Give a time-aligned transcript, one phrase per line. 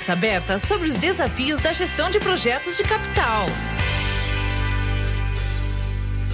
[0.00, 3.46] conversa aberta sobre os desafios da gestão de projetos de capital.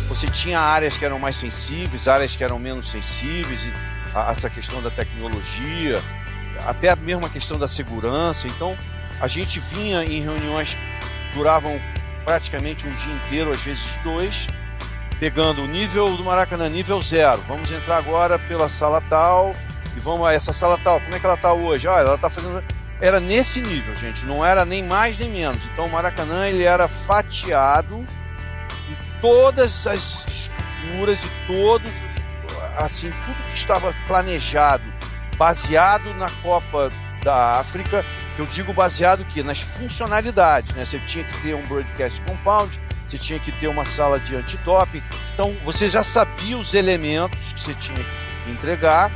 [0.09, 3.69] Você tinha áreas que eram mais sensíveis, áreas que eram menos sensíveis,
[4.31, 6.01] essa questão da tecnologia,
[6.65, 8.47] até a mesma questão da segurança.
[8.47, 8.79] Então,
[9.21, 11.81] a gente vinha em reuniões que duravam
[12.25, 14.47] praticamente um dia inteiro, às vezes dois,
[15.19, 17.43] pegando o nível do Maracanã, nível zero.
[17.49, 19.53] Vamos entrar agora pela sala tal,
[19.97, 21.89] e vamos a essa sala tal, como é que ela está hoje?
[21.89, 22.63] Olha, ela está fazendo.
[23.01, 25.67] Era nesse nível, gente, não era nem mais nem menos.
[25.67, 28.05] Então o Maracanã ele era fatiado
[28.89, 31.91] em todas as estruturas e todos,
[32.79, 34.85] assim, tudo que estava planejado,
[35.37, 36.91] baseado na Copa
[37.23, 40.85] da África, que eu digo baseado que nas funcionalidades, né?
[40.85, 45.03] Você tinha que ter um broadcast compound, você tinha que ter uma sala de antidoping.
[45.35, 49.11] Então você já sabia os elementos que você tinha que entregar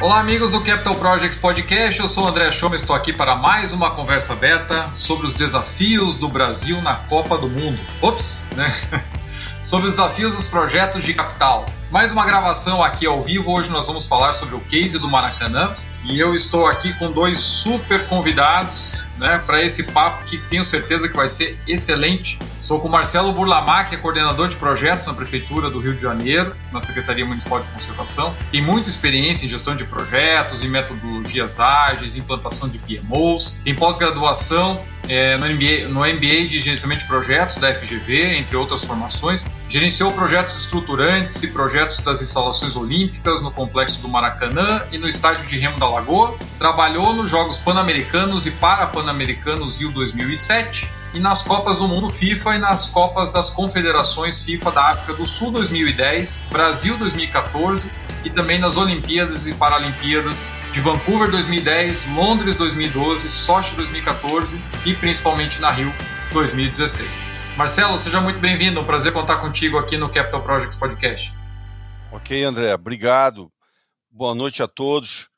[0.00, 2.00] Olá, amigos do Capital Projects Podcast.
[2.00, 6.16] Eu sou o André Schoma, estou aqui para mais uma conversa aberta sobre os desafios
[6.16, 7.78] do Brasil na Copa do Mundo.
[8.00, 8.74] Ops, né?
[9.62, 11.66] sobre os desafios dos projetos de capital.
[11.90, 13.52] Mais uma gravação aqui ao vivo.
[13.52, 15.76] Hoje nós vamos falar sobre o case do Maracanã.
[16.02, 21.10] E eu estou aqui com dois super convidados né, para esse papo que tenho certeza
[21.10, 22.38] que vai ser excelente.
[22.60, 26.54] Estou com Marcelo Burlamar, que é coordenador de projetos na Prefeitura do Rio de Janeiro,
[26.70, 28.34] na Secretaria Municipal de Conservação.
[28.52, 33.56] Tem muita experiência em gestão de projetos, em metodologias ágeis, implantação de PMOs.
[33.64, 38.84] Tem pós-graduação é, no, MBA, no MBA de Gerenciamento de Projetos da FGV, entre outras
[38.84, 39.46] formações.
[39.68, 45.46] Gerenciou projetos estruturantes e projetos das instalações olímpicas no Complexo do Maracanã e no Estádio
[45.48, 46.36] de Remo da Lagoa.
[46.58, 52.58] Trabalhou nos Jogos Pan-Americanos e Para-Pan-Americanos Rio 2007 e nas Copas do Mundo FIFA e
[52.58, 57.90] nas Copas das Confederações FIFA da África do Sul 2010, Brasil 2014
[58.24, 65.60] e também nas Olimpíadas e Paralimpíadas de Vancouver 2010, Londres 2012, Sochi 2014 e principalmente
[65.60, 65.92] na Rio
[66.32, 67.20] 2016.
[67.56, 71.34] Marcelo, seja muito bem-vindo, é um prazer contar contigo aqui no Capital Projects Podcast.
[72.12, 73.50] Ok, André, obrigado.
[74.10, 75.29] Boa noite a todos.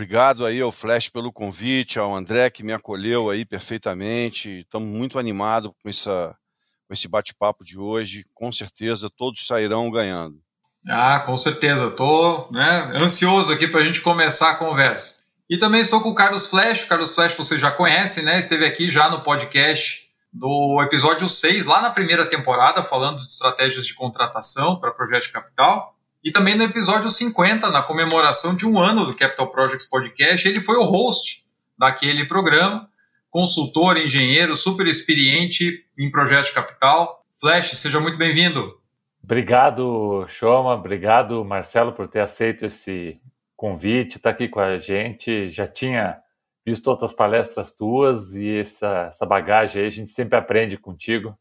[0.00, 4.60] Obrigado aí ao Flash pelo convite, ao André que me acolheu aí perfeitamente.
[4.60, 8.24] Estamos muito animados com, com esse bate-papo de hoje.
[8.32, 10.40] Com certeza todos sairão ganhando.
[10.88, 11.88] Ah, com certeza.
[11.88, 15.22] Estou né, ansioso aqui para a gente começar a conversa.
[15.50, 16.84] E também estou com o Carlos Flash.
[16.84, 18.38] O Carlos Flash você já conhece, né?
[18.38, 23.84] Esteve aqui já no podcast do episódio 6, lá na primeira temporada, falando de estratégias
[23.84, 25.94] de contratação para projeto de capital.
[26.22, 30.60] E também no episódio 50, na comemoração de um ano do Capital Projects Podcast, ele
[30.60, 31.46] foi o host
[31.78, 32.88] daquele programa,
[33.30, 37.24] consultor, engenheiro, super experiente em projetos de capital.
[37.40, 38.78] Flash, seja muito bem-vindo.
[39.24, 43.18] Obrigado, Choma, obrigado, Marcelo, por ter aceito esse
[43.56, 45.50] convite, estar tá aqui com a gente.
[45.50, 46.18] Já tinha
[46.66, 51.34] visto outras palestras tuas e essa, essa bagagem aí a gente sempre aprende contigo.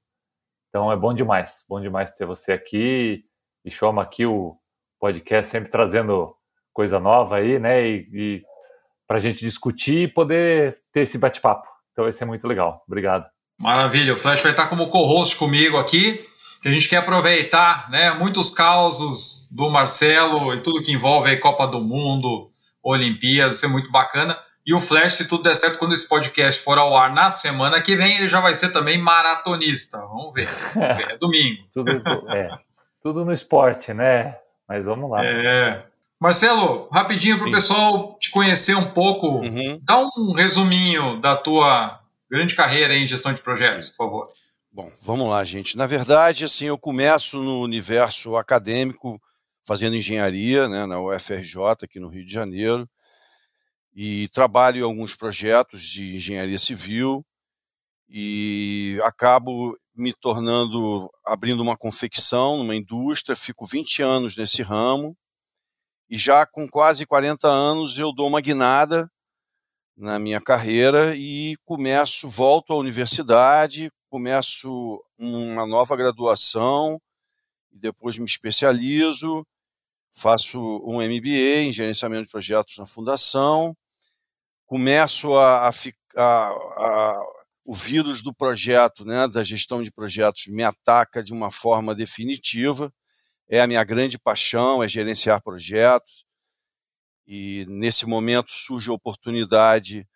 [0.69, 3.25] Então é bom demais, bom demais ter você aqui
[3.65, 4.57] e Choma aqui o
[4.99, 6.35] podcast sempre trazendo
[6.73, 7.87] coisa nova aí, né?
[7.87, 8.43] E, e
[9.07, 11.67] para a gente discutir e poder ter esse bate-papo.
[11.91, 12.83] Então vai ser muito legal.
[12.87, 13.25] Obrigado.
[13.57, 14.13] Maravilha.
[14.13, 16.25] O Flash vai estar como co-host comigo aqui.
[16.61, 18.11] Que a gente quer aproveitar, né?
[18.11, 22.51] Muitos causos do Marcelo e tudo que envolve a Copa do Mundo,
[22.83, 24.37] Olimpíadas, isso é muito bacana.
[24.65, 27.81] E o Flash, se tudo der certo, quando esse podcast for ao ar na semana
[27.81, 29.99] que vem, ele já vai ser também maratonista.
[29.99, 30.49] Vamos ver.
[30.75, 31.11] Vamos ver.
[31.13, 31.63] É domingo.
[31.73, 31.91] tudo,
[32.29, 32.49] é,
[33.01, 34.35] tudo no esporte, né?
[34.69, 35.25] Mas vamos lá.
[35.25, 35.83] É.
[36.19, 39.79] Marcelo, rapidinho para o pessoal te conhecer um pouco, uhum.
[39.81, 41.99] dá um resuminho da tua
[42.29, 43.91] grande carreira em gestão de projetos, Sim.
[43.91, 44.29] por favor.
[44.71, 45.75] Bom, vamos lá, gente.
[45.75, 49.19] Na verdade, assim, eu começo no universo acadêmico,
[49.65, 52.87] fazendo engenharia, né, na UFRJ, aqui no Rio de Janeiro,
[53.95, 57.25] e trabalho em alguns projetos de engenharia civil,
[58.09, 65.15] e acabo me tornando, abrindo uma confecção numa indústria, fico 20 anos nesse ramo,
[66.09, 69.09] e já com quase 40 anos eu dou uma guinada
[69.95, 76.99] na minha carreira e começo, volto à universidade, começo uma nova graduação,
[77.71, 79.45] depois me especializo,
[80.13, 83.75] faço um MBA em gerenciamento de projetos na fundação,
[84.65, 85.71] começo a, a,
[86.15, 87.38] a, a
[87.69, 92.91] o vírus do projeto, né, da gestão de projetos, me ataca de uma forma definitiva.
[93.47, 96.25] É a minha grande paixão, é gerenciar projetos.
[97.27, 100.09] E nesse momento surge a oportunidade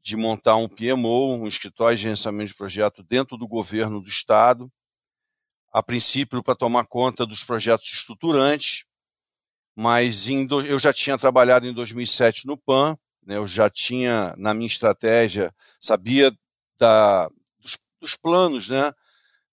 [0.00, 4.70] de montar um PMO, um escritório de gerenciamento de projeto dentro do governo do estado,
[5.72, 8.84] a princípio para tomar conta dos projetos estruturantes,
[9.74, 12.96] mas do, eu já tinha trabalhado em 2007 no PAN,
[13.26, 16.32] né, eu já tinha na minha estratégia, sabia
[16.78, 17.28] da,
[17.60, 18.92] dos, dos, planos, né,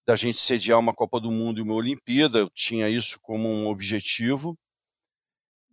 [0.05, 3.67] da gente sediar uma Copa do Mundo e uma Olimpíada, eu tinha isso como um
[3.67, 4.57] objetivo.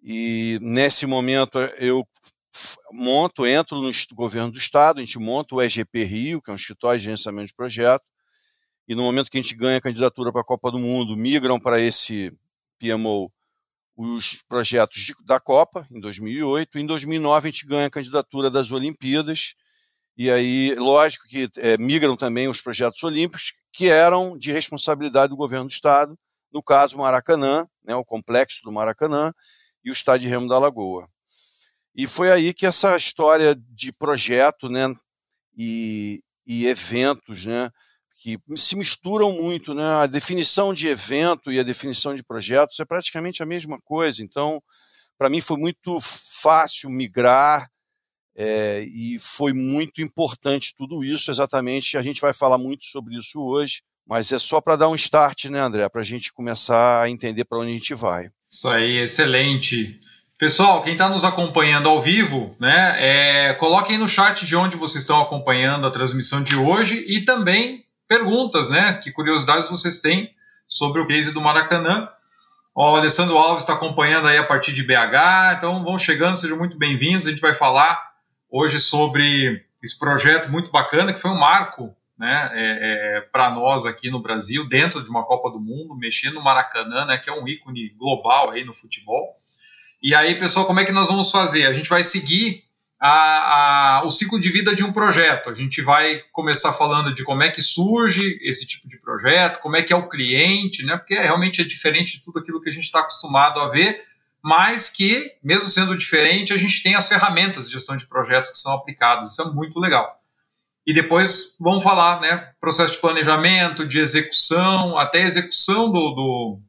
[0.02, 2.06] E nesse momento eu
[2.92, 6.56] monto, entro no governo do estado, a gente monta o EGP Rio, que é um
[6.56, 8.04] escritório de gerenciamento de projeto,
[8.88, 11.60] e no momento que a gente ganha a candidatura para a Copa do Mundo, migram
[11.60, 12.32] para esse
[12.78, 13.30] PMO
[13.96, 18.50] os projetos de, da Copa, em 2008, e em 2009 a gente ganha a candidatura
[18.50, 19.54] das Olimpíadas,
[20.22, 25.36] e aí, lógico que é, migram também os projetos olímpicos, que eram de responsabilidade do
[25.36, 26.14] governo do Estado,
[26.52, 29.32] no caso Maracanã, né, o complexo do Maracanã,
[29.82, 31.08] e o Estádio Remo da Lagoa.
[31.94, 34.94] E foi aí que essa história de projeto né,
[35.56, 37.70] e, e eventos, né,
[38.20, 40.02] que se misturam muito, né?
[40.02, 44.22] A definição de evento e a definição de projetos é praticamente a mesma coisa.
[44.22, 44.62] Então,
[45.16, 47.70] para mim foi muito fácil migrar
[48.36, 51.96] é, e foi muito importante tudo isso, exatamente.
[51.96, 55.46] A gente vai falar muito sobre isso hoje, mas é só para dar um start,
[55.46, 55.88] né, André?
[55.88, 58.30] Para a gente começar a entender para onde a gente vai.
[58.50, 60.00] Isso aí, excelente.
[60.38, 65.02] Pessoal, quem está nos acompanhando ao vivo, né, é, coloquem no chat de onde vocês
[65.02, 68.94] estão acompanhando a transmissão de hoje e também perguntas, né?
[68.94, 70.34] Que curiosidades vocês têm
[70.66, 72.08] sobre o case do Maracanã.
[72.74, 76.58] Ó, o Alessandro Alves está acompanhando aí a partir de BH, então vão chegando, sejam
[76.58, 77.26] muito bem-vindos.
[77.26, 78.09] A gente vai falar
[78.50, 83.86] hoje sobre esse projeto muito bacana, que foi um marco né, é, é, para nós
[83.86, 87.32] aqui no Brasil, dentro de uma Copa do Mundo, mexendo no Maracanã, né, que é
[87.32, 89.34] um ícone global aí no futebol.
[90.02, 91.66] E aí, pessoal, como é que nós vamos fazer?
[91.66, 92.62] A gente vai seguir
[93.00, 95.48] a, a, o ciclo de vida de um projeto.
[95.48, 99.76] A gente vai começar falando de como é que surge esse tipo de projeto, como
[99.76, 102.72] é que é o cliente, né, porque realmente é diferente de tudo aquilo que a
[102.72, 104.04] gente está acostumado a ver,
[104.42, 108.58] mas que, mesmo sendo diferente, a gente tem as ferramentas de gestão de projetos que
[108.58, 109.32] são aplicadas.
[109.32, 110.18] Isso é muito legal.
[110.86, 116.60] E depois vamos falar, né, processo de planejamento, de execução, até execução do, do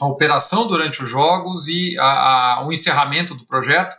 [0.00, 2.04] a operação durante os jogos e a,
[2.58, 3.96] a, o encerramento do projeto.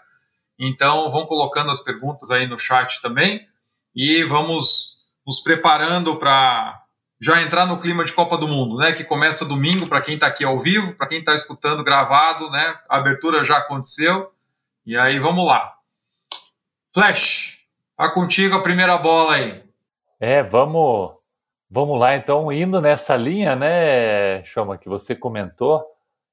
[0.59, 3.47] Então, vão colocando as perguntas aí no chat também
[3.95, 6.82] e vamos nos preparando para
[7.23, 8.91] já entrar no clima de Copa do Mundo, né?
[8.91, 12.77] Que começa domingo para quem está aqui ao vivo, para quem está escutando gravado, né?
[12.89, 14.29] A abertura já aconteceu.
[14.85, 15.73] E aí vamos lá.
[16.93, 17.65] Flash,
[17.95, 19.63] tá contigo a primeira bola aí.
[20.19, 21.13] É, vamos,
[21.71, 25.81] vamos lá então, indo nessa linha, né, Chama, que você comentou,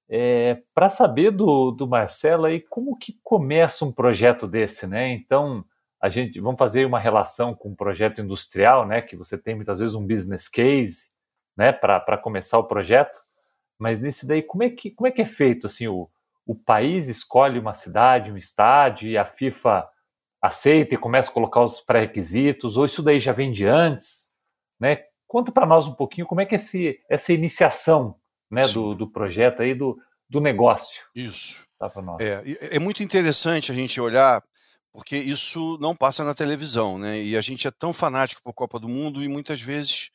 [0.09, 5.13] é, para saber do, do Marcelo aí como que começa um projeto desse, né?
[5.13, 5.65] Então,
[6.01, 9.81] a gente vamos fazer uma relação com um projeto industrial, né, que você tem muitas
[9.81, 11.11] vezes um business case,
[11.57, 13.21] né, para começar o projeto,
[13.79, 16.09] mas nesse daí como é que como é que é feito assim o,
[16.47, 19.87] o país escolhe uma cidade, um estádio e a FIFA
[20.41, 24.31] aceita e começa a colocar os pré-requisitos ou isso daí já vem de antes,
[24.79, 25.05] né?
[25.27, 28.17] Conta para nós um pouquinho como é que é esse, essa iniciação,
[28.51, 29.97] né, do, do projeto aí do,
[30.29, 31.05] do negócio.
[31.15, 31.63] Isso.
[31.79, 32.21] Tá para nós.
[32.21, 34.43] É, é muito interessante a gente olhar
[34.93, 37.23] porque isso não passa na televisão, né?
[37.23, 40.11] E a gente é tão fanático por Copa do Mundo e muitas vezes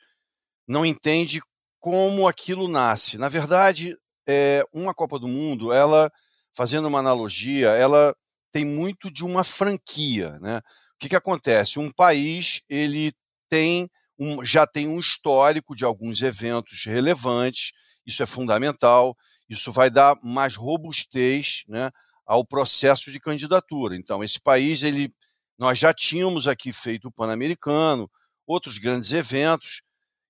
[0.67, 1.41] não entende
[1.79, 3.17] como aquilo nasce.
[3.17, 6.11] Na verdade, é, uma Copa do Mundo, ela,
[6.53, 8.13] fazendo uma analogia, ela
[8.51, 10.57] tem muito de uma franquia, né?
[10.95, 11.79] O que, que acontece?
[11.79, 13.13] Um país ele
[13.49, 17.71] tem um, já tem um histórico de alguns eventos relevantes,
[18.05, 19.15] isso é fundamental,
[19.49, 21.91] isso vai dar mais robustez né,
[22.25, 23.95] ao processo de candidatura.
[23.95, 25.13] Então, esse país, ele,
[25.57, 28.09] nós já tínhamos aqui feito o Pan-Americano,
[28.47, 29.81] outros grandes eventos,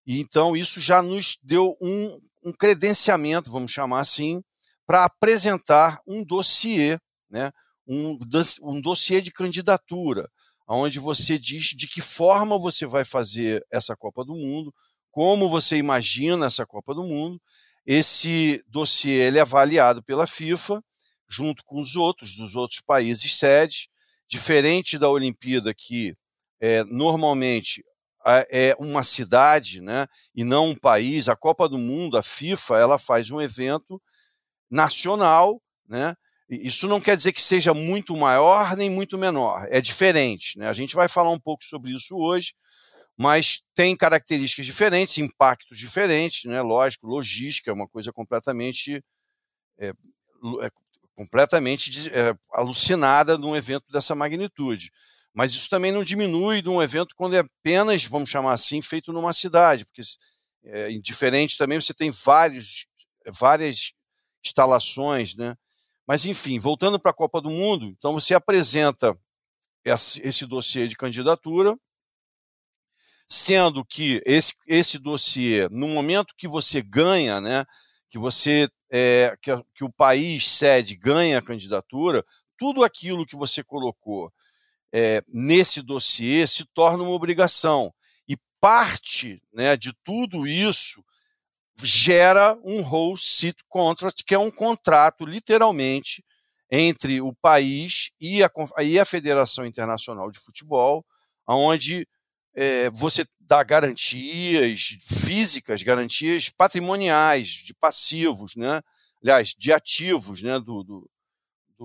[0.05, 4.43] e então isso já nos deu um, um credenciamento, vamos chamar assim,
[4.85, 6.99] para apresentar um dossiê,
[7.29, 7.51] né,
[7.87, 8.17] um,
[8.61, 10.29] um dossiê de candidatura,
[10.67, 14.73] onde você diz de que forma você vai fazer essa Copa do Mundo,
[15.11, 17.39] como você imagina essa Copa do Mundo.
[17.85, 20.83] Esse dossiê ele é avaliado pela FIFA,
[21.27, 23.87] junto com os outros, dos outros países sedes,
[24.27, 26.15] diferente da Olimpíada, que
[26.59, 27.83] é, normalmente
[28.49, 31.29] é uma cidade né, e não um país.
[31.29, 34.01] A Copa do Mundo, a FIFA, ela faz um evento
[34.69, 36.15] nacional, né?
[36.47, 40.59] Isso não quer dizer que seja muito maior nem muito menor, é diferente.
[40.59, 40.67] Né?
[40.67, 42.53] A gente vai falar um pouco sobre isso hoje,
[43.17, 46.61] mas tem características diferentes, impactos diferentes, né?
[46.61, 49.03] lógico, logística é uma coisa completamente,
[49.79, 49.87] é,
[50.61, 50.69] é,
[51.15, 54.91] completamente é, alucinada num evento dessa magnitude.
[55.33, 59.11] Mas isso também não diminui de um evento quando é apenas, vamos chamar assim, feito
[59.11, 60.01] numa cidade, porque
[60.65, 62.85] é, diferente também você tem vários,
[63.27, 63.93] várias
[64.45, 65.55] instalações, né?
[66.07, 69.17] Mas, enfim, voltando para a Copa do Mundo, então você apresenta
[69.83, 71.75] esse dossiê de candidatura,
[73.27, 77.65] sendo que esse, esse dossiê, no momento que você ganha, né,
[78.09, 82.23] que você é, que, que o país sede ganha a candidatura,
[82.57, 84.31] tudo aquilo que você colocou
[84.93, 87.93] é, nesse dossiê se torna uma obrigação.
[88.25, 91.03] E parte né, de tudo isso
[91.83, 96.23] gera um host seat contract, que é um contrato, literalmente,
[96.71, 101.05] entre o país e a, e a Federação Internacional de Futebol,
[101.45, 102.07] onde
[102.55, 108.81] é, você dá garantias físicas, garantias patrimoniais, de passivos, né?
[109.21, 110.59] aliás, de ativos né?
[110.59, 111.09] do, do,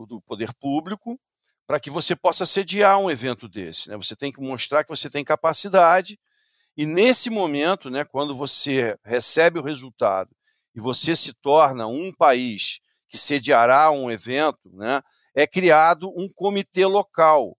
[0.06, 1.18] do poder público,
[1.66, 3.90] para que você possa sediar um evento desse.
[3.90, 3.96] Né?
[3.96, 6.18] Você tem que mostrar que você tem capacidade
[6.76, 10.30] e nesse momento, né, quando você recebe o resultado
[10.74, 15.02] e você se torna um país que sediará um evento, né,
[15.34, 17.56] é criado um comitê local.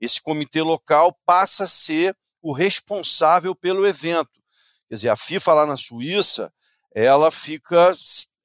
[0.00, 2.16] Esse comitê local passa a ser
[2.48, 4.40] o responsável pelo evento.
[4.88, 6.52] Quer dizer, a FIFA lá na Suíça,
[6.94, 7.92] ela fica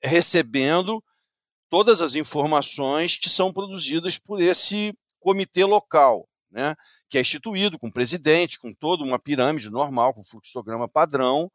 [0.01, 1.03] recebendo
[1.69, 6.75] todas as informações que são produzidas por esse comitê local né,
[7.09, 11.51] que é instituído com presidente, com toda uma pirâmide normal, com fluxograma padrão,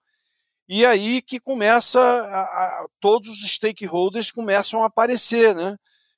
[0.68, 5.76] e aí que começa, a, a, todos os stakeholders começam a aparecer, né?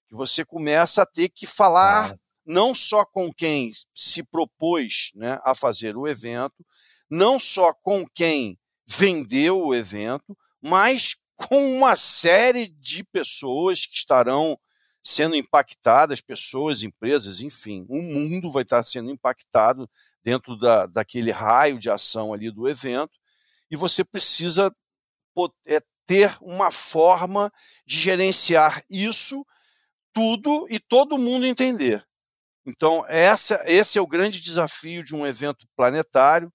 [0.09, 2.17] Que você começa a ter que falar
[2.51, 6.67] não só com quem se propôs né, a fazer o evento,
[7.09, 14.59] não só com quem vendeu o evento, mas com uma série de pessoas que estarão
[15.01, 19.89] sendo impactadas, pessoas, empresas, enfim, o mundo vai estar sendo impactado
[20.23, 23.13] dentro da, daquele raio de ação ali do evento,
[23.71, 24.75] e você precisa
[25.67, 27.51] é, ter uma forma
[27.87, 29.47] de gerenciar isso
[30.13, 32.05] tudo e todo mundo entender.
[32.67, 36.53] Então, essa, esse é o grande desafio de um evento planetário,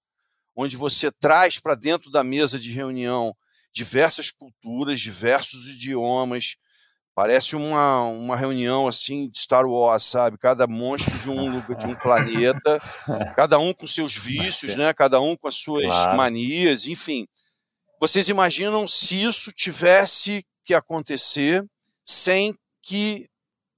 [0.56, 3.36] onde você traz para dentro da mesa de reunião
[3.74, 6.56] diversas culturas, diversos idiomas,
[7.16, 10.38] Parece uma, uma reunião assim de Star Wars, sabe?
[10.38, 12.78] Cada monstro de um de um planeta,
[13.38, 14.94] cada um com seus vícios, né?
[14.94, 16.18] Cada um com as suas claro.
[16.18, 17.26] manias, enfim.
[18.02, 21.66] Vocês imaginam se isso tivesse que acontecer
[22.04, 23.30] sem que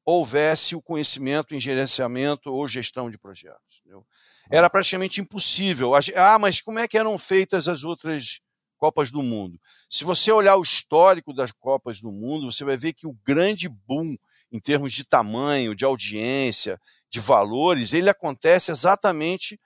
[0.10, 3.82] houvesse o conhecimento em gerenciamento ou gestão de projetos?
[3.82, 4.06] Entendeu?
[4.50, 5.92] Era praticamente impossível.
[6.16, 8.40] Ah, mas como é que eram feitas as outras
[8.78, 9.60] Copas do Mundo.
[9.90, 13.68] Se você olhar o histórico das Copas do Mundo, você vai ver que o grande
[13.68, 14.16] boom
[14.52, 19.60] em termos de tamanho, de audiência, de valores, ele acontece exatamente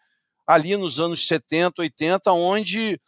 [0.47, 2.99] ali nos anos 70, 80, onde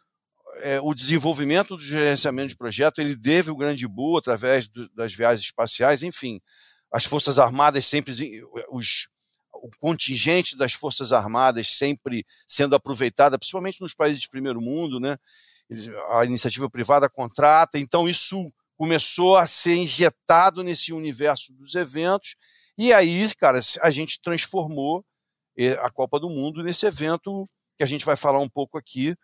[0.58, 5.12] é, o desenvolvimento do gerenciamento de projeto ele teve o grande boom através do, das
[5.14, 6.40] viagens espaciais, enfim,
[6.94, 8.12] as forças armadas sempre
[8.70, 9.08] os
[9.52, 15.16] o contingente das forças armadas sempre sendo aproveitada, principalmente nos países de primeiro mundo, né?
[16.10, 18.46] a iniciativa privada contrata, então isso
[18.76, 22.36] começou a ser injetado nesse universo dos eventos,
[22.76, 25.02] e aí, cara, a gente transformou
[25.56, 27.48] eh, a Copa do Mundo nesse evento
[27.78, 29.14] que a gente vai falar um pouco aqui.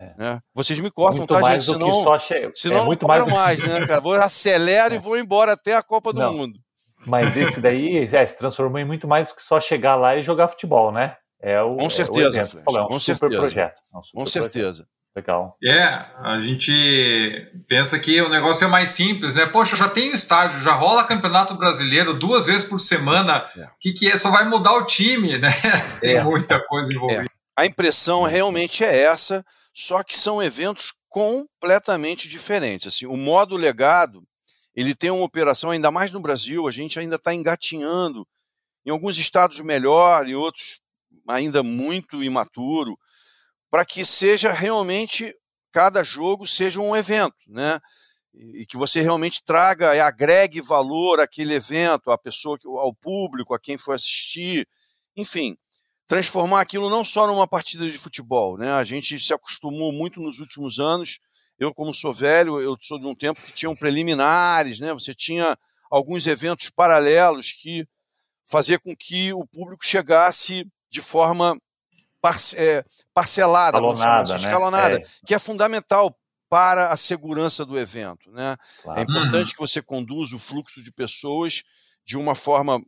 [0.00, 0.14] É.
[0.16, 0.40] Né?
[0.54, 1.74] Vocês me cortam, muito tá, mais gente?
[1.74, 2.50] Senão, que só che...
[2.54, 4.00] senão é, muito não mais, mais né, cara?
[4.00, 4.96] Vou acelero é.
[4.96, 6.32] e vou embora até a Copa do não.
[6.32, 6.58] Mundo.
[7.06, 10.22] Mas esse daí é, se transformou em muito mais do que só chegar lá e
[10.22, 11.16] jogar futebol, né?
[11.42, 13.40] É o, com certeza, é o é um com super certeza.
[13.40, 13.80] projeto.
[13.94, 14.52] É um super com projeto.
[14.52, 14.86] certeza.
[15.16, 15.56] Legal.
[15.64, 19.44] É, a gente pensa que o negócio é mais simples, né?
[19.44, 23.50] Poxa, já tem o estádio, já rola campeonato brasileiro duas vezes por semana.
[23.56, 23.70] O é.
[23.80, 24.16] que, que é?
[24.16, 25.50] Só vai mudar o time, né?
[26.00, 26.22] Tem é.
[26.22, 27.22] muita coisa envolvida.
[27.22, 27.26] É.
[27.56, 32.86] A impressão realmente é essa, só que são eventos completamente diferentes.
[32.86, 34.22] Assim, o modo legado,
[34.74, 38.26] ele tem uma operação, ainda mais no Brasil, a gente ainda está engatinhando.
[38.84, 40.80] Em alguns estados melhor, em outros
[41.28, 42.98] ainda muito imaturo,
[43.70, 45.34] para que seja realmente
[45.72, 47.78] cada jogo seja um evento, né?
[48.34, 53.60] E que você realmente traga e agregue valor àquele evento, à pessoa, ao público, a
[53.60, 54.66] quem for assistir,
[55.16, 55.56] enfim,
[56.06, 58.72] transformar aquilo não só numa partida de futebol, né?
[58.72, 61.18] A gente se acostumou muito nos últimos anos.
[61.60, 64.94] Eu, como sou velho, eu sou de um tempo que tinham preliminares, né?
[64.94, 65.56] Você tinha
[65.90, 67.86] alguns eventos paralelos que
[68.46, 71.56] fazia com que o público chegasse de forma
[72.56, 75.04] é, parcelada, escalonada, assim, escalonada né?
[75.04, 75.26] é.
[75.26, 76.16] que é fundamental
[76.48, 78.30] para a segurança do evento.
[78.30, 78.56] Né?
[78.82, 78.98] Claro.
[78.98, 81.62] É importante que você conduza o fluxo de pessoas
[82.04, 82.82] de uma forma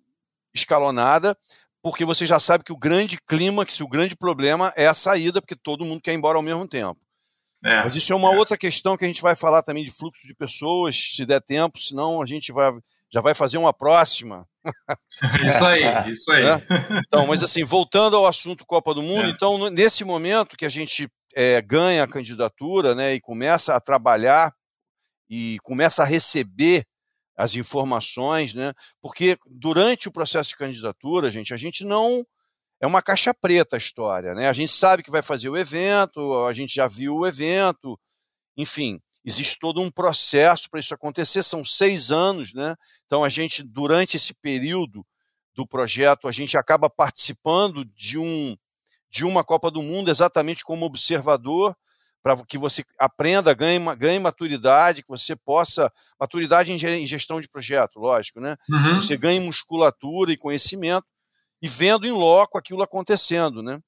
[0.54, 1.36] escalonada,
[1.82, 5.56] porque você já sabe que o grande clímax, o grande problema é a saída, porque
[5.56, 6.98] todo mundo quer ir embora ao mesmo tempo.
[7.64, 8.36] É, Mas isso é uma é.
[8.36, 11.78] outra questão que a gente vai falar também de fluxo de pessoas, se der tempo,
[11.78, 12.72] senão a gente vai,
[13.12, 14.46] já vai fazer uma próxima.
[15.46, 16.44] isso aí, isso aí.
[16.44, 16.66] É?
[17.06, 19.30] Então, mas assim, voltando ao assunto Copa do Mundo, é.
[19.30, 24.52] então, nesse momento que a gente é, ganha a candidatura né, e começa a trabalhar
[25.30, 26.84] e começa a receber
[27.36, 28.74] as informações, né?
[29.00, 32.24] Porque durante o processo de candidatura, gente, a gente não
[32.82, 34.48] é uma caixa preta a história, né?
[34.48, 37.96] A gente sabe que vai fazer o evento, a gente já viu o evento,
[38.56, 42.74] enfim, existe todo um processo para isso acontecer, são seis anos, né?
[43.06, 45.06] Então a gente, durante esse período
[45.54, 48.56] do projeto, a gente acaba participando de um
[49.08, 51.76] de uma Copa do Mundo exatamente como observador,
[52.22, 55.92] para que você aprenda, ganhe, ganhe maturidade, que você possa.
[56.18, 58.56] Maturidade em gestão de projeto, lógico, né?
[58.70, 59.00] Uhum.
[59.00, 61.06] Você ganhe musculatura e conhecimento
[61.62, 63.80] e vendo em loco aquilo acontecendo, né?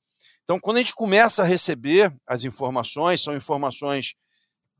[0.44, 4.14] Então, quando a gente começa a receber as informações, são informações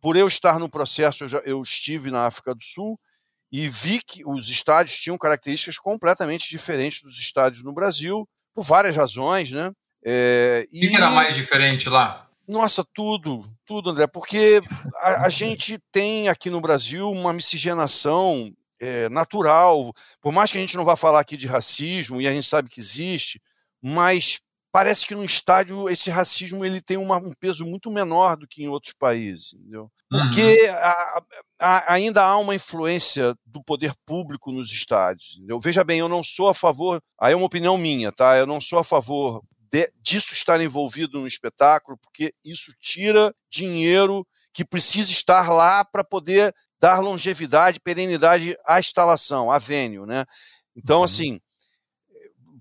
[0.00, 3.00] por eu estar no processo, eu, já, eu estive na África do Sul
[3.50, 8.94] e vi que os estádios tinham características completamente diferentes dos estádios no Brasil, por várias
[8.94, 9.72] razões, né?
[10.04, 12.28] É, o que, que era mais diferente lá?
[12.46, 14.61] Nossa, tudo, tudo, André, porque
[14.96, 20.61] a, a gente tem aqui no Brasil uma miscigenação é, natural, por mais que a
[20.61, 23.41] gente não vá falar aqui de racismo, e a gente sabe que existe,
[23.83, 24.41] mas
[24.75, 28.65] parece que no estádio esse racismo ele tem uma, um peso muito menor do que
[28.65, 29.89] em outros países, entendeu?
[30.11, 30.75] Porque uhum.
[30.75, 31.23] a,
[31.61, 35.37] a, ainda há uma influência do poder público nos estádios.
[35.37, 35.61] Entendeu?
[35.61, 38.37] Veja bem, eu não sou a favor, aí é uma opinião minha, tá?
[38.37, 44.27] Eu não sou a favor de, disso estar envolvido no espetáculo, porque isso tira dinheiro
[44.55, 50.25] que precisa estar lá para poder dar longevidade, perenidade à instalação, à venue, né?
[50.77, 51.05] Então, uhum.
[51.05, 51.40] assim,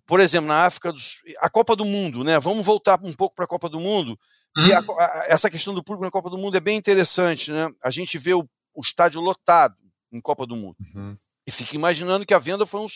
[0.08, 1.00] por exemplo, na África, do,
[1.40, 2.40] a Copa do Mundo, né?
[2.40, 4.18] Vamos voltar um pouco para a Copa do Mundo.
[4.58, 4.74] Uhum.
[4.74, 7.70] A, a, essa questão do público na Copa do Mundo é bem interessante, né?
[7.84, 9.76] A gente vê o, o estádio lotado
[10.12, 11.16] em Copa do Mundo uhum.
[11.46, 12.88] e fica imaginando que a venda foi um,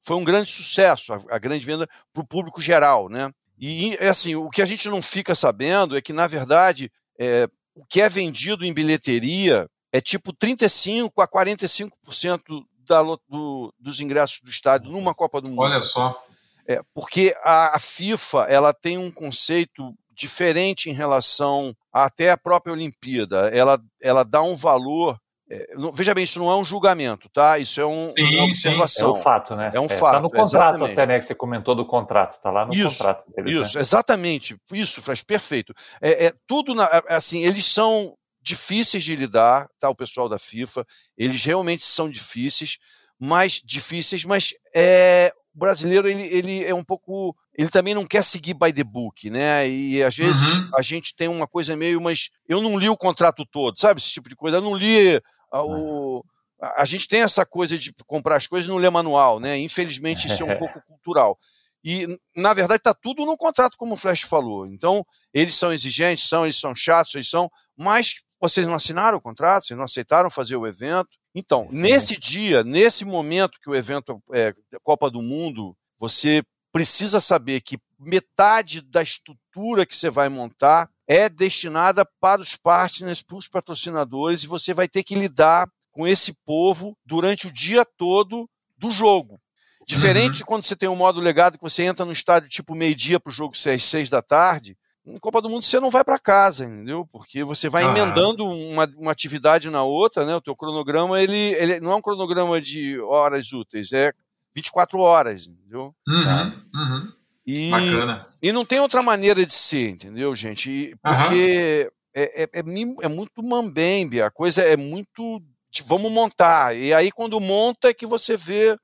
[0.00, 3.30] foi um grande sucesso, a, a grande venda para o público geral, né?
[3.58, 7.84] E assim, o que a gente não fica sabendo é que, na verdade, é, o
[7.84, 12.40] que é vendido em bilheteria é tipo 35% a 45%
[12.88, 15.60] da, do, dos ingressos do estádio numa Copa do Mundo.
[15.60, 16.20] Olha só.
[16.66, 22.36] É, porque a, a, FIFA ela tem um conceito diferente em relação a, até a
[22.36, 23.48] própria Olimpíada.
[23.50, 25.20] Ela, ela dá um valor.
[25.48, 27.58] É, não, veja bem, isso não é um julgamento, tá?
[27.58, 29.14] Isso é um, sim, uma observação.
[29.14, 29.16] Sim.
[29.16, 29.70] É um fato, né?
[29.74, 30.16] É um é, fato.
[30.16, 30.92] Está no contrato exatamente.
[30.92, 31.18] até, né?
[31.18, 33.80] Que você comentou do contrato, está lá no isso, contrato deles, Isso, né?
[33.80, 34.56] exatamente.
[34.72, 35.72] Isso, faz perfeito.
[36.00, 39.88] É, é tudo, na, é, assim, eles são difíceis de lidar, tá?
[39.88, 40.84] O pessoal da FIFA,
[41.16, 42.78] eles realmente são difíceis,
[43.18, 48.22] mais difíceis, mas é, o brasileiro ele, ele é um pouco ele também não quer
[48.22, 49.66] seguir by the book, né?
[49.68, 50.70] E às vezes uhum.
[50.74, 53.98] a gente tem uma coisa meio, mas eu não li o contrato todo, sabe?
[53.98, 54.58] Esse tipo de coisa.
[54.58, 55.20] Eu não li
[55.62, 56.24] o.
[56.60, 59.58] A, a gente tem essa coisa de comprar as coisas e não ler manual, né?
[59.58, 61.38] Infelizmente isso é um pouco cultural.
[61.84, 64.66] E, na verdade, está tudo no contrato, como o Flash falou.
[64.66, 69.20] Então, eles são exigentes, são, eles são chatos, eles são, mas vocês não assinaram o
[69.20, 71.10] contrato, vocês não aceitaram fazer o evento.
[71.32, 76.42] Então, nesse dia, nesse momento que o evento é Copa do Mundo, você
[76.72, 83.22] precisa saber que metade da estrutura que você vai montar é destinada para os partners,
[83.22, 87.84] para os patrocinadores, e você vai ter que lidar com esse povo durante o dia
[87.96, 89.40] todo do jogo.
[89.86, 90.46] Diferente uhum.
[90.46, 93.32] quando você tem um modo legado que você entra no estádio tipo meio-dia para o
[93.32, 96.64] jogo ser às seis da tarde, em Copa do Mundo você não vai para casa,
[96.64, 97.08] entendeu?
[97.12, 100.34] Porque você vai emendando uma, uma atividade na outra, né?
[100.34, 104.12] O teu cronograma, ele, ele não é um cronograma de horas úteis, é
[104.52, 105.94] 24 horas, entendeu?
[106.08, 107.12] Uhum, uhum.
[107.46, 108.26] E, Bacana.
[108.42, 110.68] E não tem outra maneira de ser, entendeu, gente?
[110.68, 112.62] E, porque é, é, é,
[113.02, 116.76] é, muito mambembe, a coisa é muito de, vamos montar.
[116.76, 118.76] E aí quando monta é que você vê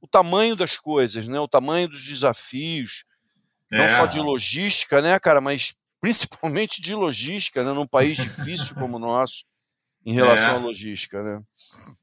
[0.00, 1.40] o tamanho das coisas, né?
[1.40, 3.04] O tamanho dos desafios
[3.72, 3.78] É.
[3.78, 8.96] Não só de logística, né, cara, mas principalmente de logística, né, num país difícil como
[8.96, 9.44] o nosso,
[10.04, 10.56] em relação é.
[10.56, 11.40] à logística, né?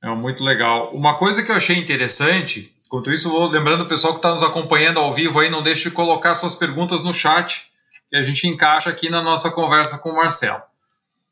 [0.04, 0.92] É muito legal.
[0.96, 4.43] Uma coisa que eu achei interessante, enquanto isso, vou lembrando o pessoal que está nos
[4.43, 7.71] acompanhando ao vivo aí, não deixe de colocar suas perguntas no chat,
[8.10, 10.62] que a gente encaixa aqui na nossa conversa com o Marcelo.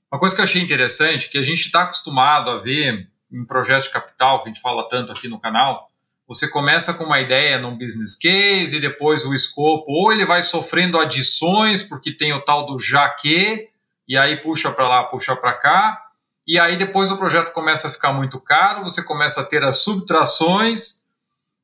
[0.09, 3.87] Uma coisa que eu achei interessante, que a gente está acostumado a ver em projetos
[3.87, 5.89] de capital, que a gente fala tanto aqui no canal,
[6.25, 10.41] você começa com uma ideia num business case e depois o escopo, ou ele vai
[10.41, 13.67] sofrendo adições, porque tem o tal do já que,
[14.07, 16.05] e aí puxa para lá, puxa para cá,
[16.47, 19.79] e aí depois o projeto começa a ficar muito caro, você começa a ter as
[19.79, 20.98] subtrações.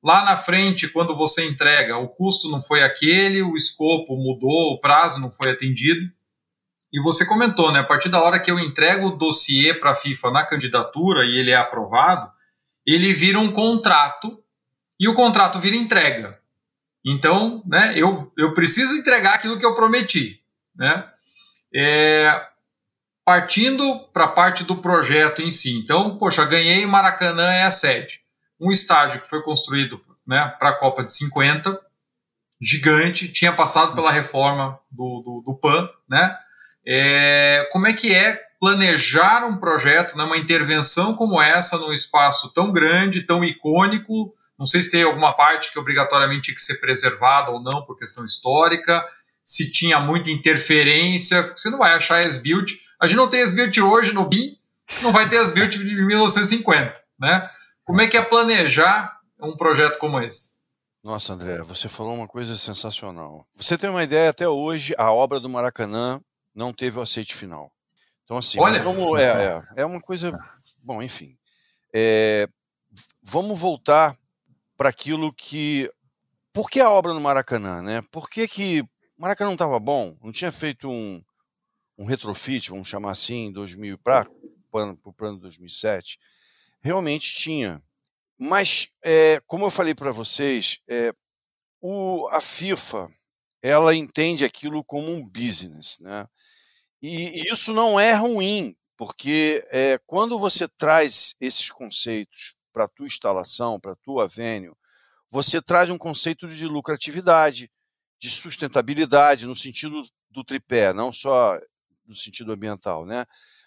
[0.06, 4.80] Lá na frente, quando você entrega, o custo não foi aquele, o escopo mudou, o
[4.80, 6.08] prazo não foi atendido.
[6.94, 7.80] E você comentou, né?
[7.80, 11.40] A partir da hora que eu entrego o dossiê para a FIFA na candidatura e
[11.40, 12.32] ele é aprovado,
[12.86, 14.40] ele vira um contrato
[15.00, 16.40] e o contrato vira entrega.
[17.04, 20.40] Então, né, eu, eu preciso entregar aquilo que eu prometi.
[20.76, 21.04] Né?
[21.74, 22.46] É,
[23.26, 25.76] partindo para a parte do projeto em si.
[25.80, 28.24] Então, poxa, ganhei Maracanã é a sede.
[28.60, 31.80] Um estádio que foi construído né, para a Copa de 50,
[32.60, 35.90] gigante, tinha passado pela reforma do, do, do PAN.
[36.08, 36.36] Né?
[36.86, 42.54] É, como é que é planejar um projeto, né, uma intervenção como essa num espaço
[42.54, 46.80] tão grande, tão icônico, não sei se tem alguma parte que obrigatoriamente tinha que ser
[46.80, 49.06] preservada ou não por questão histórica,
[49.44, 51.54] se tinha muita interferência.
[51.56, 52.74] Você não vai achar S-Build.
[53.00, 54.58] A gente não tem S-Build hoje no BIM,
[55.02, 56.96] não vai ter S-Build de 1950.
[57.20, 57.50] Né?
[57.86, 60.56] Como é que é planejar um projeto como esse?
[61.04, 63.48] Nossa, André, você falou uma coisa sensacional.
[63.56, 66.20] Você tem uma ideia, até hoje, a obra do Maracanã
[66.54, 67.72] não teve o aceite final.
[68.24, 68.82] Então, assim, Olha.
[68.82, 70.36] Vamos, é, é, é uma coisa.
[70.82, 71.38] Bom, enfim.
[71.94, 72.50] É,
[73.22, 74.18] vamos voltar
[74.76, 75.88] para aquilo que.
[76.52, 77.84] Por que a obra no Maracanã?
[77.84, 78.02] Né?
[78.12, 78.88] Por que, que o
[79.22, 80.18] Maracanã não estava bom?
[80.24, 81.24] Não tinha feito um,
[82.00, 84.28] um retrofit, vamos chamar assim, em 2000 para
[85.04, 86.18] o plano de 2007?
[86.86, 87.82] Realmente tinha.
[88.38, 91.12] Mas, é, como eu falei para vocês, é,
[91.82, 93.10] o, a FIFA
[93.60, 95.98] ela entende aquilo como um business.
[96.00, 96.28] Né?
[97.02, 103.08] E, isso não é ruim, porque é, quando você traz esses conceitos para a tua
[103.08, 104.72] instalação, para a tua venue,
[105.28, 107.68] você traz um conceito de lucratividade,
[108.20, 111.60] de sustentabilidade, no sentido do tripé, não só
[112.06, 113.26] no sentido ambiental, né?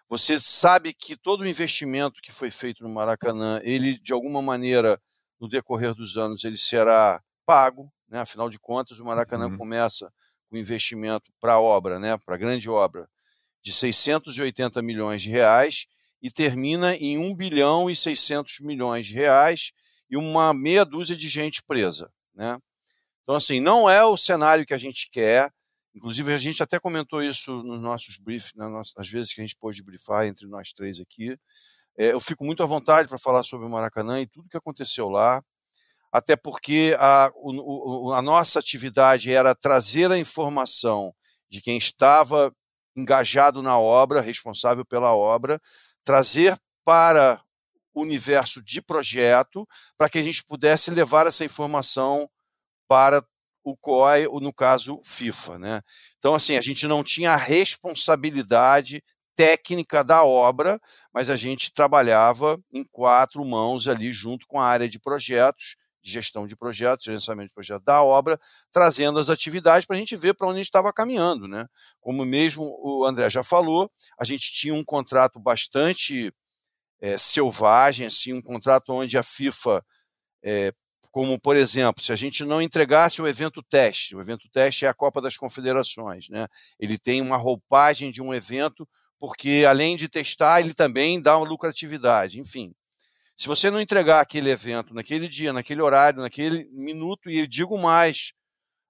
[0.08, 5.00] Você sabe que todo o investimento que foi feito no Maracanã, ele de alguma maneira
[5.38, 8.20] no decorrer dos anos ele será pago, né?
[8.20, 9.58] Afinal de contas, o Maracanã uhum.
[9.58, 10.12] começa
[10.48, 12.16] com investimento para a obra, né?
[12.18, 13.08] Para a grande obra
[13.62, 15.86] de 680 milhões de reais
[16.22, 19.72] e termina em 1 bilhão e 600 milhões de reais
[20.10, 22.10] e uma meia dúzia de gente presa.
[22.34, 22.58] Né?
[23.22, 25.52] Então, assim, não é o cenário que a gente quer.
[25.94, 29.82] Inclusive, a gente até comentou isso nos nossos briefs, nas vezes que a gente pôde
[29.82, 31.36] briefar entre nós três aqui.
[31.96, 35.08] É, eu fico muito à vontade para falar sobre o Maracanã e tudo que aconteceu
[35.08, 35.42] lá,
[36.12, 41.12] até porque a, o, a nossa atividade era trazer a informação
[41.50, 42.54] de quem estava
[42.96, 45.60] engajado na obra, responsável pela obra,
[46.04, 47.42] trazer para
[47.92, 52.28] o universo de projeto, para que a gente pudesse levar essa informação
[52.88, 53.22] para
[53.70, 55.58] o COI, ou no caso FIFA.
[55.58, 55.82] Né?
[56.18, 59.02] Então, assim, a gente não tinha a responsabilidade
[59.36, 60.80] técnica da obra,
[61.12, 66.10] mas a gente trabalhava em quatro mãos ali junto com a área de projetos, de
[66.10, 68.38] gestão de projetos, gerenciamento de projetos da obra,
[68.72, 71.46] trazendo as atividades para a gente ver para onde a gente estava caminhando.
[71.46, 71.66] Né?
[72.00, 76.32] Como mesmo o André já falou, a gente tinha um contrato bastante
[77.00, 79.84] é, selvagem, assim, um contrato onde a FIFA,
[80.42, 80.72] é,
[81.10, 84.88] como por exemplo, se a gente não entregasse o evento teste, o evento teste é
[84.88, 86.46] a Copa das Confederações, né?
[86.78, 91.48] ele tem uma roupagem de um evento, porque além de testar, ele também dá uma
[91.48, 92.72] lucratividade, enfim.
[93.36, 97.78] Se você não entregar aquele evento naquele dia, naquele horário, naquele minuto, e eu digo
[97.78, 98.32] mais,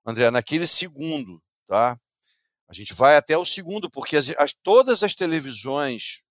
[0.07, 1.99] André, naquele segundo, tá?
[2.69, 6.23] A gente vai até o segundo, porque as, as, todas as televisões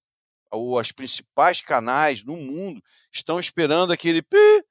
[0.51, 4.65] ou as principais canais no mundo estão esperando aquele pi.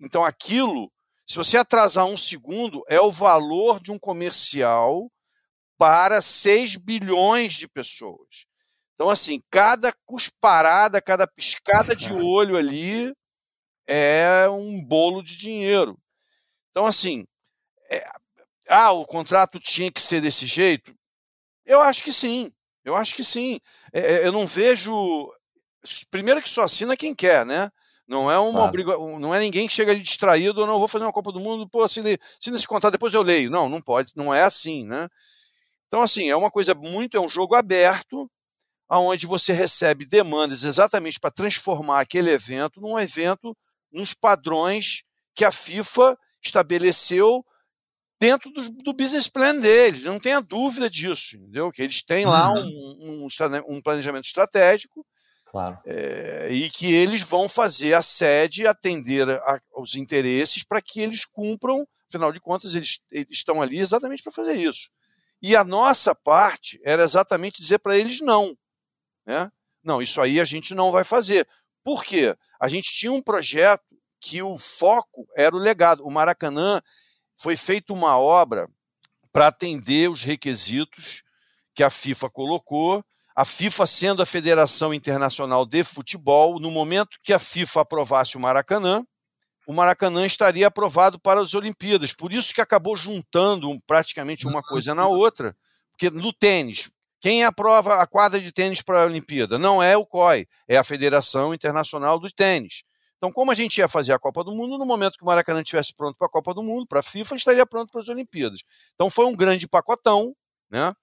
[0.00, 0.90] Então aquilo,
[1.26, 5.10] se você atrasar um segundo, é o valor de um comercial
[5.78, 8.46] para 6 bilhões de pessoas.
[8.94, 13.14] Então, assim, cada cusparada, cada piscada de olho ali
[13.86, 15.98] é um bolo de dinheiro.
[16.70, 17.26] Então, assim,
[17.90, 18.08] é,
[18.68, 20.94] ah, o contrato tinha que ser desse jeito?
[21.64, 22.50] Eu acho que sim.
[22.84, 23.60] Eu acho que sim.
[23.92, 25.30] É, é eu não vejo.
[26.10, 27.70] Primeiro que só assina quem quer, né?
[28.08, 29.18] Não é uma claro.
[29.18, 31.68] não é ninguém que chega ali distraído, ou não vou fazer uma Copa do Mundo,
[31.68, 32.00] pô, se,
[32.40, 33.50] se nesse contrato depois eu leio.
[33.50, 35.08] Não, não pode, não é assim, né?
[35.88, 38.30] Então, assim, é uma coisa muito, é um jogo aberto,
[38.88, 43.56] aonde você recebe demandas exatamente para transformar aquele evento num evento
[43.92, 45.02] nos padrões
[45.34, 47.44] que a FIFA estabeleceu
[48.20, 50.04] dentro do, do business plan deles.
[50.04, 51.72] Não tenha dúvida disso, entendeu?
[51.72, 52.96] Que eles têm lá uhum.
[53.00, 55.04] um, um, um, planejamento estratégico
[55.56, 55.78] claro.
[55.86, 61.24] é, e que eles vão fazer a sede atender a, aos interesses para que eles
[61.24, 61.86] cumpram.
[62.08, 64.90] Afinal de contas, eles, eles estão ali exatamente para fazer isso.
[65.42, 68.56] E a nossa parte era exatamente dizer para eles não.
[69.24, 69.50] Né?
[69.82, 71.46] Não, isso aí a gente não vai fazer.
[71.82, 72.36] Por quê?
[72.60, 73.84] A gente tinha um projeto
[74.20, 76.04] que o foco era o legado.
[76.04, 76.82] O Maracanã
[77.34, 78.68] foi feita uma obra
[79.32, 81.22] para atender os requisitos
[81.74, 83.04] que a FIFA colocou.
[83.36, 88.40] A FIFA sendo a Federação Internacional de Futebol, no momento que a FIFA aprovasse o
[88.40, 89.04] Maracanã,
[89.66, 92.14] o Maracanã estaria aprovado para as Olimpíadas.
[92.14, 95.54] Por isso que acabou juntando praticamente uma coisa na outra,
[95.90, 99.58] porque no tênis, quem aprova a quadra de tênis para a Olimpíada?
[99.58, 102.84] Não é o COI, é a Federação Internacional do Tênis.
[103.18, 105.60] Então, como a gente ia fazer a Copa do Mundo, no momento que o Maracanã
[105.60, 108.60] estivesse pronto para a Copa do Mundo, para a FIFA, estaria pronto para as Olimpíadas.
[108.94, 110.34] Então, foi um grande pacotão
[110.70, 110.94] né,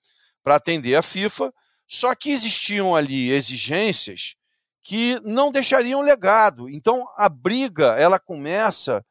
[0.44, 1.54] para atender a FIFA,
[1.88, 4.36] só que existiam ali exigências
[4.82, 6.70] que não deixariam legado.
[6.70, 9.04] Então, a briga ela começa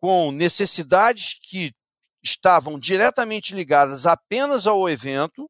[0.00, 1.72] com necessidades que
[2.22, 5.48] estavam diretamente ligadas apenas ao evento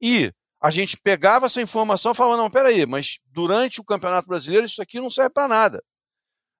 [0.00, 4.66] e a gente pegava essa informação e falava: não, peraí, mas durante o Campeonato Brasileiro
[4.66, 5.82] isso aqui não serve para nada.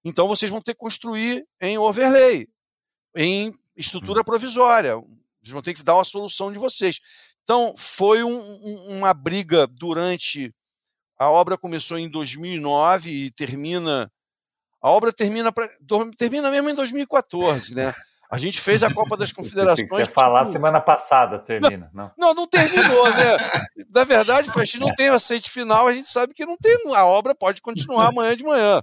[0.05, 2.47] Então vocês vão ter que construir em overlay,
[3.17, 4.25] em estrutura hum.
[4.25, 4.97] provisória.
[4.97, 7.01] Vocês vão ter que dar uma solução de vocês.
[7.49, 10.55] Então foi um, um, uma briga durante.
[11.19, 14.13] A obra começou em 2009 e termina.
[14.83, 15.67] A obra termina, pra,
[16.19, 17.95] termina mesmo em 2014, né?
[18.31, 19.89] A gente fez a Copa das Confederações.
[19.89, 20.53] Você falar tipo...
[20.53, 21.91] semana passada, termina.
[21.95, 23.63] Não, não, não terminou, né?
[23.95, 26.77] Na verdade, a gente não tem o aceite final, a gente sabe que não tem.
[26.95, 28.83] A obra pode continuar amanhã de manhã.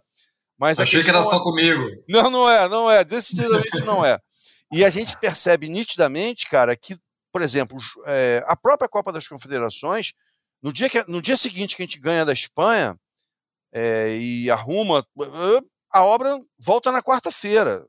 [0.58, 1.40] Mas Achei que era só é...
[1.40, 1.84] comigo.
[2.10, 3.04] Não, não é, não é.
[3.04, 4.18] Decididamente não é.
[4.72, 6.98] E a gente percebe nitidamente, cara, que,
[7.36, 10.14] por exemplo, é, a própria Copa das Confederações,
[10.64, 12.98] no dia, que, no dia seguinte que a gente ganha da Espanha
[13.74, 15.06] é, e arruma,
[15.92, 17.86] a obra volta na quarta-feira.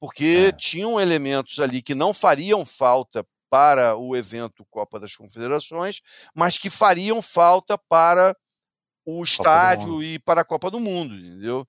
[0.00, 0.52] Porque é.
[0.52, 6.00] tinham elementos ali que não fariam falta para o evento Copa das Confederações,
[6.34, 8.34] mas que fariam falta para
[9.04, 11.68] o estádio e para a Copa do Mundo, entendeu?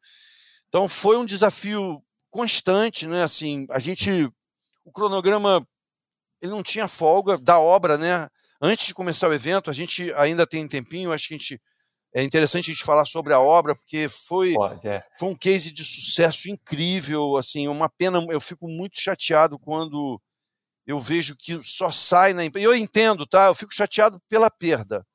[0.70, 3.24] Então foi um desafio constante, né?
[3.24, 4.10] Assim, a gente,
[4.86, 5.68] o cronograma,
[6.44, 8.28] ele não tinha folga da obra, né?
[8.62, 11.62] Antes de começar o evento, a gente ainda tem um tempinho, acho que a gente
[12.14, 15.02] é interessante a gente falar sobre a obra, porque foi, Pode, é.
[15.18, 20.22] foi um case de sucesso incrível, assim, uma pena, eu fico muito chateado quando
[20.86, 22.68] eu vejo que só sai na empresa.
[22.68, 23.46] Eu entendo, tá?
[23.46, 25.06] Eu fico chateado pela perda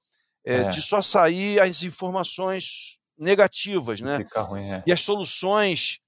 [0.45, 0.64] é, é.
[0.64, 4.25] de só sair as informações negativas, né?
[4.35, 4.83] Ruim, é.
[4.87, 6.01] E as soluções,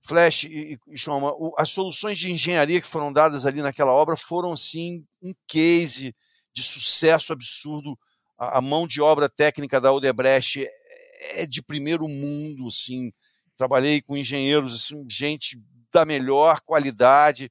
[0.00, 4.52] Flash e, e Chama, as soluções de engenharia que foram dadas ali naquela obra foram,
[4.52, 6.14] assim, um case
[6.52, 7.98] de sucesso absurdo.
[8.38, 13.12] A, a mão de obra técnica da Odebrecht é, é de primeiro mundo, assim.
[13.56, 15.60] Trabalhei com engenheiros, assim, gente
[15.92, 17.50] da melhor qualidade.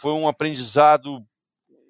[0.00, 1.26] Foi um aprendizado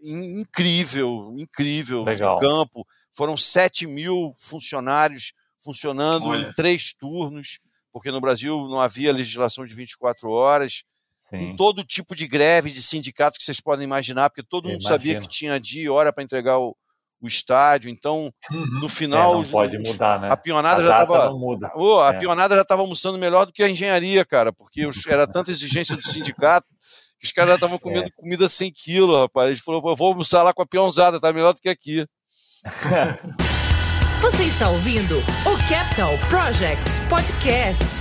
[0.03, 2.37] incrível, incrível Legal.
[2.37, 2.87] de campo.
[3.13, 6.49] Foram 7 mil funcionários funcionando Olha.
[6.49, 7.59] em três turnos,
[7.99, 10.85] porque no Brasil não havia legislação de 24 horas.
[11.19, 11.37] Sim.
[11.39, 15.21] Em todo tipo de greve de sindicatos que vocês podem imaginar, porque todo mundo sabia
[15.21, 16.77] que tinha dia e hora para entregar o,
[17.21, 17.91] o estádio.
[17.91, 18.67] Então, uhum.
[18.81, 20.29] no final, é, não pode mudar, né?
[20.31, 21.33] A pionada a já estava.
[21.75, 22.19] Oh, a é.
[22.19, 25.97] pionada já estava almoçando melhor do que a engenharia, cara, porque os, era tanta exigência
[25.97, 26.69] do sindicato
[27.19, 28.11] que os caras estavam comendo é.
[28.11, 29.49] comida sem quilo, rapaz.
[29.49, 32.07] A gente falou, vou almoçar lá com a peãozada, tá melhor do que aqui.
[34.21, 38.01] Você está ouvindo o Capital Projects Podcast.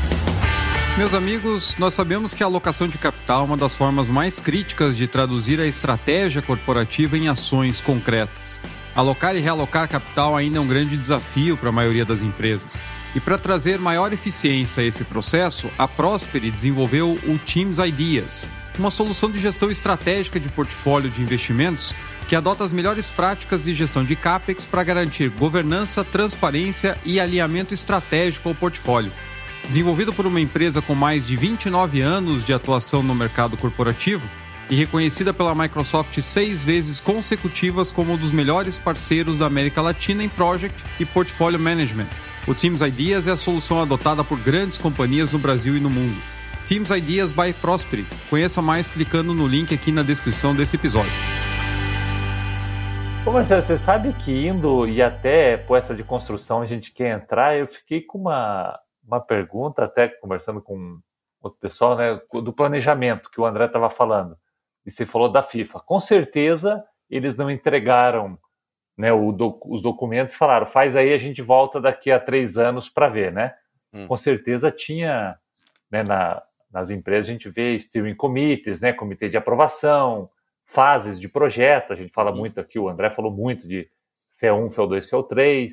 [0.98, 4.98] Meus amigos, nós sabemos que a alocação de capital é uma das formas mais críticas
[4.98, 8.60] de traduzir a estratégia corporativa em ações concretas.
[8.96, 12.76] Alocar e realocar capital ainda é um grande desafio para a maioria das empresas.
[13.16, 18.50] E para trazer maior eficiência a esse processo, a Prosperi desenvolveu o Teams Ideas,
[18.80, 21.94] uma solução de gestão estratégica de portfólio de investimentos
[22.28, 27.74] que adota as melhores práticas de gestão de CAPEX para garantir governança, transparência e alinhamento
[27.74, 29.12] estratégico ao portfólio.
[29.66, 34.28] Desenvolvido por uma empresa com mais de 29 anos de atuação no mercado corporativo
[34.70, 40.24] e reconhecida pela Microsoft seis vezes consecutivas como um dos melhores parceiros da América Latina
[40.24, 42.08] em Project e Portfolio Management.
[42.46, 46.37] O Teams Ideas é a solução adotada por grandes companhias no Brasil e no mundo.
[46.68, 48.00] Teams Ideas by Prosper.
[48.30, 51.10] Conheça mais clicando no link aqui na descrição desse episódio.
[53.26, 57.16] Ô Marcelo, você sabe que indo e até por essa de construção a gente quer
[57.16, 61.00] entrar, eu fiquei com uma, uma pergunta, até conversando com
[61.42, 64.38] outro pessoal, né, do planejamento que o André estava falando.
[64.86, 65.80] E você falou da FIFA.
[65.86, 68.38] Com certeza eles não entregaram
[68.98, 72.90] né, do, os documentos e falaram, faz aí, a gente volta daqui a três anos
[72.90, 73.54] para ver, né?
[73.94, 74.06] Hum.
[74.06, 75.38] Com certeza tinha,
[75.90, 80.30] né, na, nas empresas a gente vê steering committees, né, comitê de aprovação,
[80.66, 83.90] fases de projeto, a gente fala muito aqui, o André falou muito de
[84.42, 85.70] FE1, FE2, FE3,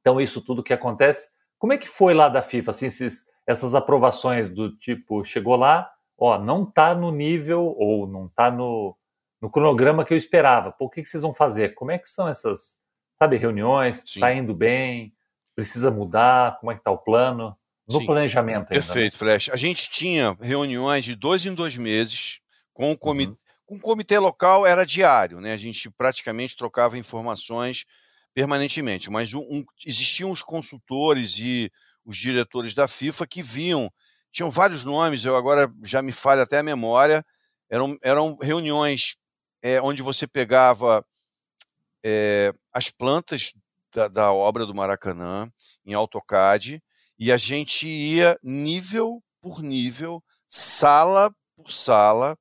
[0.00, 1.28] então isso tudo que acontece.
[1.58, 5.90] Como é que foi lá da FIFA, assim, esses, essas aprovações do tipo, chegou lá,
[6.16, 8.96] ó, não está no nível ou não está no,
[9.40, 10.70] no cronograma que eu esperava.
[10.70, 11.74] Pô, o que, que vocês vão fazer?
[11.74, 12.78] Como é que são essas,
[13.18, 14.04] sabe, reuniões?
[14.04, 15.12] Está indo bem?
[15.54, 16.58] Precisa mudar?
[16.60, 17.56] Como é que está o plano?
[17.90, 18.06] No Sim.
[18.06, 18.74] planejamento ainda.
[18.74, 18.80] Né?
[18.80, 19.18] Perfeito, né?
[19.18, 19.48] Flash.
[19.50, 22.40] A gente tinha reuniões de dois em dois meses
[22.72, 23.30] com o comitê.
[23.30, 23.38] Uhum.
[23.66, 25.52] Com o comitê local era diário, né?
[25.52, 27.84] A gente praticamente trocava informações
[28.34, 31.70] permanentemente, mas um, um, existiam os consultores e
[32.04, 33.92] os diretores da FIFA que viam,
[34.30, 37.22] tinham vários nomes, eu agora já me falha até a memória,
[37.68, 39.16] eram, eram reuniões
[39.62, 41.04] é, onde você pegava
[42.02, 43.52] é, as plantas
[43.92, 45.50] da, da, obra do Maracanã
[45.84, 46.82] em AutoCAD
[47.18, 52.38] e a gente ia nível por nível, sala por sala,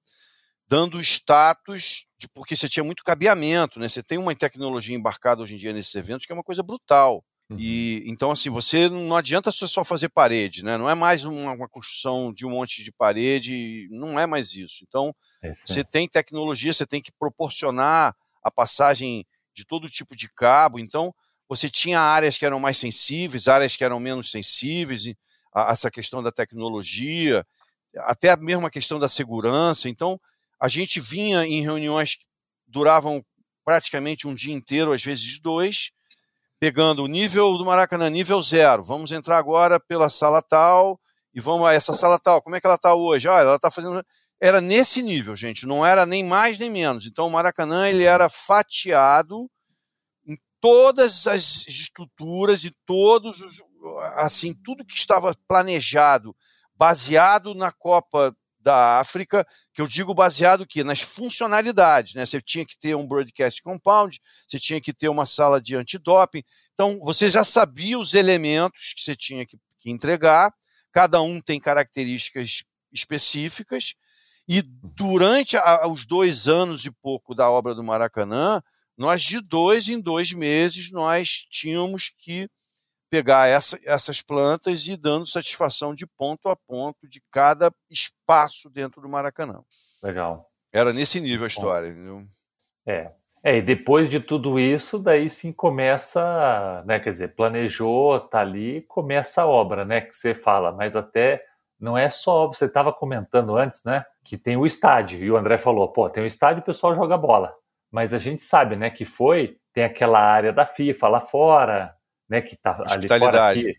[0.68, 3.88] dando status, de, porque você tinha muito cabeamento, né?
[3.88, 7.24] Você tem uma tecnologia embarcada hoje em dia nesses eventos que é uma coisa brutal.
[7.50, 7.58] Uhum.
[7.60, 10.78] E então assim, você não adianta só fazer parede, né?
[10.78, 14.84] Não é mais uma, uma construção de um monte de parede, não é mais isso.
[14.88, 20.30] Então, é, você tem tecnologia, você tem que proporcionar a passagem de todo tipo de
[20.34, 20.78] cabo.
[20.80, 21.14] Então,
[21.48, 25.14] você tinha áreas que eram mais sensíveis, áreas que eram menos sensíveis,
[25.54, 27.46] a, essa questão da tecnologia,
[27.98, 29.90] até mesmo a questão da segurança.
[29.90, 30.20] Então,
[30.60, 32.26] a gente vinha em reuniões que
[32.68, 33.24] duravam
[33.64, 35.92] praticamente um dia inteiro, às vezes dois,
[36.60, 38.84] pegando o nível do Maracanã, nível zero.
[38.84, 41.00] Vamos entrar agora pela sala tal
[41.34, 42.42] e vamos a essa sala tal.
[42.42, 43.28] Como é que ela está hoje?
[43.28, 44.04] Olha, ela está fazendo
[44.40, 47.08] era nesse nível, gente, não era nem mais nem menos.
[47.08, 49.50] Então o Maracanã ele era fatiado
[50.68, 53.62] todas as estruturas e todos os
[54.16, 56.36] assim, tudo que estava planejado,
[56.76, 62.26] baseado na Copa da África, que eu digo baseado que nas funcionalidades, né?
[62.26, 66.44] Você tinha que ter um broadcast compound, você tinha que ter uma sala de antidoping.
[66.74, 70.54] Então, você já sabia os elementos que você tinha que, que entregar.
[70.92, 73.94] Cada um tem características específicas
[74.50, 78.62] e durante a, os dois anos e pouco da obra do Maracanã,
[78.98, 82.50] nós de dois em dois meses nós tínhamos que
[83.10, 89.02] pegar essa, essas plantas e dando satisfação de ponto a ponto de cada espaço dentro
[89.02, 89.62] do Maracanã.
[90.04, 90.50] Legal.
[90.74, 92.24] Era nesse nível a história, entendeu?
[92.86, 93.12] É.
[93.44, 98.82] É, e depois de tudo isso, daí sim começa, né, quer dizer, planejou, tá ali,
[98.90, 101.42] começa a obra, né, que você fala, mas até
[101.80, 105.58] não é só, você estava comentando antes, né, que tem o estádio, e o André
[105.60, 107.56] falou, pô, tem o estádio e o pessoal joga bola,
[107.92, 111.96] mas a gente sabe, né, que foi, tem aquela área da FIFA lá fora,
[112.30, 113.76] né, que tá ali fora aqui,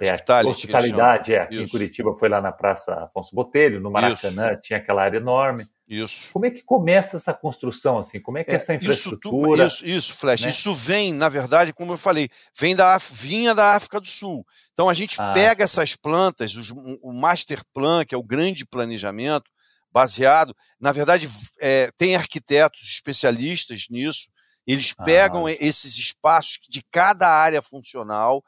[0.00, 0.14] é,
[0.46, 1.64] hospitalidade, é, aqui Isso.
[1.64, 4.62] em Curitiba foi lá na Praça Afonso Botelho, no Maracanã, Isso.
[4.62, 5.64] tinha aquela área enorme.
[5.86, 6.30] Isso.
[6.32, 8.18] Como é que começa essa construção, assim?
[8.18, 9.66] Como é que é, essa infraestrutura...
[9.66, 10.48] Isso, isso, Flash, né?
[10.48, 14.46] isso vem, na verdade, como eu falei, vem da, vinha da África do Sul.
[14.72, 15.64] Então a gente ah, pega tá.
[15.64, 19.50] essas plantas, os, o Master Plan, que é o grande planejamento,
[19.92, 21.28] baseado, na verdade,
[21.60, 24.28] é, tem arquitetos especialistas nisso,
[24.66, 28.42] eles ah, pegam ah, esses espaços de cada área funcional,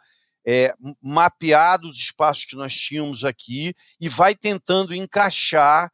[0.46, 5.90] é, mapeado os espaços que nós tínhamos aqui e vai tentando encaixar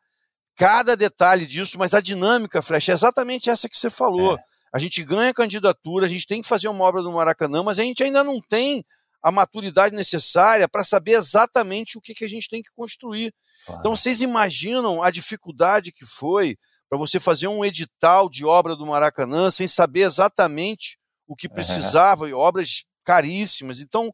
[0.56, 4.36] cada detalhe disso, mas a dinâmica, Flash, é exatamente essa que você falou.
[4.36, 4.42] É.
[4.72, 7.82] A gente ganha candidatura, a gente tem que fazer uma obra do Maracanã, mas a
[7.82, 8.84] gente ainda não tem
[9.22, 13.32] a maturidade necessária para saber exatamente o que, que a gente tem que construir.
[13.66, 13.80] Claro.
[13.80, 16.56] Então, vocês imaginam a dificuldade que foi
[16.88, 22.28] para você fazer um edital de obra do Maracanã sem saber exatamente o que precisava,
[22.28, 23.80] e obras caríssimas.
[23.80, 24.10] Então,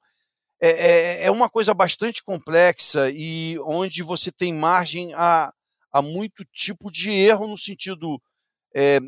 [0.60, 5.50] é, é, é, uma coisa bastante complexa e onde você tem margem a,
[5.92, 8.20] a muito tipo de erro no sentido
[8.78, 8.98] é,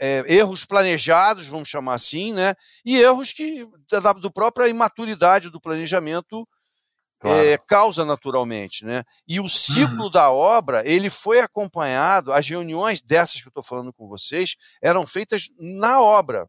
[0.00, 2.54] é, erros planejados, vamos chamar assim, né?
[2.82, 6.48] E erros que da, do própria imaturidade do planejamento
[7.20, 7.38] claro.
[7.38, 9.04] é, causa naturalmente, né?
[9.28, 10.10] E o ciclo uhum.
[10.10, 12.32] da obra ele foi acompanhado.
[12.32, 16.48] As reuniões dessas que eu estou falando com vocês eram feitas na obra.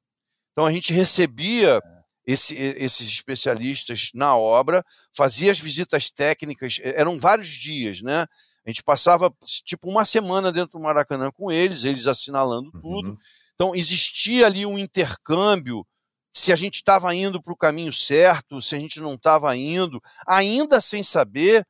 [0.53, 1.81] Então a gente recebia
[2.25, 8.25] esse, esses especialistas na obra, fazia as visitas técnicas, eram vários dias, né?
[8.67, 13.11] A gente passava tipo uma semana dentro do Maracanã com eles, eles assinalando tudo.
[13.11, 13.17] Uhum.
[13.55, 15.87] Então existia ali um intercâmbio
[16.33, 20.03] se a gente estava indo para o caminho certo, se a gente não estava indo,
[20.27, 21.65] ainda sem saber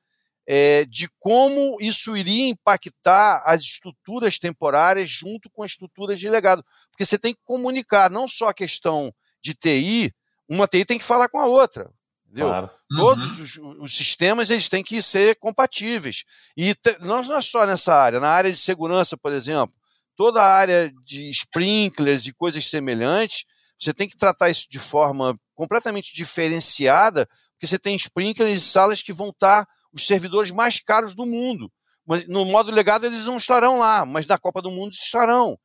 [0.47, 6.65] é, de como isso iria impactar as estruturas temporárias junto com as estruturas de legado.
[6.89, 10.11] Porque você tem que comunicar não só a questão de TI,
[10.49, 11.91] uma TI tem que falar com a outra.
[12.27, 12.49] Entendeu?
[12.49, 12.69] Claro.
[12.91, 12.97] Uhum.
[12.97, 16.23] Todos os, os, sistemas eles têm que ser compatíveis.
[16.55, 19.73] E te, não, não é só nessa área, na área de segurança, por exemplo,
[20.15, 23.45] toda a área de sprinklers e coisas semelhantes,
[23.79, 29.01] você tem que tratar isso de forma completamente diferenciada, porque você tem sprinklers e salas
[29.01, 31.71] que vão estar os servidores mais caros do mundo.
[32.05, 35.57] Mas no modo legado eles não estarão lá, mas na Copa do Mundo estarão.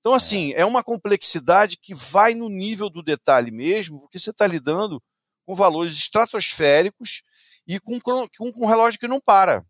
[0.00, 4.46] Então, assim, é uma complexidade que vai no nível do detalhe mesmo, porque você está
[4.46, 5.02] lidando
[5.48, 7.22] com valores estratosféricos
[7.66, 9.64] e com, com, com um relógio que não para.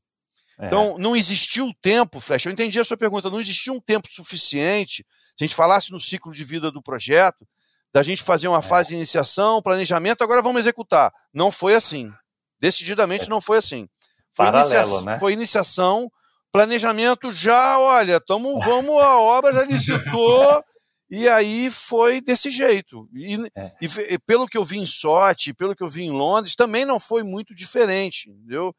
[0.58, 0.66] É.
[0.66, 2.46] Então, não existiu tempo, Flash.
[2.46, 3.30] Eu entendi a sua pergunta.
[3.30, 5.06] Não existiu um tempo suficiente,
[5.36, 7.46] se a gente falasse no ciclo de vida do projeto,
[7.92, 8.62] da gente fazer uma é.
[8.62, 11.12] fase de iniciação, planejamento, agora vamos executar.
[11.32, 12.12] Não foi assim.
[12.58, 13.28] Decididamente é.
[13.28, 13.88] não foi assim.
[14.32, 15.18] Foi, Paralelo, inicia né?
[15.20, 16.10] foi iniciação,
[16.50, 20.64] planejamento já, olha, tamo, vamos, a obra já licitou,
[21.10, 23.08] e aí foi desse jeito.
[23.14, 23.72] E, é.
[23.80, 26.84] e, e, pelo que eu vi em Sorte, pelo que eu vi em Londres, também
[26.84, 28.74] não foi muito diferente, entendeu?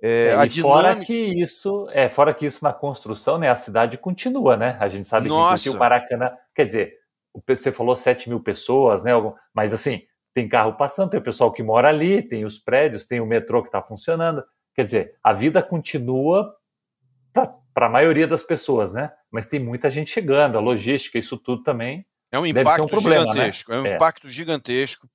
[0.00, 0.82] É, é, a dinâmica...
[0.82, 4.76] Fora que isso, é, fora que isso na construção, né, a cidade continua, né?
[4.80, 5.62] A gente sabe Nossa.
[5.62, 6.94] que o Maracanã, quer dizer,
[7.46, 9.12] você falou 7 mil pessoas, né?
[9.54, 10.02] Mas assim,
[10.34, 13.62] tem carro passando, tem o pessoal que mora ali, tem os prédios, tem o metrô
[13.62, 14.44] que está funcionando.
[14.74, 16.54] Quer dizer, a vida continua
[17.32, 17.54] para
[17.86, 19.10] a maioria das pessoas, né?
[19.30, 22.04] Mas tem muita gente chegando, a logística, isso tudo também.
[22.30, 23.32] É um impacto um problema, né?
[23.32, 23.70] gigantesco.
[23.70, 23.78] Né?
[23.78, 23.94] É um é.
[23.94, 25.08] impacto gigantesco.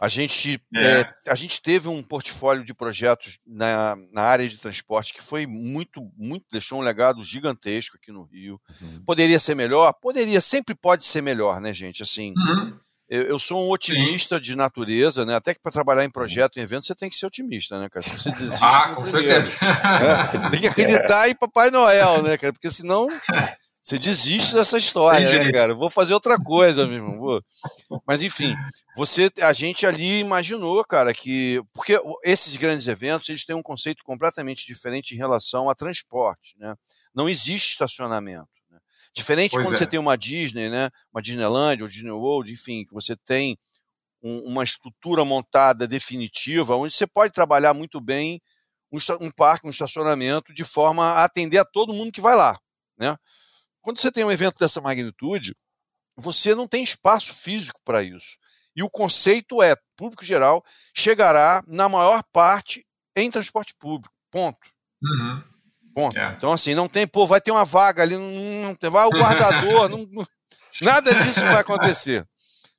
[0.00, 1.00] A gente, é.
[1.00, 5.46] É, a gente teve um portfólio de projetos na, na área de transporte que foi
[5.46, 8.58] muito, muito, deixou um legado gigantesco aqui no Rio.
[8.80, 9.02] Uhum.
[9.04, 9.92] Poderia ser melhor?
[9.92, 12.02] Poderia, sempre pode ser melhor, né, gente?
[12.02, 12.80] Assim, uhum.
[13.10, 14.42] Eu, eu, sou um otimista Sim.
[14.42, 15.34] de natureza, né?
[15.34, 18.04] Até que para trabalhar em projeto, em evento, você tem que ser otimista, né, cara?
[18.04, 18.64] Se você desiste.
[18.64, 19.58] ah, com certeza.
[19.64, 22.52] É, tem que acreditar em Papai Noel, né, cara?
[22.52, 23.08] Porque senão.
[23.82, 25.74] Você desiste dessa história, né, cara?
[25.74, 27.18] Vou fazer outra coisa, meu irmão.
[27.18, 27.42] Vou.
[28.06, 28.54] Mas enfim,
[28.94, 34.04] você, a gente ali imaginou, cara, que porque esses grandes eventos eles têm um conceito
[34.04, 36.74] completamente diferente em relação a transporte, né?
[37.14, 38.59] Não existe estacionamento.
[39.14, 39.78] Diferente pois quando é.
[39.78, 40.90] você tem uma Disney, né?
[41.12, 43.58] Uma Disneyland ou Disney World, enfim, que você tem
[44.22, 48.40] um, uma estrutura montada definitiva, onde você pode trabalhar muito bem
[48.92, 52.58] um, um parque, um estacionamento, de forma a atender a todo mundo que vai lá,
[52.98, 53.16] né?
[53.82, 55.56] Quando você tem um evento dessa magnitude,
[56.16, 58.36] você não tem espaço físico para isso.
[58.76, 60.62] E o conceito é: público geral
[60.94, 62.86] chegará na maior parte
[63.16, 64.14] em transporte público.
[64.30, 64.58] Ponto.
[65.02, 65.44] Uhum.
[65.94, 66.18] Ponto.
[66.18, 66.34] É.
[66.36, 69.88] Então, assim, não tem, pô, vai ter uma vaga ali, não, não vai o guardador,
[69.88, 70.06] não,
[70.82, 72.26] nada disso vai acontecer.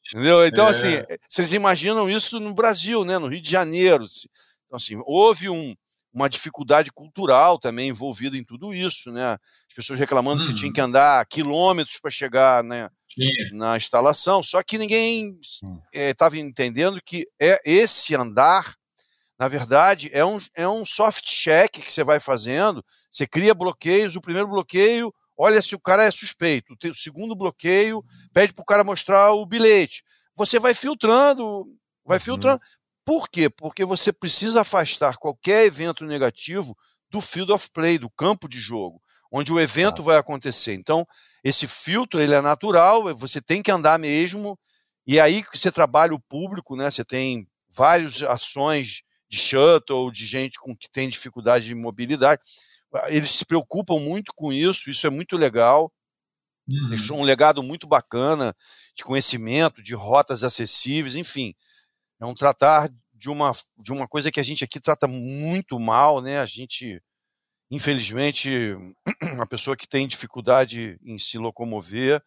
[0.08, 0.46] Entendeu?
[0.46, 0.70] Então, é.
[0.70, 3.18] assim, vocês imaginam isso no Brasil, né?
[3.18, 4.04] no Rio de Janeiro.
[4.66, 5.76] Então, assim, houve um,
[6.14, 9.34] uma dificuldade cultural também envolvida em tudo isso, né?
[9.34, 10.46] As pessoas reclamando hum.
[10.46, 10.74] que você tinha uhum.
[10.74, 12.90] que andar quilômetros para chegar né,
[13.54, 15.38] na instalação, só que ninguém
[15.94, 18.76] estava é, entendendo que é esse andar,
[19.42, 24.16] na verdade, é um, é um soft check que você vai fazendo, você cria bloqueios,
[24.16, 28.66] o primeiro bloqueio, olha se o cara é suspeito, o segundo bloqueio pede para o
[28.66, 30.04] cara mostrar o bilhete.
[30.36, 31.66] Você vai filtrando,
[32.06, 32.24] vai uhum.
[32.24, 32.62] filtrando,
[33.04, 33.50] por quê?
[33.50, 36.78] Porque você precisa afastar qualquer evento negativo
[37.10, 40.06] do field of play, do campo de jogo, onde o evento ah.
[40.06, 40.76] vai acontecer.
[40.76, 41.04] Então,
[41.44, 44.56] esse filtro ele é natural, você tem que andar mesmo,
[45.08, 46.92] e aí que você trabalha o público, né?
[46.92, 49.02] Você tem várias ações
[49.32, 52.42] de shuttle, de gente com que tem dificuldade de mobilidade.
[53.08, 55.92] Eles se preocupam muito com isso, isso é muito legal.
[56.68, 56.90] Uhum.
[56.90, 58.54] Deixou um legado muito bacana
[58.94, 61.56] de conhecimento, de rotas acessíveis, enfim.
[62.20, 66.22] É um tratar de uma, de uma coisa que a gente aqui trata muito mal,
[66.22, 66.40] né?
[66.40, 67.02] A gente,
[67.72, 68.76] infelizmente,
[69.40, 72.22] a pessoa que tem dificuldade em se locomover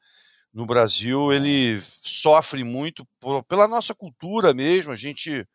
[0.54, 4.90] no Brasil, ele sofre muito por, pela nossa cultura mesmo.
[4.90, 5.46] A gente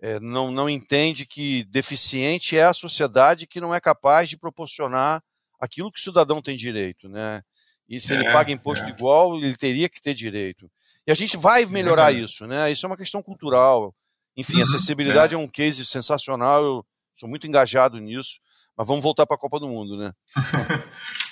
[0.00, 5.22] é, não, não entende que deficiente é a sociedade que não é capaz de proporcionar
[5.60, 7.40] aquilo que o cidadão tem direito, né?
[7.88, 8.90] E se é, ele paga imposto é.
[8.90, 10.70] igual, ele teria que ter direito.
[11.06, 12.70] E a gente vai melhorar isso, né?
[12.70, 13.94] Isso é uma questão cultural.
[14.36, 15.36] Enfim, uhum, acessibilidade é.
[15.36, 18.40] é um case sensacional, eu sou muito engajado nisso.
[18.76, 20.12] Mas vamos voltar para a Copa do Mundo, né?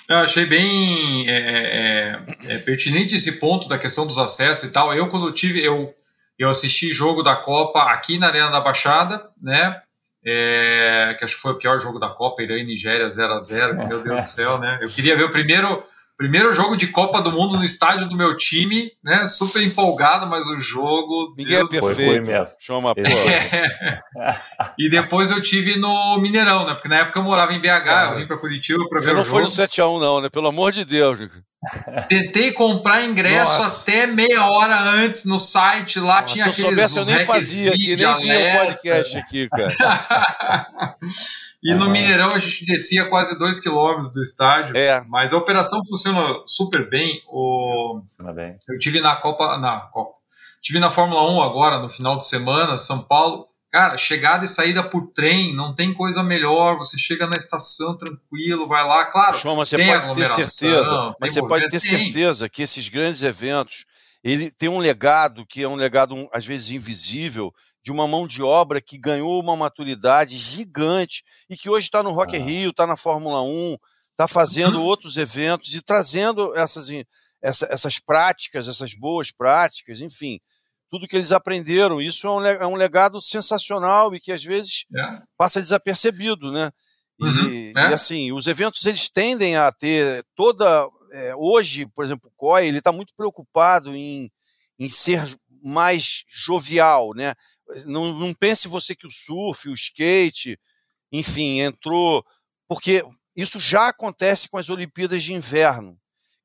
[0.07, 4.93] eu achei bem é, é, é, pertinente esse ponto da questão dos acessos e tal.
[4.93, 5.93] Eu, quando eu tive, eu
[6.37, 9.81] Eu assisti jogo da Copa aqui na Arena da Baixada, né?
[10.25, 13.41] É, que acho que foi o pior jogo da Copa, Irã e Nigéria 0 a
[13.41, 14.79] 0 meu Deus do céu, né?
[14.81, 15.83] Eu queria ver o primeiro
[16.23, 19.27] Primeiro jogo de Copa do Mundo no estádio do meu time, né?
[19.27, 21.35] Super empolgado, mas o jogo.
[21.37, 22.25] Ninguém é Deus é perfeito.
[22.27, 24.39] Foi, foi Chama é.
[24.79, 26.75] E depois eu tive no Mineirão, né?
[26.75, 29.15] Porque na época eu morava em BH, ah, eu vim para Curitiba para ver o
[29.15, 29.23] jogo.
[29.25, 30.29] Você não foi no 7x1, não, né?
[30.29, 31.19] Pelo amor de Deus,
[32.07, 33.81] Tentei comprar ingresso Nossa.
[33.81, 36.55] até meia hora antes no site, lá Nossa, tinha aqueles.
[36.55, 39.75] Se eu soubesse, eu nem fazia aqui, nem vinha o podcast aqui, cara.
[41.63, 44.75] E no Mineirão a gente descia quase dois quilômetros do estádio.
[44.75, 45.01] É.
[45.07, 47.21] Mas a operação funciona super bem.
[47.29, 48.01] O...
[48.01, 48.57] Funciona bem.
[48.67, 50.17] Eu tive na Copa, na Copa.
[50.61, 53.47] Tive na Fórmula 1 agora, no final de semana, São Paulo.
[53.71, 56.77] Cara, chegada e saída por trem, não tem coisa melhor.
[56.77, 59.35] Você chega na estação tranquilo, vai lá, claro.
[59.35, 63.85] Chama, você pode ter certeza, mas você pode ter certeza que esses grandes eventos,
[64.23, 67.53] ele tem um legado que é um legado às vezes invisível
[67.83, 72.13] de uma mão de obra que ganhou uma maturidade gigante e que hoje está no
[72.13, 72.39] Rock ah.
[72.39, 73.75] Rio, está na Fórmula 1,
[74.11, 74.85] está fazendo uhum.
[74.85, 76.87] outros eventos e trazendo essas,
[77.41, 80.39] essa, essas práticas, essas boas práticas, enfim,
[80.89, 81.99] tudo que eles aprenderam.
[81.99, 85.21] Isso é um, é um legado sensacional e que às vezes é.
[85.35, 86.71] passa desapercebido, né?
[87.19, 87.49] Uhum.
[87.49, 87.89] E, é.
[87.89, 90.87] e, assim, os eventos eles tendem a ter toda.
[91.11, 94.31] É, hoje, por exemplo, o COI ele está muito preocupado em,
[94.79, 95.23] em ser
[95.63, 97.33] mais jovial, né?
[97.85, 100.59] Não, não pense você que o surf, o skate,
[101.11, 102.25] enfim, entrou.
[102.67, 103.03] Porque
[103.35, 105.97] isso já acontece com as Olimpíadas de Inverno,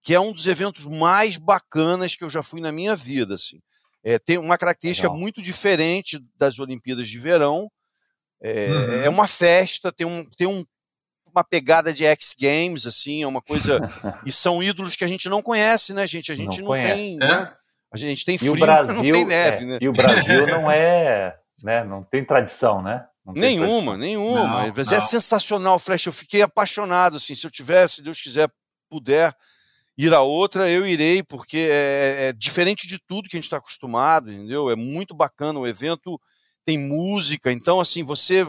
[0.03, 3.35] que é um dos eventos mais bacanas que eu já fui na minha vida.
[3.35, 3.61] Assim.
[4.03, 5.21] É, tem uma característica Legal.
[5.21, 7.71] muito diferente das Olimpíadas de Verão.
[8.41, 8.93] É, uhum.
[9.03, 10.65] é uma festa, tem, um, tem um,
[11.27, 13.81] uma pegada de X Games, assim, é uma coisa.
[14.25, 16.31] e são ídolos que a gente não conhece, né, gente?
[16.31, 17.17] A gente não, não tem.
[17.17, 17.53] Né?
[17.93, 17.95] É?
[17.95, 19.79] A gente tem frio, e o Brasil, não tem neve, é, né?
[19.81, 21.85] E o Brasil não é, né?
[21.85, 23.07] Não tem tradição, né?
[23.35, 23.97] Tem nenhuma, tradição.
[23.99, 24.67] nenhuma.
[24.67, 24.99] Não, Mas é não.
[24.99, 26.07] é sensacional, Flash.
[26.07, 27.35] Eu fiquei apaixonado, assim.
[27.35, 28.49] Se eu tiver, se Deus quiser,
[28.89, 29.35] puder
[29.99, 33.45] ir a outra, eu irei, porque é, é, é diferente de tudo que a gente
[33.45, 34.71] está acostumado, entendeu?
[34.71, 35.59] É muito bacana.
[35.59, 36.19] O evento
[36.65, 38.47] tem música, então, assim, você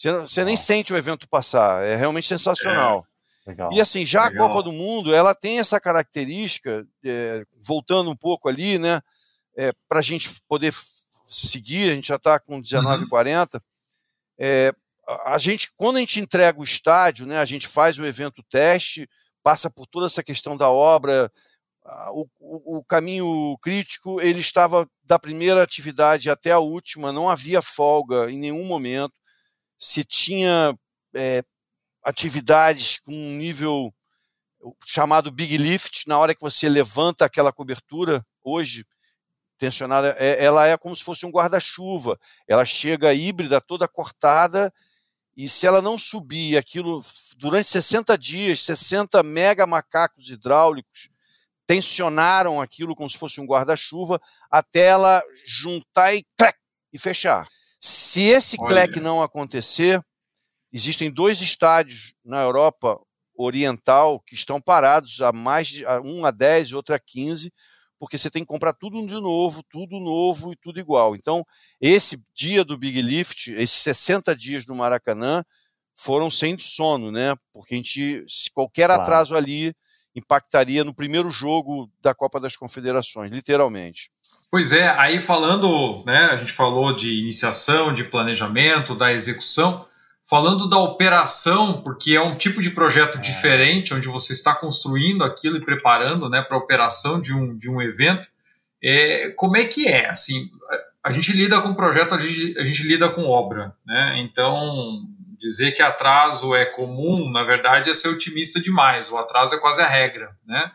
[0.00, 1.84] você, você nem sente o evento passar.
[1.84, 3.06] É realmente sensacional.
[3.46, 3.72] Legal.
[3.72, 4.44] E assim, já Legal.
[4.44, 9.00] a Copa do Mundo, ela tem essa característica, é, voltando um pouco ali, né,
[9.56, 10.72] é, para a gente poder
[11.28, 13.60] seguir, a gente já está com 19h40, uhum.
[14.38, 14.72] é,
[15.24, 19.08] a gente, quando a gente entrega o estádio, né, a gente faz o evento teste,
[19.42, 21.30] passa por toda essa questão da obra,
[22.12, 27.62] o, o, o, caminho crítico ele estava da primeira atividade até a última, não havia
[27.62, 29.14] folga em nenhum momento.
[29.78, 30.74] Se tinha
[31.14, 31.42] é,
[32.02, 33.92] atividades com um nível
[34.84, 38.84] chamado Big Lift, na hora que você levanta aquela cobertura, hoje,
[39.58, 42.18] tensionada, é, ela é como se fosse um guarda-chuva.
[42.48, 44.72] Ela chega híbrida, toda cortada,
[45.36, 47.00] e se ela não subir aquilo
[47.36, 51.08] durante 60 dias, 60 mega macacos hidráulicos
[51.66, 54.20] tensionaram aquilo como se fosse um guarda-chuva
[54.50, 56.58] até ela juntar e, clac,
[56.92, 57.46] e fechar.
[57.78, 60.04] Se esse clec não acontecer,
[60.72, 62.98] Existem dois estádios na Europa
[63.36, 67.52] Oriental que estão parados há mais de um a 10 e outro a 15,
[67.98, 71.14] porque você tem que comprar tudo de novo, tudo novo e tudo igual.
[71.14, 71.44] Então,
[71.80, 75.44] esse dia do Big Lift, esses 60 dias no Maracanã,
[75.94, 77.34] foram sem sono, né?
[77.52, 79.02] Porque a gente, qualquer claro.
[79.02, 79.74] atraso ali
[80.14, 84.10] impactaria no primeiro jogo da Copa das Confederações, literalmente.
[84.50, 89.86] Pois é, aí falando, né, a gente falou de iniciação, de planejamento, da execução,
[90.30, 93.20] falando da operação, porque é um tipo de projeto é.
[93.20, 97.68] diferente, onde você está construindo aquilo e preparando né, para a operação de um, de
[97.68, 98.24] um evento.
[98.82, 100.08] É, como é que é?
[100.08, 100.48] Assim,
[101.02, 103.74] a gente lida com projeto, a gente, a gente lida com obra.
[103.84, 104.20] Né?
[104.20, 105.02] Então,
[105.36, 109.10] dizer que atraso é comum, na verdade, é ser otimista demais.
[109.10, 110.30] O atraso é quase a regra.
[110.46, 110.70] Né?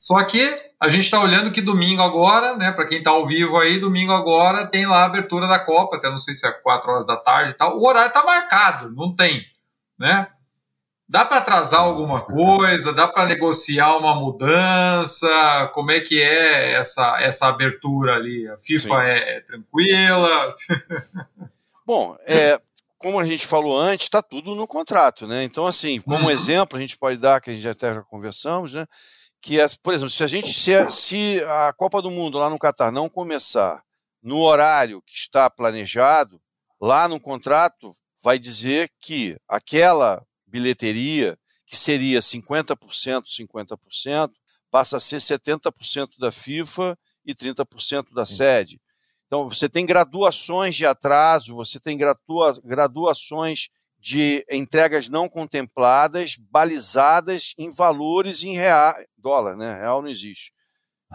[0.00, 0.40] Só que
[0.80, 4.12] a gente está olhando que domingo agora, né, para quem está ao vivo aí, domingo
[4.12, 7.18] agora tem lá a abertura da Copa, até não sei se é 4 horas da
[7.18, 7.78] tarde e tal.
[7.78, 9.44] O horário está marcado, não tem,
[9.98, 10.26] né?
[11.06, 12.94] Dá para atrasar alguma coisa?
[12.94, 15.70] Dá para negociar uma mudança?
[15.74, 18.48] Como é que é essa, essa abertura ali?
[18.48, 20.54] A FIFA é, é, tranquila?
[21.84, 22.58] Bom, é,
[22.96, 25.44] como a gente falou antes, está tudo no contrato, né?
[25.44, 26.30] Então, assim, como uhum.
[26.30, 28.86] exemplo, a gente pode dar, que a gente até já conversamos, né?
[29.40, 32.58] Que, as, por exemplo, se a gente se, se a Copa do Mundo lá no
[32.58, 33.82] Catar não começar
[34.22, 36.40] no horário que está planejado,
[36.80, 42.76] lá no contrato vai dizer que aquela bilheteria que seria 50%,
[43.24, 44.30] 50%,
[44.70, 48.80] passa a ser 70% da FIFA e 30% da sede.
[49.26, 53.68] Então, você tem graduações de atraso, você tem gradua, graduações
[54.00, 59.78] de entregas não contempladas, balizadas em valores em real, dólar, né?
[59.78, 60.52] Real não existe.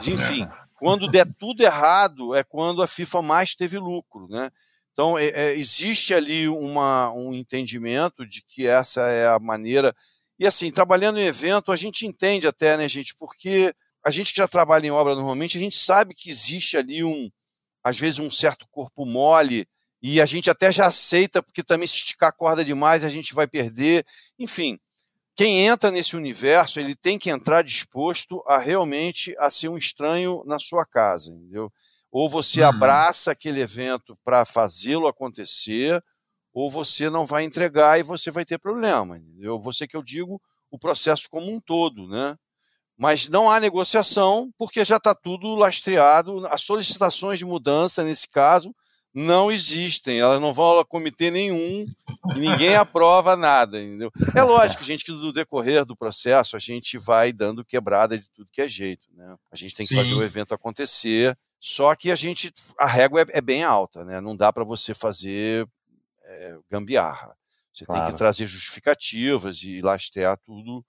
[0.05, 4.51] Enfim, quando der tudo errado é quando a FIFA mais teve lucro, né?
[4.91, 9.93] Então é, é, existe ali uma, um entendimento de que essa é a maneira.
[10.37, 13.15] E assim, trabalhando em evento, a gente entende até, né, gente?
[13.15, 13.73] Porque
[14.05, 17.29] a gente que já trabalha em obra normalmente, a gente sabe que existe ali um,
[17.83, 19.67] às vezes, um certo corpo mole
[20.07, 23.33] e a gente até já aceita, porque também se esticar a corda demais a gente
[23.33, 24.05] vai perder.
[24.37, 24.79] Enfim,
[25.35, 30.43] quem entra nesse universo, ele tem que entrar disposto a realmente a ser um estranho
[30.45, 31.73] na sua casa, entendeu?
[32.11, 32.67] Ou você uhum.
[32.67, 35.99] abraça aquele evento para fazê-lo acontecer,
[36.53, 39.59] ou você não vai entregar e você vai ter problema, entendeu?
[39.59, 40.39] Você que eu digo
[40.69, 42.37] o processo como um todo, né?
[42.95, 46.45] Mas não há negociação, porque já está tudo lastreado.
[46.45, 48.71] As solicitações de mudança, nesse caso,
[49.15, 51.85] não existem, elas não vão a comitê nenhum
[52.35, 54.11] e ninguém aprova nada, entendeu?
[54.35, 58.49] É lógico, gente, que no decorrer do processo a gente vai dando quebrada de tudo
[58.51, 59.37] que é jeito, né?
[59.49, 60.01] A gente tem que Sim.
[60.01, 64.19] fazer o evento acontecer, só que a gente, a régua é, é bem alta, né?
[64.19, 65.65] Não dá para você fazer
[66.25, 67.33] é, gambiarra.
[67.73, 68.03] Você claro.
[68.03, 70.85] tem que trazer justificativas e lastrear tudo,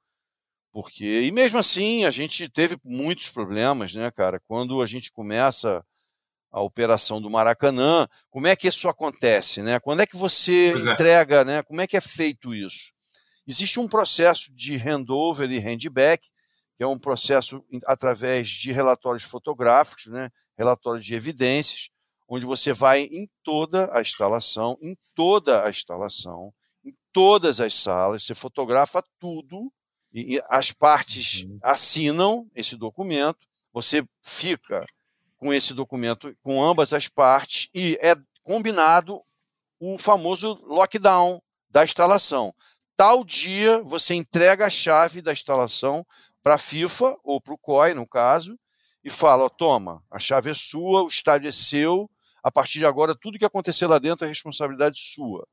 [0.72, 4.40] porque e mesmo assim a gente teve muitos problemas, né, cara?
[4.48, 5.84] Quando a gente começa
[6.56, 8.08] a operação do Maracanã.
[8.30, 9.62] Como é que isso acontece?
[9.62, 9.78] Né?
[9.78, 10.92] Quando é que você é.
[10.92, 11.44] entrega?
[11.44, 11.62] Né?
[11.62, 12.92] Como é que é feito isso?
[13.46, 16.26] Existe um processo de handover e handback,
[16.74, 20.30] que é um processo através de relatórios fotográficos, né?
[20.56, 21.90] relatórios de evidências,
[22.26, 28.24] onde você vai em toda a instalação, em toda a instalação, em todas as salas,
[28.24, 29.70] você fotografa tudo,
[30.10, 31.58] e as partes uhum.
[31.62, 34.86] assinam esse documento, você fica
[35.36, 39.22] com esse documento, com ambas as partes, e é combinado
[39.78, 42.54] o famoso lockdown da instalação.
[42.96, 46.06] Tal dia você entrega a chave da instalação
[46.42, 48.58] para a FIFA, ou para o COI, no caso,
[49.04, 52.08] e fala: ó, toma, a chave é sua, o estádio é seu,
[52.42, 55.46] a partir de agora, tudo que acontecer lá dentro é responsabilidade sua.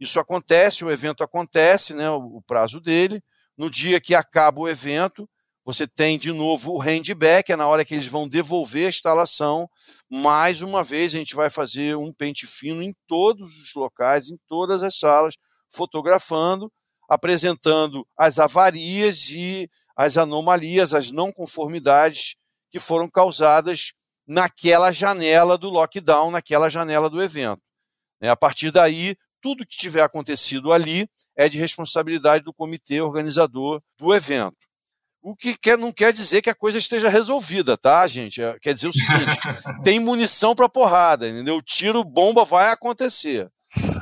[0.00, 3.22] Isso acontece, o evento acontece, né, o prazo dele.
[3.56, 5.28] No dia que acaba o evento,
[5.68, 9.68] você tem de novo o handback, é na hora que eles vão devolver a instalação.
[10.10, 14.38] Mais uma vez, a gente vai fazer um pente fino em todos os locais, em
[14.48, 15.34] todas as salas,
[15.68, 16.72] fotografando,
[17.06, 22.34] apresentando as avarias e as anomalias, as não conformidades
[22.70, 23.92] que foram causadas
[24.26, 27.60] naquela janela do lockdown, naquela janela do evento.
[28.22, 31.06] A partir daí, tudo que tiver acontecido ali
[31.36, 34.67] é de responsabilidade do comitê organizador do evento.
[35.20, 38.40] O que quer, não quer dizer que a coisa esteja resolvida, tá, gente?
[38.40, 39.36] É, quer dizer o seguinte:
[39.82, 41.60] tem munição para porrada, entendeu?
[41.60, 43.50] Tiro, bomba vai acontecer.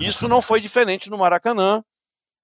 [0.01, 1.83] Isso não foi diferente no Maracanã.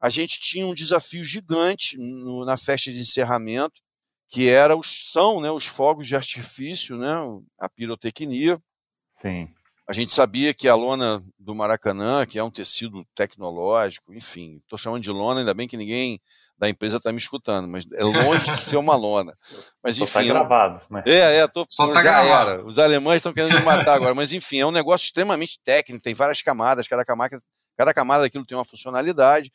[0.01, 3.81] A gente tinha um desafio gigante no, na festa de encerramento,
[4.29, 7.14] que era os são, né, os fogos de artifício, né,
[7.59, 8.59] a pirotecnia.
[9.14, 9.49] Sim.
[9.93, 14.78] A gente sabia que a lona do Maracanã, que é um tecido tecnológico, enfim, estou
[14.78, 16.18] chamando de lona, ainda bem que ninguém
[16.57, 19.34] da empresa está me escutando, mas é longe de ser uma lona.
[19.82, 20.12] Mas tá enfim.
[20.12, 21.03] Só gravado, né?
[21.05, 22.51] É, é, tô, Só tá já gravado.
[22.53, 22.64] era.
[22.64, 26.14] Os alemães estão querendo me matar agora, mas enfim, é um negócio extremamente técnico, tem
[26.14, 27.38] várias camadas, cada camada,
[27.76, 29.53] cada camada daquilo tem uma funcionalidade.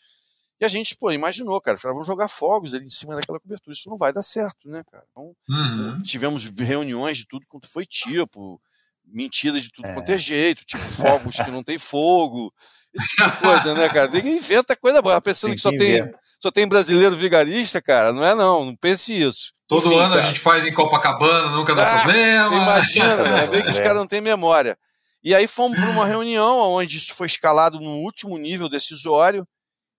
[0.59, 3.73] E a gente, pô, imaginou, cara, vamos jogar fogos ali em cima daquela cobertura.
[3.73, 5.03] Isso não vai dar certo, né, cara?
[5.09, 6.01] Então, uhum.
[6.03, 8.61] tivemos reuniões de tudo quanto foi tipo,
[9.07, 9.93] mentiras de tudo é.
[9.93, 12.53] quanto é jeito, tipo fogos que não tem fogo,
[12.93, 14.09] esse tipo de coisa, né, cara?
[14.09, 18.13] Ninguém inventa coisa boa, pensando tem que, que só tem só tem brasileiro vigarista, cara.
[18.13, 19.53] Não é não, não pense isso.
[19.67, 20.21] Todo Enfim, ano cara.
[20.21, 22.49] a gente faz em Copacabana, nunca dá ah, problema.
[22.49, 23.47] Você imagina, né?
[23.47, 23.83] Bem que os é.
[23.83, 24.77] caras não têm memória.
[25.23, 29.45] E aí fomos para uma reunião onde isso foi escalado no último nível decisório.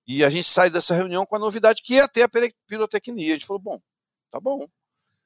[0.07, 2.31] E a gente sai dessa reunião com a novidade que ia ter a
[2.67, 3.35] pirotecnia.
[3.35, 3.79] A gente falou, bom,
[4.31, 4.67] tá bom.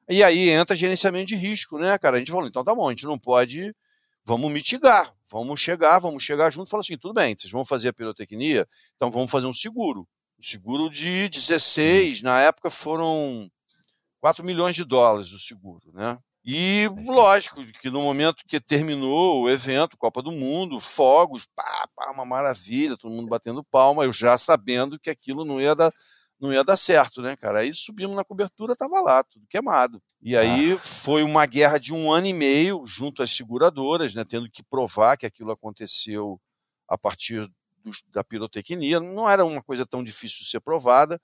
[0.08, 2.16] E aí entra gerenciamento de risco, né, cara?
[2.16, 3.74] A gente falou, então tá bom, a gente não pode,
[4.24, 6.70] vamos mitigar, vamos chegar, vamos chegar junto.
[6.70, 10.06] Falou assim, tudo bem, vocês vão fazer a pirotecnia, então vamos fazer um seguro
[10.42, 13.48] seguro de 16, na época foram
[14.20, 16.18] 4 milhões de dólares o seguro, né?
[16.44, 22.10] E lógico que no momento que terminou o evento, Copa do Mundo, fogos, pá, pá,
[22.10, 25.92] uma maravilha, todo mundo batendo palma, eu já sabendo que aquilo não ia dar,
[26.42, 27.60] não ia dar certo, né, cara?
[27.60, 30.02] Aí subimos na cobertura, tava lá, tudo queimado.
[30.20, 30.78] E aí ah.
[30.78, 35.16] foi uma guerra de um ano e meio junto às seguradoras, né, tendo que provar
[35.16, 36.40] que aquilo aconteceu
[36.88, 37.48] a partir
[38.08, 38.98] da pirotecnia.
[38.98, 41.20] Não era uma coisa tão difícil de ser provada,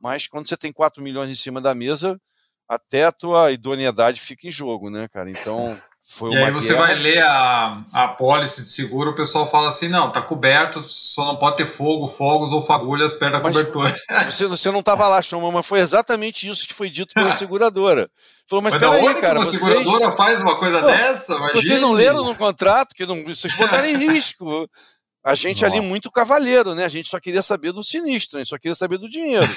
[0.00, 2.20] mas quando você tem 4 milhões em cima da mesa,
[2.68, 5.30] até a tua idoneidade fica em jogo, né, cara?
[5.30, 6.86] Então Foi e aí você guerra.
[6.86, 11.26] vai ler a, a apólice de seguro, o pessoal fala assim, não, tá coberto, só
[11.26, 14.00] não pode ter fogo, fogos ou fagulhas perto da mas cobertura.
[14.30, 18.08] Você, você não estava lá, Chama, mas foi exatamente isso que foi dito pela seguradora.
[18.48, 19.60] Falou, mas, mas peraí, cara, uma vocês...
[19.60, 21.34] seguradora faz uma coisa Pô, dessa?
[21.34, 21.62] Imagine.
[21.62, 24.70] Vocês não leram no contrato que não, vocês botaram em risco.
[25.24, 25.74] A gente Nossa.
[25.74, 26.84] ali muito cavalheiro, né?
[26.84, 29.52] A gente só queria saber do sinistro, a gente só queria saber do dinheiro.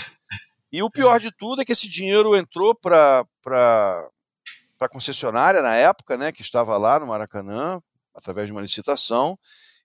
[0.73, 3.23] E o pior de tudo é que esse dinheiro entrou para
[4.79, 7.81] para a concessionária na época, né, que estava lá no Maracanã,
[8.15, 9.37] através de uma licitação.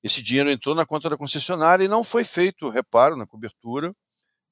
[0.03, 3.93] Esse dinheiro entrou na conta da concessionária e não foi feito reparo na cobertura.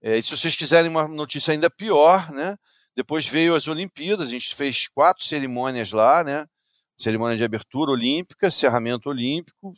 [0.03, 2.57] É, e se vocês quiserem uma notícia ainda pior, né,
[2.97, 6.45] depois veio as Olimpíadas, a gente fez quatro cerimônias lá, né,
[6.99, 9.75] cerimônia de abertura olímpica, encerramento olímpico,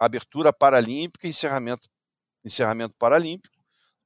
[0.00, 1.88] abertura paralímpica e encerramento,
[2.44, 3.54] encerramento paralímpico,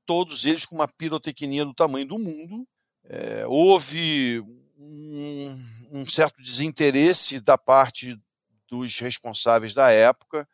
[0.05, 2.67] todos eles com uma pirotecnia do tamanho do mundo.
[3.05, 4.45] É, houve
[4.79, 5.59] um,
[5.93, 8.19] um certo desinteresse da parte
[8.67, 10.49] dos responsáveis da época,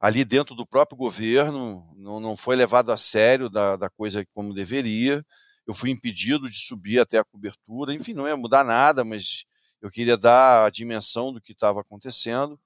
[0.00, 4.54] ali dentro do próprio governo, não, não foi levado a sério da, da coisa como
[4.54, 5.24] deveria.
[5.66, 9.44] Eu fui impedido de subir até a cobertura, enfim, não ia mudar nada, mas
[9.80, 12.58] eu queria dar a dimensão do que estava acontecendo.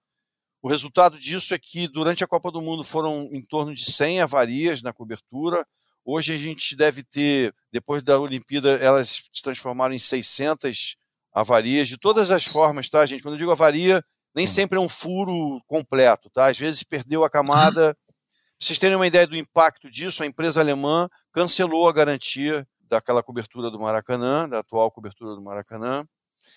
[0.63, 4.21] O resultado disso é que durante a Copa do Mundo foram em torno de 100
[4.21, 5.67] avarias na cobertura,
[6.09, 10.97] Hoje a gente deve ter, depois da Olimpíada, elas se transformaram em 600
[11.37, 13.23] avarias, de todas as formas, tá, gente?
[13.23, 14.03] Quando eu digo avaria,
[14.35, 14.49] nem hum.
[14.49, 16.47] sempre é um furo completo, tá?
[16.47, 17.95] Às vezes perdeu a camada.
[17.95, 18.15] Pra
[18.59, 23.71] vocês terem uma ideia do impacto disso, a empresa alemã cancelou a garantia daquela cobertura
[23.71, 26.07] do Maracanã, da atual cobertura do Maracanã.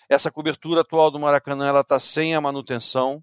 [0.08, 3.22] Essa cobertura atual do Maracanã, ela está sem a manutenção.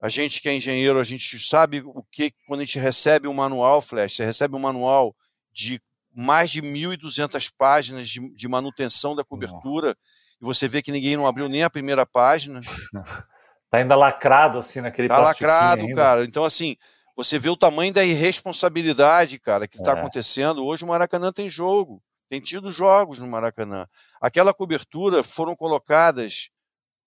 [0.00, 3.34] A gente que é engenheiro, a gente sabe o que, quando a gente recebe um
[3.34, 5.14] manual, Flash, você recebe um manual
[5.52, 5.80] de
[6.12, 9.96] mais de 1.200 páginas de, de, manutenção da cobertura,
[10.40, 12.60] e você vê que ninguém não abriu nem a primeira página.
[13.70, 15.94] Tá ainda lacrado assim naquele Tá lacrado, ainda.
[15.94, 16.24] cara.
[16.24, 16.74] Então, assim,
[17.14, 19.92] você vê o tamanho da irresponsabilidade, cara, que está é.
[19.92, 20.64] acontecendo.
[20.64, 23.86] Hoje o Maracanã tem jogo, tem tido jogos no Maracanã.
[24.22, 26.48] Aquela cobertura foram colocadas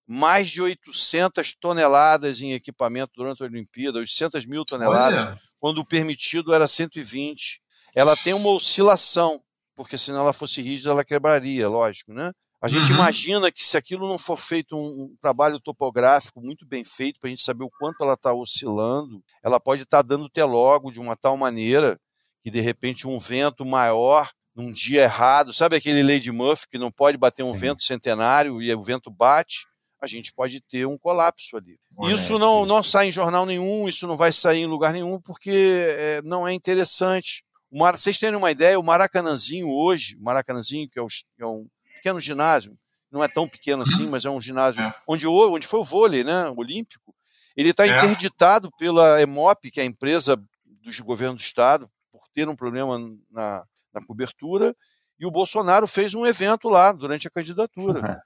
[0.07, 5.39] mais de 800 toneladas em equipamento durante a Olimpíada, 800 mil toneladas, Olha.
[5.59, 7.59] quando o permitido era 120
[7.95, 9.41] ela tem uma oscilação,
[9.75, 12.31] porque se ela fosse rígida, ela quebraria, lógico, né?
[12.61, 12.97] A gente uhum.
[12.97, 17.27] imagina que se aquilo não for feito um, um trabalho topográfico muito bem feito, para
[17.27, 20.99] a gente saber o quanto ela está oscilando, ela pode estar tá dando logo de
[20.99, 21.99] uma tal maneira
[22.39, 26.91] que, de repente, um vento maior num dia errado, sabe aquele Lady Murphy que não
[26.91, 27.59] pode bater um Sim.
[27.61, 29.65] vento centenário e o vento bate?
[29.99, 31.79] A gente pode ter um colapso ali.
[32.09, 35.85] isso não, não sai em jornal nenhum, isso não vai sair em lugar nenhum, porque
[35.87, 37.43] é, não é interessante.
[37.71, 37.97] O Mar...
[37.97, 41.07] Vocês terem uma ideia, o Maracanãzinho hoje, o Maracanãzinho, que é, o...
[41.39, 41.67] é um
[42.01, 42.75] pequeno ginásio,
[43.11, 44.95] não é tão pequeno assim, mas é um ginásio é.
[45.07, 47.13] onde, onde foi o vôlei né, olímpico,
[47.55, 47.97] ele está é.
[47.97, 52.97] interditado pela EMOP, que é a empresa do governo do estado, por ter um problema
[53.29, 54.75] na, na cobertura,
[55.19, 57.99] e o Bolsonaro fez um evento lá durante a candidatura.
[57.99, 58.17] Uhum.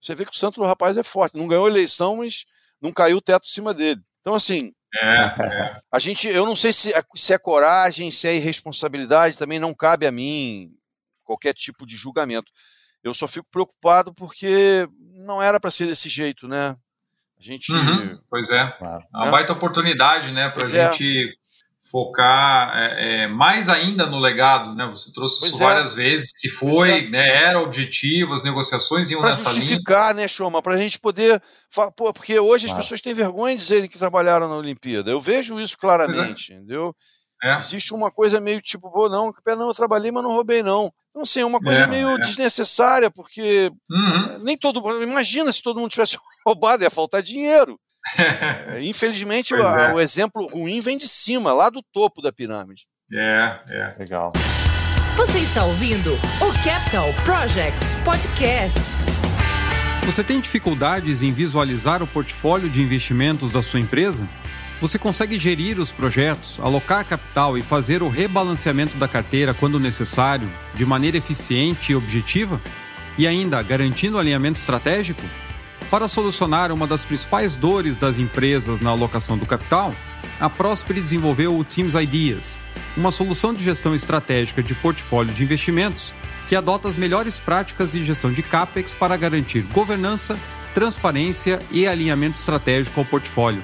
[0.00, 1.36] Você vê que o santo do rapaz é forte.
[1.36, 2.44] Não ganhou eleição, mas
[2.80, 4.00] não caiu o teto em cima dele.
[4.20, 5.80] Então, assim, é, é.
[5.90, 9.74] A gente, eu não sei se é, se é coragem, se é irresponsabilidade, também não
[9.74, 10.70] cabe a mim
[11.24, 12.52] qualquer tipo de julgamento.
[13.04, 16.74] Eu só fico preocupado porque não era para ser desse jeito, né?
[17.38, 17.70] A gente.
[17.70, 18.66] Uhum, pois é.
[18.78, 19.04] Claro.
[19.14, 20.92] É uma baita oportunidade, né, para a é.
[20.92, 21.36] gente
[21.90, 24.86] focar é, é, mais ainda no legado, né?
[24.86, 25.66] Você trouxe pois isso é.
[25.66, 27.10] várias vezes, que foi, é.
[27.10, 27.44] né?
[27.44, 29.52] Era objetivo, as negociações iam pra nessa linha.
[29.52, 30.62] Para justificar, né, Choma?
[30.62, 33.98] Para a gente poder, falar, pô, porque hoje as pessoas têm vergonha de dizerem que
[33.98, 35.10] trabalharam na Olimpíada.
[35.10, 36.96] Eu vejo isso claramente, entendeu?
[37.42, 37.56] É.
[37.56, 40.90] Existe uma coisa meio tipo, pô, não, não, eu trabalhei, mas não roubei, não.
[41.10, 42.18] Então, assim, é uma coisa é, meio é.
[42.18, 44.38] desnecessária, porque uhum.
[44.42, 47.78] nem todo Imagina se todo mundo tivesse roubado, ia faltar dinheiro.
[48.66, 49.94] É, infelizmente, o, é.
[49.94, 52.86] o, exemplo ruim vem de cima, lá do topo da pirâmide.
[53.10, 53.96] É, é.
[53.98, 54.32] Legal.
[55.16, 58.80] Você está ouvindo o Capital Projects Podcast.
[60.04, 64.28] Você tem dificuldades em visualizar o portfólio de investimentos da sua empresa?
[64.80, 70.48] Você consegue gerir os projetos, alocar capital e fazer o rebalanceamento da carteira quando necessário,
[70.74, 72.60] de maneira eficiente e objetiva?
[73.16, 75.22] E ainda garantindo alinhamento estratégico?
[75.90, 79.94] Para solucionar uma das principais dores das empresas na alocação do capital,
[80.40, 82.58] a Prosper desenvolveu o Teams Ideas,
[82.96, 86.12] uma solução de gestão estratégica de portfólio de investimentos
[86.48, 90.38] que adota as melhores práticas de gestão de CAPEX para garantir governança,
[90.74, 93.62] transparência e alinhamento estratégico ao portfólio.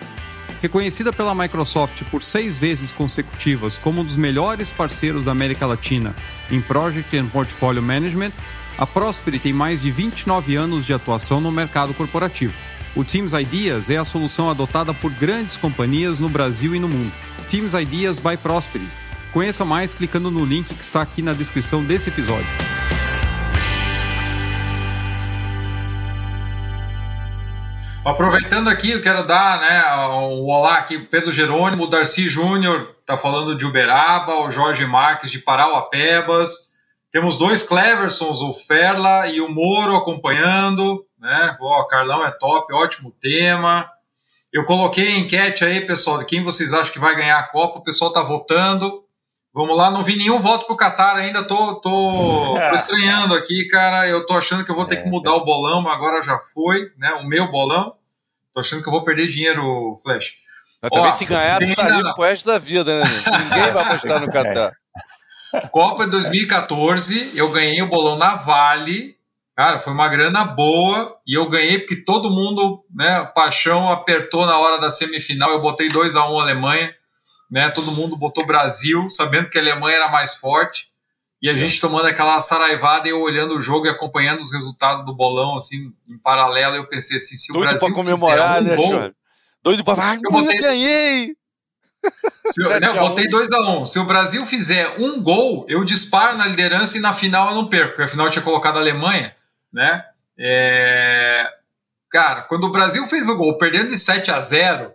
[0.62, 6.14] Reconhecida pela Microsoft por seis vezes consecutivas como um dos melhores parceiros da América Latina
[6.50, 8.32] em Project and Portfolio Management,
[8.76, 12.54] a Prosper tem mais de 29 anos de atuação no mercado corporativo.
[12.94, 17.12] O Teams Ideas é a solução adotada por grandes companhias no Brasil e no mundo.
[17.48, 18.90] Teams Ideas by Prosperity.
[19.32, 22.79] Conheça mais clicando no link que está aqui na descrição desse episódio.
[28.04, 33.16] Aproveitando aqui, eu quero dar né, um olá aqui Pedro Jerônimo, o Darcy Júnior, está
[33.16, 36.70] falando de Uberaba, o Jorge Marques de Parauapebas.
[37.12, 41.56] Temos dois Cleversons, o Ferla e o Moro acompanhando né?
[41.88, 43.88] Carlão é top, ótimo tema.
[44.52, 47.78] Eu coloquei a enquete aí, pessoal, de quem vocês acham que vai ganhar a Copa.
[47.78, 49.04] O pessoal tá votando.
[49.52, 54.08] Vamos lá, não vi nenhum voto pro Qatar ainda, tô, tô, tô estranhando aqui, cara.
[54.08, 55.10] Eu tô achando que eu vou ter que é.
[55.10, 57.12] mudar o bolão, mas agora já foi, né?
[57.14, 57.94] O meu bolão.
[58.54, 60.34] Tô achando que eu vou perder dinheiro, Flash.
[60.82, 63.04] Mas também Ó, se ganhar, tu tá livre pro resto da vida, né?
[63.04, 64.72] Ninguém vai apostar no Qatar.
[65.72, 69.18] Copa 2014, eu ganhei o bolão na Vale,
[69.60, 74.58] Cara, foi uma grana boa e eu ganhei porque todo mundo, né, paixão apertou na
[74.58, 75.50] hora da semifinal.
[75.50, 76.94] Eu botei 2 a 1 um Alemanha,
[77.50, 77.70] né?
[77.70, 80.88] Todo mundo botou Brasil, sabendo que a Alemanha era mais forte.
[81.42, 85.06] E a gente tomando aquela saraivada e eu olhando o jogo e acompanhando os resultados
[85.06, 88.64] do bolão assim em paralelo, eu pensei assim, se o Doido Brasil pra comemorar, um
[88.64, 89.10] né, gol,
[89.62, 90.58] Doido pra falar, eu, botei...
[90.58, 91.36] ganhei.
[92.44, 93.80] Se eu, né, eu botei 2x1.
[93.80, 93.86] Um.
[93.86, 97.68] Se o Brasil fizer um gol, eu disparo na liderança e na final eu não
[97.68, 99.34] perco, porque afinal eu tinha colocado a Alemanha
[99.72, 100.04] né?
[100.38, 101.46] É...
[102.10, 104.92] Cara, quando o Brasil fez o gol, perdendo de 7 a 0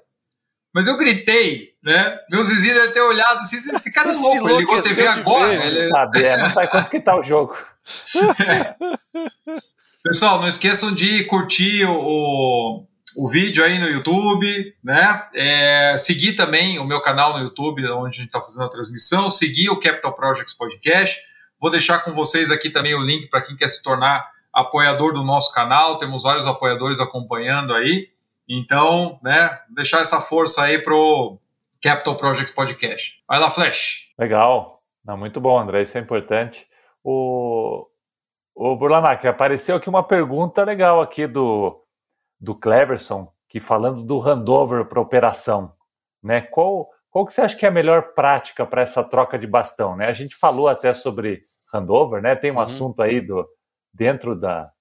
[0.74, 2.20] mas eu gritei, né?
[2.32, 5.50] Meus vizinhos devem ter olhado assim, esse cara é louco, ele ligou a TV agora.
[5.50, 5.90] Ver, ele...
[5.90, 7.56] Sabe, é, não sabe quanto que tá o jogo.
[10.04, 12.84] Pessoal, não esqueçam de curtir o,
[13.16, 15.28] o vídeo aí no YouTube, né?
[15.36, 19.30] É, seguir também o meu canal no YouTube, onde a gente está fazendo a transmissão,
[19.30, 21.22] seguir o Capital Projects Podcast.
[21.62, 25.24] Vou deixar com vocês aqui também o link para quem quer se tornar apoiador do
[25.24, 28.10] nosso canal, temos vários apoiadores acompanhando aí.
[28.48, 31.40] Então, né, deixar essa força aí pro
[31.86, 33.24] Capital Projects Podcast.
[33.28, 34.12] Vai lá, Flash.
[34.18, 34.82] Legal.
[35.06, 36.68] Não, muito bom, André, isso é importante.
[37.04, 37.86] O,
[38.56, 41.80] o Burlanac, apareceu aqui uma pergunta legal aqui do,
[42.42, 45.74] do Cleverson, que falando do handover para operação,
[46.24, 46.42] né?
[46.42, 49.96] Qual, qual que você acha que é a melhor prática para essa troca de bastão,
[49.96, 50.08] né?
[50.08, 52.36] A gente falou até sobre handover, né?
[52.36, 52.62] Tem um uhum.
[52.62, 53.48] assunto aí do,
[53.94, 54.72] dentro da,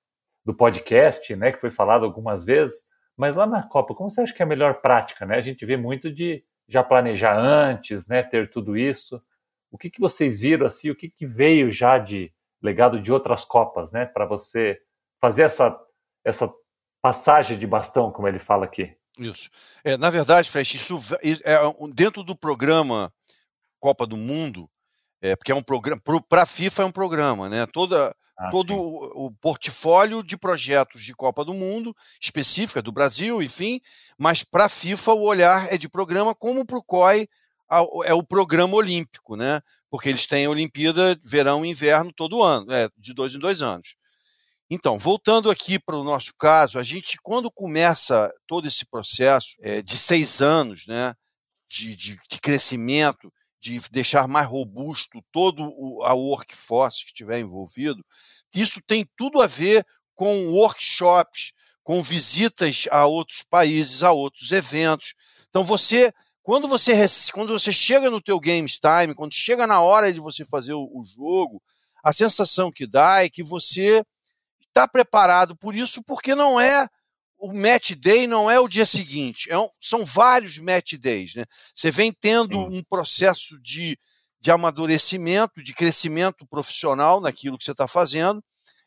[0.42, 2.84] do podcast, né, que foi falado algumas vezes,
[3.14, 5.36] mas lá na Copa, como você acha que é a melhor prática, né?
[5.36, 9.22] A gente vê muito de já planejar antes, né, ter tudo isso.
[9.70, 13.44] O que, que vocês viram assim, o que, que veio já de legado de outras
[13.44, 14.80] Copas, né, para você
[15.20, 15.78] fazer essa
[16.24, 16.50] essa
[17.02, 18.96] passagem de bastão, como ele fala aqui?
[19.18, 19.50] Isso.
[19.84, 20.98] É, na verdade, Flash, isso
[21.44, 21.58] é
[21.94, 23.12] dentro do programa
[23.78, 24.68] Copa do Mundo,
[25.20, 27.66] é, porque é um programa para a FIFA é um programa, né?
[27.66, 33.42] Toda ah, todo o, o portfólio de projetos de Copa do Mundo, específica do Brasil,
[33.42, 33.80] enfim,
[34.18, 37.28] mas para a FIFA o olhar é de programa, como para o COI
[38.04, 39.60] é o programa olímpico, né?
[39.90, 43.96] Porque eles têm Olimpíada verão e inverno todo ano, é, de dois em dois anos.
[44.70, 49.82] Então, voltando aqui para o nosso caso, a gente, quando começa todo esse processo é,
[49.82, 51.14] de seis anos né,
[51.68, 53.32] de, de, de crescimento,
[53.64, 58.04] de deixar mais robusto todo o, a workforce que estiver envolvido,
[58.54, 61.52] isso tem tudo a ver com workshops,
[61.82, 65.14] com visitas a outros países, a outros eventos.
[65.48, 66.12] Então você,
[66.42, 66.92] quando você
[67.32, 70.84] quando você chega no teu games time, quando chega na hora de você fazer o,
[70.84, 71.62] o jogo,
[72.02, 74.04] a sensação que dá é que você
[74.68, 76.86] está preparado por isso, porque não é
[77.44, 81.34] o match day não é o dia seguinte, é um, são vários match days.
[81.34, 81.44] Né?
[81.74, 82.78] Você vem tendo Sim.
[82.78, 83.98] um processo de,
[84.40, 88.42] de amadurecimento, de crescimento profissional naquilo que você está fazendo,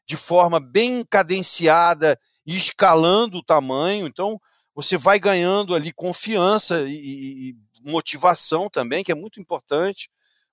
[0.08, 4.08] de forma bem cadenciada e escalando o tamanho.
[4.08, 4.40] Então,
[4.74, 10.10] você vai ganhando ali confiança e, e motivação também, que é muito importante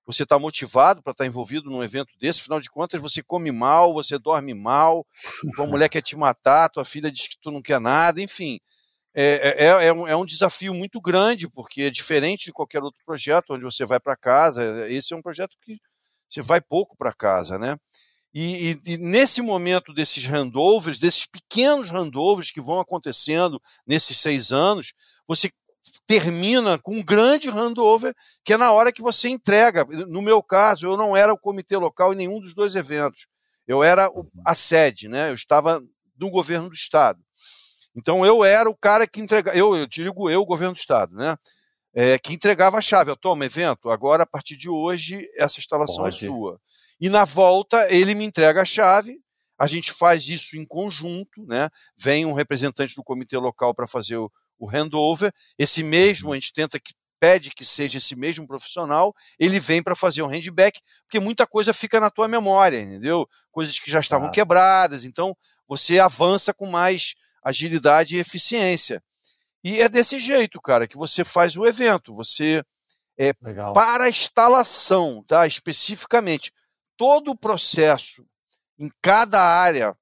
[0.06, 3.50] você está motivado para estar tá envolvido num evento desse, afinal de contas você come
[3.50, 5.06] mal, você dorme mal,
[5.56, 8.60] tua mulher quer te matar, tua filha diz que tu não quer nada, enfim.
[9.16, 12.82] É, é, é, é um, é um desafio muito grande, porque é diferente de qualquer
[12.82, 14.90] outro projeto onde você vai para casa.
[14.90, 15.78] Esse é um projeto que
[16.28, 17.76] você vai pouco para casa, né?
[18.34, 24.50] E, e, e, nesse momento desses handovers, desses pequenos handovers que vão acontecendo nesses seis
[24.50, 24.92] anos,
[25.28, 25.48] você
[26.06, 29.84] termina com um grande handover, que é na hora que você entrega.
[30.08, 33.26] No meu caso, eu não era o comitê local em nenhum dos dois eventos.
[33.66, 34.10] Eu era
[34.44, 35.30] a sede, né?
[35.30, 35.80] Eu estava
[36.18, 37.20] no governo do estado.
[37.96, 41.14] Então eu era o cara que entregava, eu, eu digo eu, o governo do estado,
[41.14, 41.36] né?
[41.94, 43.10] É, que entregava a chave.
[43.10, 46.24] Eu tomo evento, agora a partir de hoje essa instalação é Pode.
[46.24, 46.60] é sua.
[47.00, 49.18] E na volta ele me entrega a chave,
[49.58, 51.70] a gente faz isso em conjunto, né?
[51.96, 54.30] Vem um representante do comitê local para fazer o,
[54.64, 59.58] o handover, esse mesmo a gente tenta que pede que seja esse mesmo profissional, ele
[59.58, 63.26] vem para fazer um handback, porque muita coisa fica na tua memória, entendeu?
[63.50, 64.30] Coisas que já estavam ah.
[64.30, 65.34] quebradas, então
[65.66, 69.02] você avança com mais agilidade e eficiência.
[69.62, 72.14] E é desse jeito, cara, que você faz o evento.
[72.14, 72.62] Você
[73.18, 73.72] é Legal.
[73.72, 75.46] para a instalação, tá?
[75.46, 76.52] Especificamente,
[76.96, 78.24] todo o processo
[78.78, 79.96] em cada área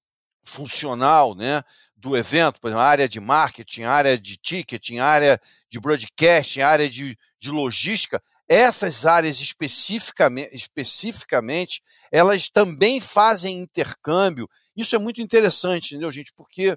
[0.45, 1.63] funcional, né,
[2.03, 5.41] do evento, por exemplo, área de marketing, área de ticketing, área
[5.71, 11.81] de broadcasting, área de, de logística, essas áreas especificamente, especificamente,
[12.11, 14.51] elas também fazem intercâmbio.
[14.77, 16.33] Isso é muito interessante, entendeu, gente?
[16.35, 16.77] Porque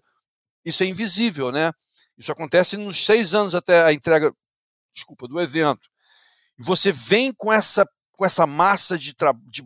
[0.64, 1.72] isso é invisível, né?
[2.16, 4.32] Isso acontece nos seis anos até a entrega,
[4.94, 5.90] desculpa, do evento.
[6.60, 9.16] Você vem com essa, com essa massa de,
[9.48, 9.64] de,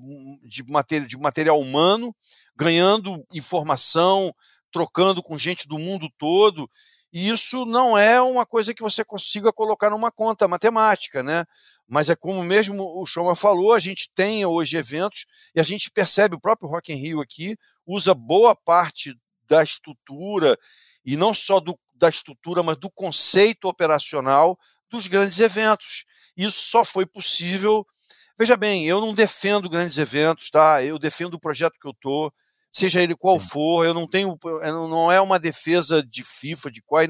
[0.47, 2.16] de, material, de material humano,
[2.55, 4.34] ganhando informação,
[4.72, 6.70] trocando com gente do mundo todo.
[7.11, 11.43] E isso não é uma coisa que você consiga colocar numa conta matemática, né?
[11.88, 15.89] Mas é como mesmo o Choma falou, a gente tem hoje eventos e a gente
[15.89, 19.15] percebe, o próprio Rock in Rio aqui usa boa parte
[19.47, 20.55] da estrutura,
[21.03, 24.57] e não só do, da estrutura, mas do conceito operacional
[24.91, 26.05] dos grandes eventos.
[26.38, 27.86] Isso só foi possível.
[28.38, 30.84] Veja bem, eu não defendo grandes eventos, tá?
[30.84, 32.32] Eu defendo o projeto que eu estou
[32.72, 37.05] seja ele qual for, eu não tenho, não é uma defesa de FIFA, de qual,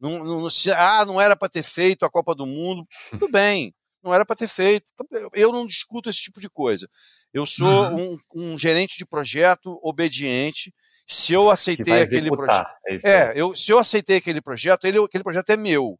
[0.00, 4.12] não, não, ah, não era para ter feito a Copa do Mundo, tudo bem, não
[4.12, 4.84] era para ter feito,
[5.32, 6.88] eu não discuto esse tipo de coisa.
[7.32, 8.16] Eu sou uhum.
[8.34, 10.72] um, um, gerente de projeto obediente.
[11.04, 15.24] Se eu aceitei aquele projeto, é, é eu, se eu aceitei aquele projeto, ele, aquele
[15.24, 15.98] projeto é meu.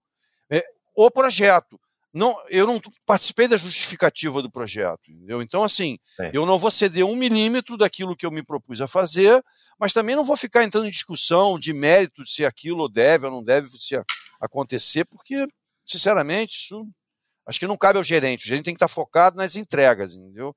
[0.51, 0.63] É,
[0.95, 1.81] o projeto
[2.15, 5.43] não, eu não participei da justificativa do projeto, entendeu?
[5.43, 6.31] Então, assim, Sim.
[6.33, 9.43] eu não vou ceder um milímetro daquilo que eu me propus a fazer,
[9.81, 13.33] mas também não vou ficar entrando em discussão de mérito de se aquilo deve ou
[13.33, 14.01] não deve se
[14.41, 15.45] acontecer, porque,
[15.85, 16.87] sinceramente, isso
[17.47, 18.45] acho que não cabe ao gerente.
[18.45, 20.55] O gerente tem que estar focado nas entregas, entendeu?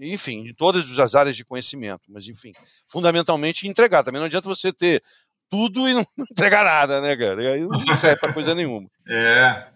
[0.00, 2.52] enfim, em todas as áreas de conhecimento, mas, enfim,
[2.88, 4.02] fundamentalmente entregar.
[4.02, 5.02] Também não adianta você ter
[5.50, 7.42] tudo e não entregar nada, né, cara?
[7.42, 8.88] E aí não serve para coisa nenhuma.
[9.06, 9.68] É,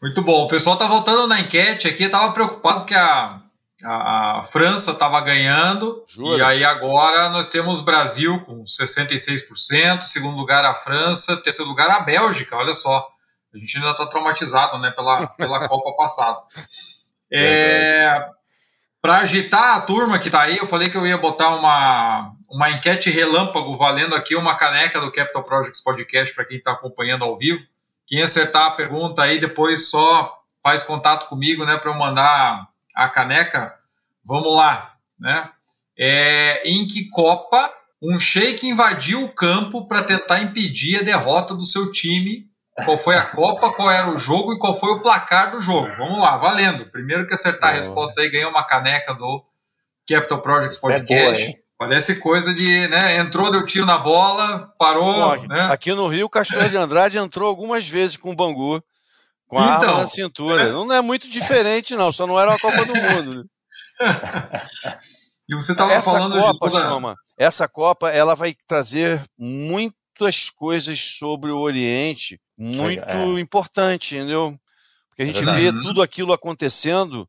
[0.00, 0.44] muito bom.
[0.44, 3.40] O pessoal tá voltando na enquete aqui, estava preocupado que a,
[3.84, 6.04] a, a França estava ganhando.
[6.06, 6.38] Jura?
[6.38, 12.00] E aí agora nós temos Brasil com 66%, segundo lugar a França, terceiro lugar a
[12.00, 13.08] Bélgica, olha só.
[13.52, 16.40] A gente ainda está traumatizado né, pela, pela Copa passada.
[17.32, 18.28] É,
[19.02, 22.70] Para agitar a turma que está aí, eu falei que eu ia botar uma, uma
[22.70, 27.36] enquete relâmpago valendo aqui uma caneca do Capital Projects Podcast para quem está acompanhando ao
[27.36, 27.60] vivo.
[28.10, 33.08] Quem acertar a pergunta aí, depois só faz contato comigo, né, para eu mandar a
[33.08, 33.72] caneca.
[34.26, 35.48] Vamos lá, né?
[35.96, 41.64] É, em que Copa um sheik invadiu o campo para tentar impedir a derrota do
[41.64, 42.50] seu time?
[42.84, 45.88] Qual foi a Copa, qual era o jogo e qual foi o placar do jogo?
[45.96, 46.86] Vamos lá, valendo.
[46.86, 49.44] Primeiro que acertar a resposta aí ganha uma caneca do
[50.08, 51.42] Capital Projects é Podcast.
[51.44, 53.16] É boa, Parece coisa de, né?
[53.16, 55.14] Entrou, deu tiro na bola, parou.
[55.14, 55.68] Pô, né?
[55.70, 58.84] Aqui no Rio, o Castor de Andrade entrou algumas vezes com o Bangu,
[59.48, 60.64] com a então, arma na cintura.
[60.64, 60.72] É.
[60.72, 63.46] Não é muito diferente, não, só não era uma Copa do Mundo.
[65.48, 66.76] e você estava falando Copa, de.
[66.76, 73.40] Chama, essa Copa ela vai trazer muitas coisas sobre o Oriente, muito é.
[73.40, 74.54] importante, entendeu?
[75.08, 77.26] Porque a gente é vê tudo aquilo acontecendo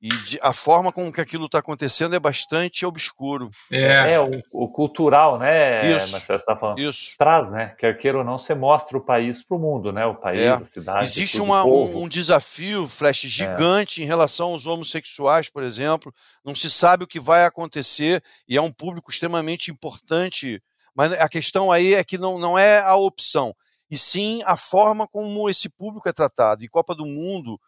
[0.00, 3.50] e de, a forma como que aquilo está acontecendo é bastante obscuro.
[3.70, 6.78] É, é o, o, cultural, né, isso, Marcelo, você está falando.
[6.78, 7.16] Isso.
[7.18, 7.74] Traz, né?
[7.76, 10.06] Quer queira ou não, você mostra o país para o mundo, né?
[10.06, 10.50] O país, é.
[10.50, 11.04] a cidade.
[11.04, 13.28] Existe uma, um, um, desafio, Flash, é.
[13.28, 14.04] gigante é.
[14.04, 16.14] em relação aos homossexuais, por exemplo.
[16.44, 20.62] Não se sabe o que vai acontecer e é um público extremamente importante.
[20.94, 23.54] Mas a questão aí é que não, não é a opção,
[23.90, 26.62] e sim a forma como esse público é tratado.
[26.62, 27.58] E Copa do Mundo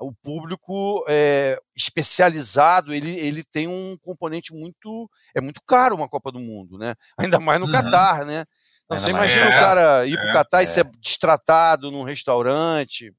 [0.00, 6.32] o público é, especializado ele, ele tem um componente muito é muito caro uma Copa
[6.32, 6.94] do Mundo, né?
[7.18, 7.72] Ainda mais no uhum.
[7.72, 8.44] Catar, né?
[8.84, 10.66] Então, você imagina é, o cara ir para o é, Catar e é.
[10.66, 13.14] ser destratado num restaurante.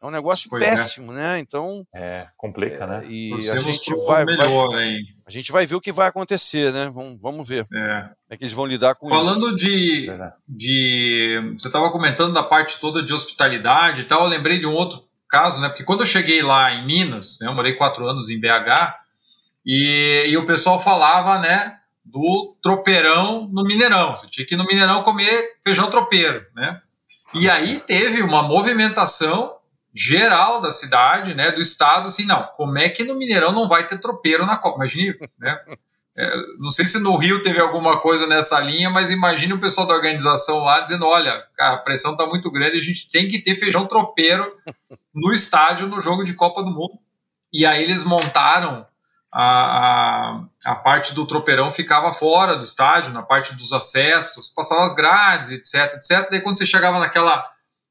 [0.00, 0.70] É um negócio pois é.
[0.70, 1.38] péssimo, né?
[1.40, 1.84] Então.
[1.92, 3.04] É, complica, né?
[3.08, 4.96] E a gente vai, melhor, vai
[5.26, 6.88] a gente vai ver o que vai acontecer, né?
[6.94, 7.66] Vamos, vamos ver.
[7.72, 8.02] É.
[8.02, 9.56] Como é que eles vão lidar com Falando isso.
[9.56, 10.08] de,
[10.46, 11.54] de.
[11.58, 15.07] Você estava comentando da parte toda de hospitalidade e tal, eu lembrei de um outro
[15.28, 15.68] caso, né?
[15.68, 18.94] Porque quando eu cheguei lá em Minas, né, eu morei quatro anos em BH,
[19.64, 21.76] e, e o pessoal falava, né?
[22.04, 24.16] Do tropeirão no Mineirão.
[24.16, 26.80] Você tinha que ir no Mineirão comer feijão tropeiro, né?
[27.34, 29.56] E aí teve uma movimentação
[29.94, 33.86] geral da cidade, né, do estado, assim, não, como é que no Mineirão não vai
[33.86, 34.76] ter tropeiro na Copa?
[34.76, 35.58] Imagina, né?
[36.18, 39.86] é, não sei se no Rio teve alguma coisa nessa linha, mas imagine o pessoal
[39.86, 43.54] da organização lá dizendo: olha, a pressão está muito grande, a gente tem que ter
[43.54, 44.52] feijão tropeiro
[45.18, 46.98] no estádio no jogo de Copa do Mundo.
[47.52, 48.86] E aí eles montaram
[49.32, 54.84] a, a, a, parte do tropeirão ficava fora do estádio, na parte dos acessos, passava
[54.84, 56.30] as grades, etc, etc.
[56.30, 57.46] Daí quando você chegava naquela,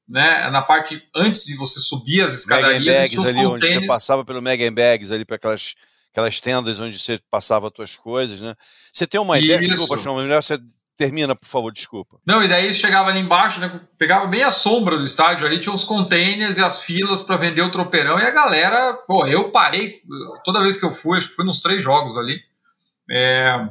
[0.07, 4.41] né, na parte antes de você subir as escadarias, Mega ali onde você passava pelo
[4.41, 5.75] Mega Bags ali para aquelas
[6.11, 8.55] aquelas tendas onde você passava as suas coisas, né?
[8.91, 9.59] Você tem uma ideia?
[9.59, 9.69] Isso.
[9.75, 10.57] Desculpa, Chama, melhor você
[10.97, 12.17] termina, por favor, desculpa.
[12.25, 13.79] Não, e daí chegava ali embaixo, né?
[13.97, 17.61] Pegava bem a sombra do estádio ali, tinha os containers e as filas para vender
[17.61, 20.01] o tropeirão, e a galera, pô, eu parei,
[20.43, 22.39] toda vez que eu fui, acho que fui nos três jogos ali,
[23.09, 23.69] é,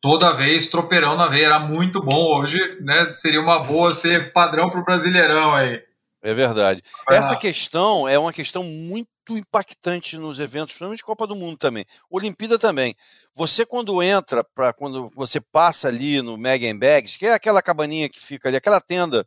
[0.00, 2.38] toda vez tropeirão na veia, era muito bom.
[2.38, 5.82] Hoje, né, seria uma boa ser padrão para o Brasileirão aí.
[6.22, 6.82] É verdade.
[7.08, 7.14] Ah.
[7.14, 11.84] Essa questão é uma questão muito impactante nos eventos, principalmente Copa do Mundo também.
[12.08, 12.94] Olimpíada também.
[13.34, 18.08] Você quando entra, para quando você passa ali no Mega Bags, que é aquela cabaninha
[18.08, 19.26] que fica ali, aquela tenda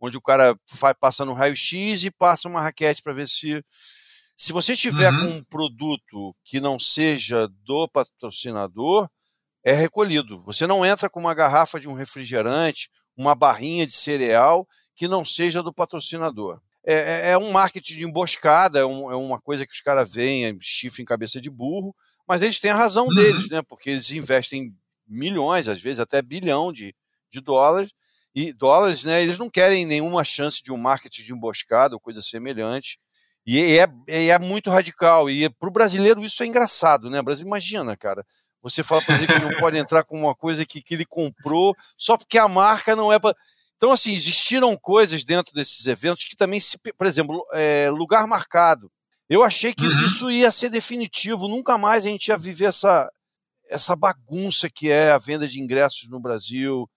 [0.00, 3.62] onde o cara vai, passa no raio-x e passa uma raquete para ver se
[4.36, 5.20] se você estiver uhum.
[5.20, 9.08] com um produto que não seja do patrocinador,
[9.62, 10.42] é recolhido.
[10.42, 15.24] Você não entra com uma garrafa de um refrigerante, uma barrinha de cereal que não
[15.24, 16.60] seja do patrocinador.
[16.84, 20.12] É, é, é um marketing de emboscada, é, um, é, uma coisa que os caras
[20.12, 21.94] veem, chifre em cabeça de burro,
[22.26, 23.14] mas eles têm a razão uhum.
[23.14, 23.62] deles, né?
[23.62, 24.74] Porque eles investem
[25.06, 26.94] milhões, às vezes até bilhão de,
[27.30, 27.92] de dólares,
[28.34, 29.22] e dólares, né?
[29.22, 32.98] Eles não querem nenhuma chance de um marketing de emboscada ou coisa semelhante.
[33.46, 35.28] E é, é, é muito radical.
[35.28, 37.20] E para o brasileiro isso é engraçado, né?
[37.20, 38.24] Brasil, imagina, cara.
[38.62, 41.76] Você fala para ele que não pode entrar com uma coisa que, que ele comprou
[41.98, 43.36] só porque a marca não é para.
[43.82, 46.78] Então, assim, existiram coisas dentro desses eventos que também se.
[46.78, 48.88] Por exemplo, é, lugar marcado.
[49.28, 50.06] Eu achei que uhum.
[50.06, 53.10] isso ia ser definitivo, nunca mais a gente ia viver essa,
[53.68, 56.88] essa bagunça que é a venda de ingressos no Brasil,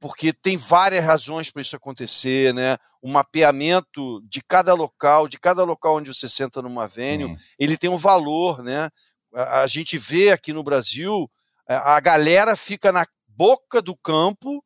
[0.00, 2.78] porque tem várias razões para isso acontecer, né?
[3.02, 7.36] O mapeamento de cada local, de cada local onde você senta numa venue, uhum.
[7.58, 8.88] ele tem um valor, né?
[9.34, 11.30] A, a gente vê aqui no Brasil,
[11.68, 14.64] a, a galera fica na boca do campo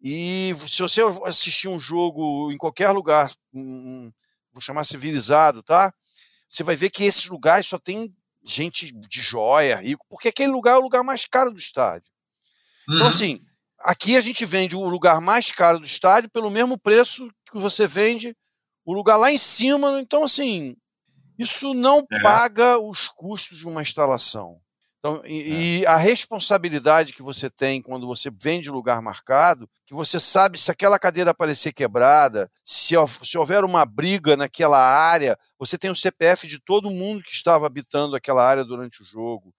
[0.00, 4.10] e se você assistir um jogo em qualquer lugar, um,
[4.52, 5.92] vou chamar civilizado, tá?
[6.48, 10.74] Você vai ver que esses lugares só tem gente de joia, rico, porque aquele lugar
[10.74, 12.08] é o lugar mais caro do estádio.
[12.82, 12.96] Então, uhum.
[12.96, 13.40] Então, assim,
[13.80, 17.86] aqui a gente vende o lugar mais caro do estádio pelo mesmo preço que você
[17.86, 18.34] vende
[18.84, 20.00] o lugar lá em cima.
[20.00, 20.76] Então, assim,
[21.38, 22.22] isso não é.
[22.22, 24.60] paga os custos de uma instalação.
[24.98, 25.80] Então, e, é.
[25.80, 30.70] e, a responsabilidade que você tem quando você vende lugar marcado, que você sabe se
[30.70, 36.46] aquela cadeira aparecer quebrada, se, se houver uma briga naquela área, você tem o CPF
[36.46, 39.54] de todo mundo que estava habitando aquela área durante o jogo.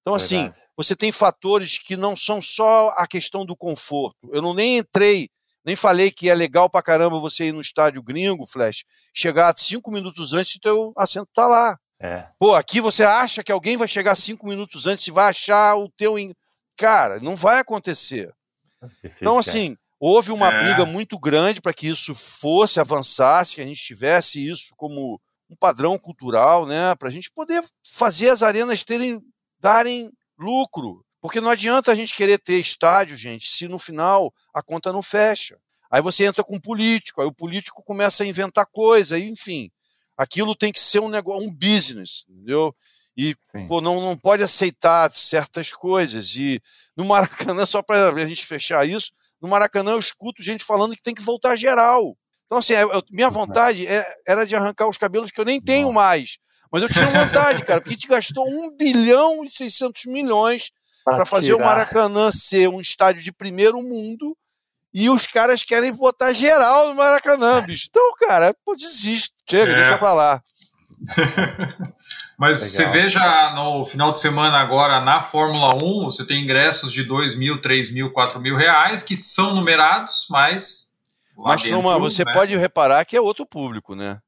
[0.00, 0.58] Então, assim, Verdade.
[0.58, 4.28] assim, você tem fatores que não são só a questão do conforto.
[4.32, 5.28] Eu não nem entrei,
[5.64, 8.84] nem falei que é legal pra caramba você ir no estádio gringo, Flash,
[9.14, 11.78] chegar cinco minutos antes e o teu assento tá lá.
[12.00, 12.26] É.
[12.38, 15.88] Pô, aqui você acha que alguém vai chegar cinco minutos antes e vai achar o
[15.90, 16.18] teu.
[16.18, 16.32] In...
[16.76, 18.32] Cara, não vai acontecer.
[18.82, 20.64] Difícil, então, assim, houve uma é.
[20.64, 25.20] briga muito grande para que isso fosse, avançasse, que a gente tivesse isso como
[25.50, 26.94] um padrão cultural, né?
[26.94, 29.20] Para a gente poder fazer as arenas terem,
[29.58, 31.04] darem lucro.
[31.20, 35.02] Porque não adianta a gente querer ter estádio, gente, se no final a conta não
[35.02, 35.58] fecha.
[35.90, 39.70] Aí você entra com um político, aí o político começa a inventar coisa, enfim
[40.20, 42.74] aquilo tem que ser um negócio, um business, entendeu?
[43.16, 43.34] E
[43.66, 46.36] pô, não, não pode aceitar certas coisas.
[46.36, 46.60] E
[46.94, 51.02] no Maracanã, só para a gente fechar isso, no Maracanã eu escuto gente falando que
[51.02, 52.14] tem que voltar geral.
[52.44, 55.90] Então, assim, eu, minha vontade é, era de arrancar os cabelos que eu nem tenho
[55.90, 56.36] mais.
[56.70, 60.70] Mas eu tinha vontade, cara, porque a gente gastou 1 bilhão e 600 milhões
[61.02, 64.36] para fazer o Maracanã ser um estádio de primeiro mundo
[64.92, 67.62] e os caras querem votar geral no Maracanã, é.
[67.62, 67.86] bicho.
[67.88, 69.34] Então, cara, pô, desisto.
[69.48, 69.74] Chega, é.
[69.76, 70.42] deixa pra lá.
[72.40, 72.70] Mas Legal.
[72.70, 77.36] você veja no final de semana agora na Fórmula 1, você tem ingressos de 2
[77.36, 80.94] mil, 3 mil, 4 mil reais, que são numerados, mas.
[81.36, 82.32] Mas, Chuma, você né?
[82.32, 84.18] pode reparar que é outro público, né?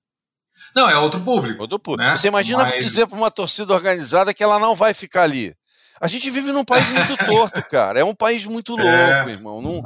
[0.76, 1.62] Não, é outro público.
[1.62, 2.10] Outro público.
[2.10, 2.14] Né?
[2.14, 2.84] Você imagina mas...
[2.84, 5.55] dizer para uma torcida organizada que ela não vai ficar ali.
[6.02, 8.00] A gente vive num país muito torto, cara.
[8.00, 8.82] É um país muito é.
[8.82, 9.32] louco, é.
[9.32, 9.62] irmão.
[9.62, 9.82] Não,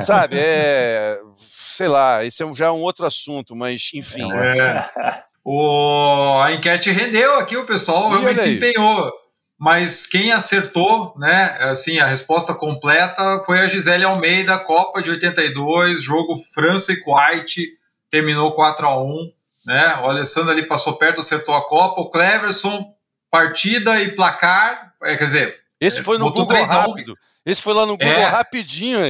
[0.00, 1.20] sabe, é.
[1.36, 4.28] Sei lá, esse é já é um outro assunto, mas enfim.
[4.32, 5.22] É.
[5.44, 9.10] O, a enquete rendeu aqui, o pessoal realmente se empenhou.
[9.58, 11.56] Mas quem acertou, né?
[11.60, 17.68] Assim, a resposta completa foi a Gisele Almeida, Copa de 82, jogo França e Kuwait,
[18.10, 19.32] terminou 4 a 1
[19.64, 20.00] né?
[20.02, 22.00] O Alessandro ali passou perto, acertou a Copa.
[22.00, 22.94] O Cleverson,
[23.30, 27.16] partida e placar, é, quer dizer, Esse foi no Google rápido.
[27.44, 28.24] Esse foi lá no Google é.
[28.24, 29.00] rapidinho.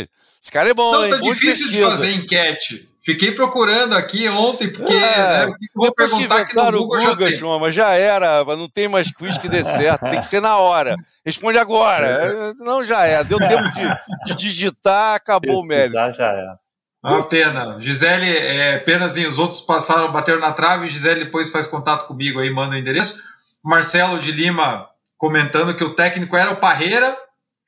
[0.40, 1.10] Esse cara é bom, Não, hein?
[1.10, 2.88] tá difícil de, de fazer enquete.
[3.02, 7.72] Fiquei procurando aqui ontem, porque é, né, vou perguntar que no Google, Google já, Chuma,
[7.72, 10.94] já era, não tem mais quiz que dê certo, tem que ser na hora.
[11.24, 12.06] Responde agora.
[12.06, 12.55] É.
[12.62, 13.24] Não, já é.
[13.24, 13.88] Deu tempo de,
[14.26, 15.94] de digitar, acabou o mérito.
[15.94, 16.55] Já é.
[17.02, 17.80] Uma pena.
[17.80, 22.51] Gisele, é, apenas os outros passaram, bateram na trave, Gisele depois faz contato comigo aí,
[22.51, 23.22] manda o endereço.
[23.64, 24.86] Marcelo de Lima
[25.20, 27.14] comentando que o técnico era o Parreira,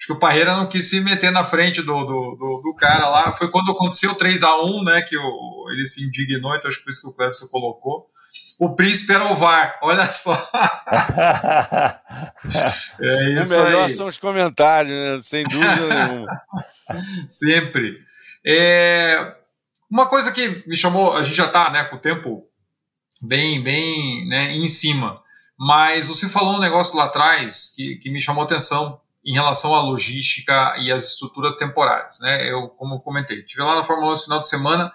[0.03, 3.09] Acho que o Parreira não quis se meter na frente do, do, do, do cara
[3.09, 3.33] lá.
[3.35, 5.01] Foi quando aconteceu o 3 a 1 né?
[5.03, 8.09] Que o, ele se indignou, então acho que foi isso que o Clebson colocou.
[8.59, 10.33] O príncipe era o VAR, olha só.
[13.01, 13.95] é isso o melhor aí.
[13.95, 15.21] são os comentários, né?
[15.23, 16.43] sem dúvida nenhuma.
[17.31, 18.01] Sempre.
[18.45, 19.37] É,
[19.89, 22.45] uma coisa que me chamou, a gente já está né, com o tempo
[23.23, 25.23] bem, bem né, em cima,
[25.65, 29.81] mas você falou um negócio lá atrás que, que me chamou atenção em relação à
[29.81, 32.19] logística e às estruturas temporárias.
[32.19, 32.51] Né?
[32.51, 34.93] Eu, como eu comentei, estive lá na Fórmula 1 no final de semana,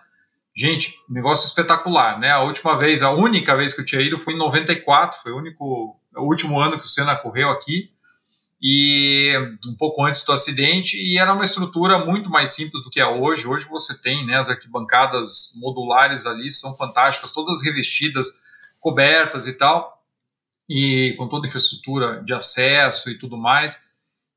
[0.54, 2.20] gente, negócio espetacular.
[2.20, 2.32] Né?
[2.32, 5.38] A última vez, a única vez que eu tinha ido foi em 94, foi o
[5.38, 7.90] único, o último ano que o Senna correu aqui,
[8.62, 9.32] e
[9.66, 13.08] um pouco antes do acidente, e era uma estrutura muito mais simples do que é
[13.08, 13.48] hoje.
[13.48, 18.28] Hoje você tem né, as arquibancadas modulares ali, são fantásticas, todas revestidas,
[18.82, 19.97] cobertas e tal,
[20.70, 23.92] e com toda a infraestrutura de acesso e tudo mais.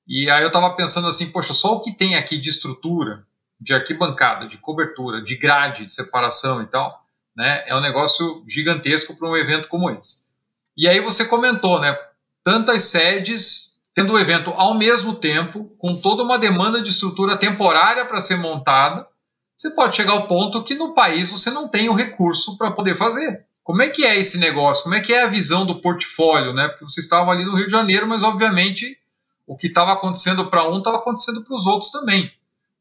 [0.06, 3.24] E aí eu estava pensando assim, poxa, só o que tem aqui de estrutura,
[3.60, 7.04] de arquibancada, de cobertura, de grade, de separação e tal,
[7.36, 10.30] né, é um negócio gigantesco para um evento como esse.
[10.76, 11.96] E aí você comentou, né,
[12.42, 18.04] tantas sedes tendo o evento ao mesmo tempo, com toda uma demanda de estrutura temporária
[18.04, 19.06] para ser montada,
[19.56, 22.94] você pode chegar ao ponto que no país você não tem o recurso para poder
[22.94, 23.44] fazer.
[23.62, 24.82] Como é que é esse negócio?
[24.82, 26.68] Como é que é a visão do portfólio, né?
[26.68, 28.98] Porque você estava ali no Rio de Janeiro, mas obviamente
[29.46, 32.32] o que estava acontecendo para um estava acontecendo para os outros também.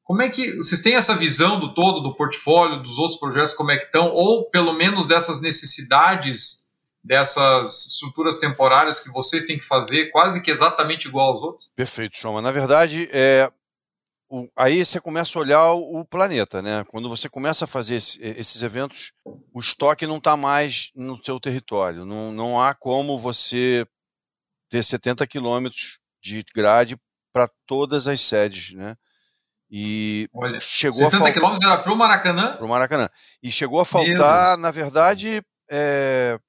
[0.03, 3.72] Como é que vocês têm essa visão do todo do portfólio, dos outros projetos, como
[3.72, 6.72] é que estão, ou pelo menos dessas necessidades,
[7.03, 11.72] dessas estruturas temporárias que vocês têm que fazer, quase que exatamente igual aos outros?
[11.76, 12.41] Perfeito, Choma.
[12.41, 13.51] Na verdade, é,
[14.30, 16.85] o, aí você começa a olhar o, o, planeta, né?
[16.89, 21.39] Quando você começa a fazer esse, esses eventos, o estoque não está mais no seu
[21.39, 22.06] território.
[22.06, 23.85] Não, não há como você
[24.69, 26.95] ter 70 quilômetros de grade
[27.34, 28.95] para todas as sedes, né?
[29.72, 31.34] E Olha, chegou 70 a fal...
[31.34, 32.56] quilômetros era para o Maracanã?
[32.56, 33.10] Para o Maracanã.
[33.41, 36.39] E chegou a faltar, na verdade, é...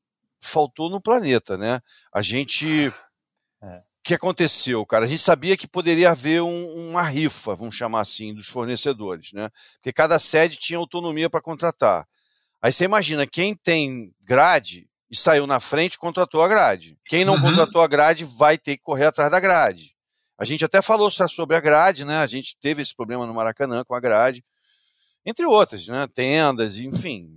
[0.43, 1.81] faltou no planeta, né?
[2.13, 2.93] A gente.
[4.01, 5.05] O que aconteceu, cara?
[5.05, 9.51] A gente sabia que poderia haver um, uma rifa, vamos chamar assim, dos fornecedores, né?
[9.75, 12.07] Porque cada sede tinha autonomia para contratar.
[12.63, 16.99] Aí você imagina, quem tem grade e saiu na frente, contratou a grade.
[17.07, 17.43] Quem não uhum.
[17.43, 19.95] contratou a grade vai ter que correr atrás da grade.
[20.39, 22.19] A gente até falou sobre a grade, né?
[22.19, 24.43] A gente teve esse problema no Maracanã com a grade,
[25.27, 26.07] entre outras, né?
[26.15, 27.29] Tendas, enfim,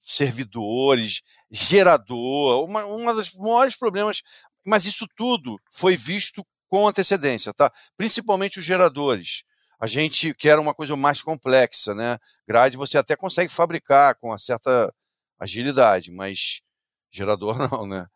[0.00, 4.22] servidores, gerador, uma, uma dos maiores problemas.
[4.64, 7.70] Mas isso tudo foi visto com antecedência, tá?
[7.96, 9.44] Principalmente os geradores.
[9.78, 12.18] A gente quer uma coisa mais complexa, né?
[12.46, 14.92] Grade você até consegue fabricar com uma certa
[15.38, 16.62] agilidade, mas
[17.12, 18.06] Gerador não, né?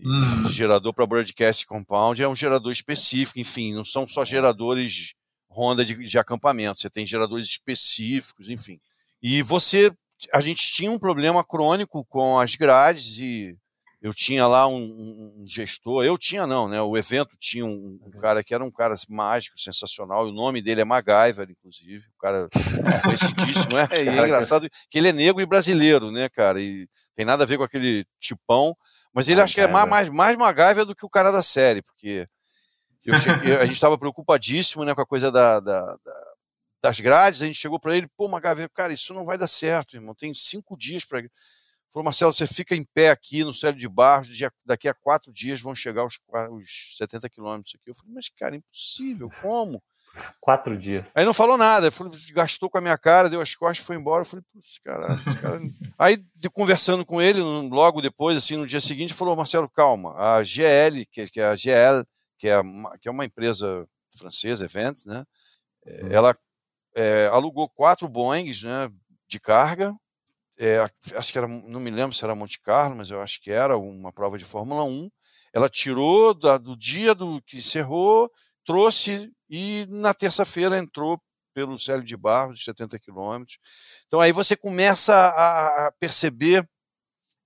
[0.00, 0.46] Hum.
[0.48, 5.14] Gerador para broadcast compound é um gerador específico, enfim, não são só geradores
[5.50, 8.78] Honda de, de acampamento, você tem geradores específicos, enfim.
[9.20, 9.90] E você,
[10.32, 13.56] a gente tinha um problema crônico com as grades e
[14.00, 14.76] eu tinha lá um,
[15.40, 16.80] um, gestor, eu tinha não, né?
[16.80, 20.62] O evento tinha um, um, cara que era um cara mágico, sensacional, e o nome
[20.62, 22.48] dele é MacGyver, inclusive, o cara
[23.02, 27.24] conhecidíssimo, é, e é engraçado que ele é negro e brasileiro, né, cara, e tem
[27.24, 28.76] nada a ver com aquele tipão,
[29.12, 31.82] mas ele acho que é mais, mais, mais MacGyver do que o cara da série,
[31.82, 32.24] porque
[33.18, 36.28] cheguei, a gente estava preocupadíssimo, né, com a coisa da, da, da
[36.80, 39.96] das grades, a gente chegou para ele, pô, MacGyver, cara, isso não vai dar certo,
[39.96, 41.20] irmão, tem cinco dias para
[41.90, 44.28] Falou, Marcelo, você fica em pé aqui no Célio de Barros,
[44.64, 46.18] daqui a quatro dias vão chegar os,
[46.50, 47.90] os 70 quilômetros aqui.
[47.90, 49.82] Eu falei, mas cara, impossível, como?
[50.40, 51.12] Quatro dias.
[51.16, 54.22] Aí não falou nada, falou, gastou com a minha cara, deu as costas, foi embora.
[54.22, 55.60] Eu falei, putz, cara, cara.
[55.98, 60.42] Aí, de, conversando com ele, logo depois, assim, no dia seguinte, falou, Marcelo, calma, a
[60.42, 62.04] GL, que, que é a GL,
[62.38, 63.86] que é, uma, que é uma empresa
[64.16, 65.24] francesa, Event, né?
[65.86, 66.08] Uhum.
[66.10, 66.38] Ela
[66.94, 68.90] é, alugou quatro Boeings né,
[69.26, 69.94] de carga,
[70.58, 70.78] é,
[71.14, 73.76] acho que era, não me lembro se era Monte Carlo, mas eu acho que era
[73.78, 75.08] uma prova de Fórmula 1.
[75.54, 78.30] Ela tirou da, do dia do que encerrou,
[78.66, 81.20] trouxe e na terça-feira entrou
[81.54, 83.58] pelo Célio de Barros, de 70 quilômetros.
[84.06, 86.68] Então aí você começa a perceber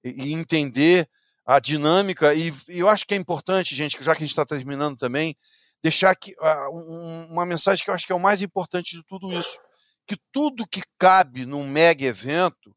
[0.05, 1.09] e entender
[1.45, 4.45] a dinâmica, e, e eu acho que é importante, gente, já que a gente está
[4.45, 5.37] terminando também,
[5.83, 6.35] deixar aqui
[7.31, 9.59] uma mensagem que eu acho que é o mais importante de tudo isso,
[10.07, 12.75] que tudo que cabe num mega evento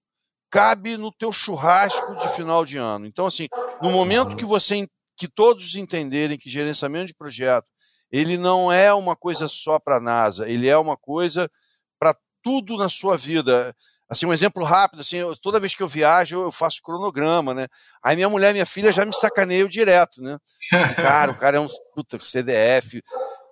[0.49, 3.05] cabe no teu churrasco de final de ano.
[3.05, 3.47] Então, assim,
[3.81, 7.65] no momento que você que todos entenderem que gerenciamento de projeto
[8.11, 11.49] ele não é uma coisa só para a NASA, ele é uma coisa
[11.99, 13.75] para tudo na sua vida.
[14.07, 17.67] Assim, um exemplo rápido, assim, eu, toda vez que eu viajo, eu faço cronograma, né?
[18.03, 20.37] Aí minha mulher, minha filha já me sacaneiam direto, né?
[20.95, 23.01] Cara, o cara é um puta, CDF.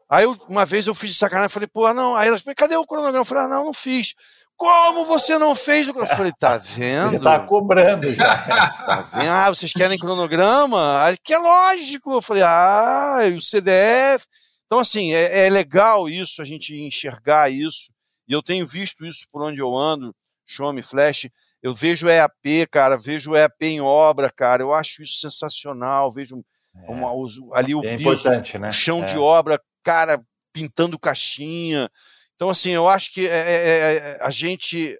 [0.10, 2.16] Aí eu, uma vez eu fiz de sacanagem, falei, pô, não.
[2.16, 3.18] Aí elas, cadê o cronograma?
[3.18, 4.14] Eu falei, ah, não, não fiz.
[4.56, 7.24] Como você não fez o Eu falei, tá vendo?
[7.24, 8.38] Tá cobrando já.
[8.86, 9.30] tá vendo?
[9.30, 11.04] Ah, vocês querem cronograma?
[11.04, 12.14] Aí, que é lógico.
[12.14, 14.26] Eu falei, ah, e o CDF.
[14.66, 17.92] Então, assim, é, é legal isso, a gente enxergar isso.
[18.28, 20.16] E eu tenho visto isso por onde eu ando
[20.46, 21.30] Show Me Flash.
[21.62, 24.62] Eu vejo EAP, cara, vejo EAP em obra, cara.
[24.62, 26.12] Eu acho isso sensacional.
[26.12, 26.44] Vejo
[26.76, 27.12] é, uma,
[27.54, 28.72] ali o é piso, né?
[28.72, 29.06] chão é.
[29.06, 30.22] de obra, cara,
[30.52, 31.90] pintando caixinha.
[32.36, 35.00] Então, assim, eu acho que é, é, a gente,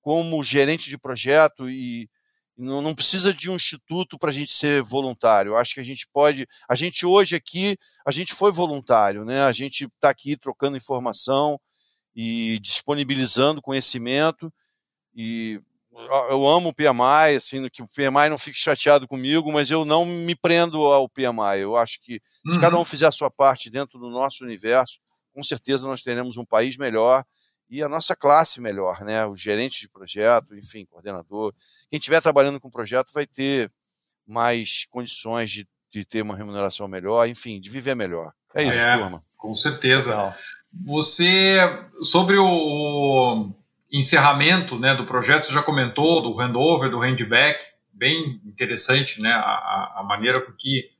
[0.00, 2.08] como gerente de projeto, e
[2.56, 5.50] não, não precisa de um instituto para a gente ser voluntário.
[5.50, 6.46] Eu acho que a gente pode.
[6.68, 7.76] A gente hoje aqui,
[8.06, 9.42] a gente foi voluntário, né?
[9.42, 11.60] A gente está aqui trocando informação
[12.14, 14.52] e disponibilizando conhecimento.
[15.14, 15.60] E
[16.30, 20.04] eu amo o PMI, assim, que o PMI não fique chateado comigo, mas eu não
[20.04, 21.60] me prendo ao PMI.
[21.60, 22.60] Eu acho que se uhum.
[22.60, 24.98] cada um fizer a sua parte dentro do nosso universo,
[25.36, 27.22] com certeza nós teremos um país melhor
[27.68, 29.26] e a nossa classe melhor, né?
[29.26, 31.52] O gerente de projeto, enfim, coordenador.
[31.90, 33.70] Quem estiver trabalhando com projeto vai ter
[34.26, 38.32] mais condições de, de ter uma remuneração melhor, enfim, de viver melhor.
[38.54, 39.20] É isso, é, turma.
[39.36, 40.34] Com certeza.
[40.72, 41.58] Você,
[42.00, 43.52] sobre o
[43.92, 49.96] encerramento né, do projeto, você já comentou do handover, do handback, bem interessante né, a,
[49.98, 50.95] a maneira com que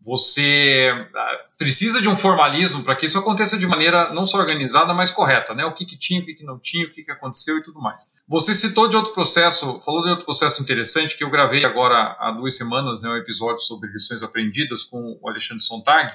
[0.00, 4.94] você ah, precisa de um formalismo para que isso aconteça de maneira não só organizada,
[4.94, 5.64] mas correta, né?
[5.64, 7.80] O que, que tinha, o que, que não tinha, o que, que aconteceu e tudo
[7.80, 8.02] mais.
[8.26, 12.30] Você citou de outro processo, falou de outro processo interessante que eu gravei agora há
[12.32, 13.10] duas semanas, né?
[13.10, 16.10] Um episódio sobre lições aprendidas com o Alexandre Sontag,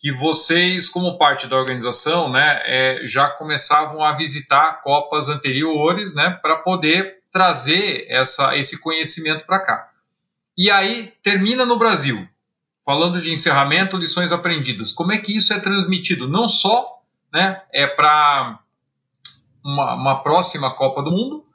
[0.00, 6.30] que vocês, como parte da organização, né, é, já começavam a visitar copas anteriores, né,
[6.42, 9.90] para poder trazer essa, esse conhecimento para cá.
[10.56, 12.26] E aí termina no Brasil,
[12.90, 14.90] falando de encerramento, lições aprendidas.
[14.90, 16.26] Como é que isso é transmitido?
[16.26, 17.00] Não só,
[17.32, 18.58] né, é para
[19.64, 21.46] uma, uma próxima Copa do Mundo,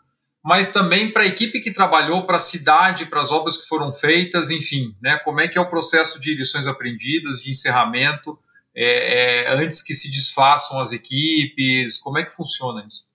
[0.42, 3.92] mas também para a equipe que trabalhou, para a cidade, para as obras que foram
[3.92, 5.20] feitas, enfim, né?
[5.26, 8.40] Como é que é o processo de lições aprendidas, de encerramento,
[8.74, 12.00] é, é, antes que se desfaçam as equipes?
[12.00, 13.08] Como é que funciona isso?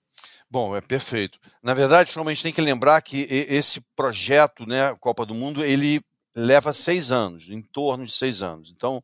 [0.47, 1.39] Bom, é perfeito.
[1.63, 6.03] Na verdade, gente tem que lembrar que esse projeto, né, Copa do Mundo, ele
[6.35, 8.71] leva seis anos, em torno de seis anos.
[8.71, 9.03] Então,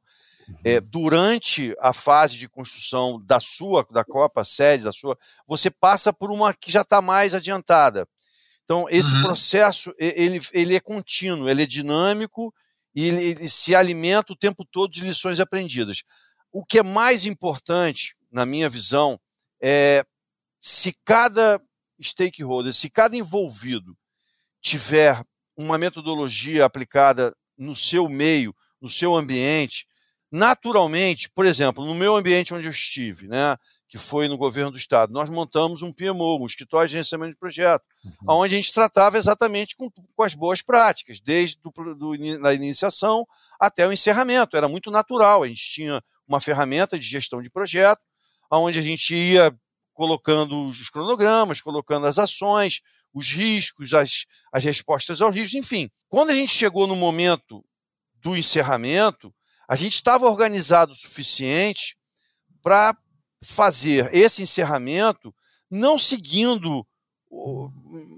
[0.63, 0.81] é, uhum.
[0.85, 6.31] durante a fase de construção da sua, da Copa, sede da sua, você passa por
[6.31, 8.07] uma que já está mais adiantada.
[8.63, 9.23] Então, esse uhum.
[9.23, 12.53] processo, ele, ele é contínuo, ele é dinâmico
[12.93, 16.03] e ele, ele, se alimenta o tempo todo de lições aprendidas.
[16.51, 19.19] O que é mais importante, na minha visão,
[19.61, 20.05] é
[20.59, 21.61] se cada
[22.01, 23.97] stakeholder, se cada envolvido
[24.61, 25.21] tiver
[25.57, 29.87] uma metodologia aplicada no seu meio, no seu ambiente,
[30.31, 33.57] naturalmente, por exemplo, no meu ambiente onde eu estive, né,
[33.89, 37.39] que foi no governo do estado, nós montamos um PMO, um escritório de gerenciamento de
[37.39, 38.41] projeto, uhum.
[38.41, 43.25] onde a gente tratava exatamente com, com as boas práticas, desde do, do, da iniciação
[43.59, 44.57] até o encerramento.
[44.57, 45.43] Era muito natural.
[45.43, 48.01] A gente tinha uma ferramenta de gestão de projeto,
[48.51, 49.57] onde a gente ia
[49.93, 52.81] colocando os cronogramas, colocando as ações,
[53.17, 55.89] os riscos, as, as respostas aos riscos, enfim.
[56.07, 57.65] Quando a gente chegou no momento
[58.15, 59.33] do encerramento,
[59.67, 61.97] a gente estava organizado o suficiente
[62.61, 62.95] para
[63.43, 65.33] fazer esse encerramento
[65.69, 66.85] não seguindo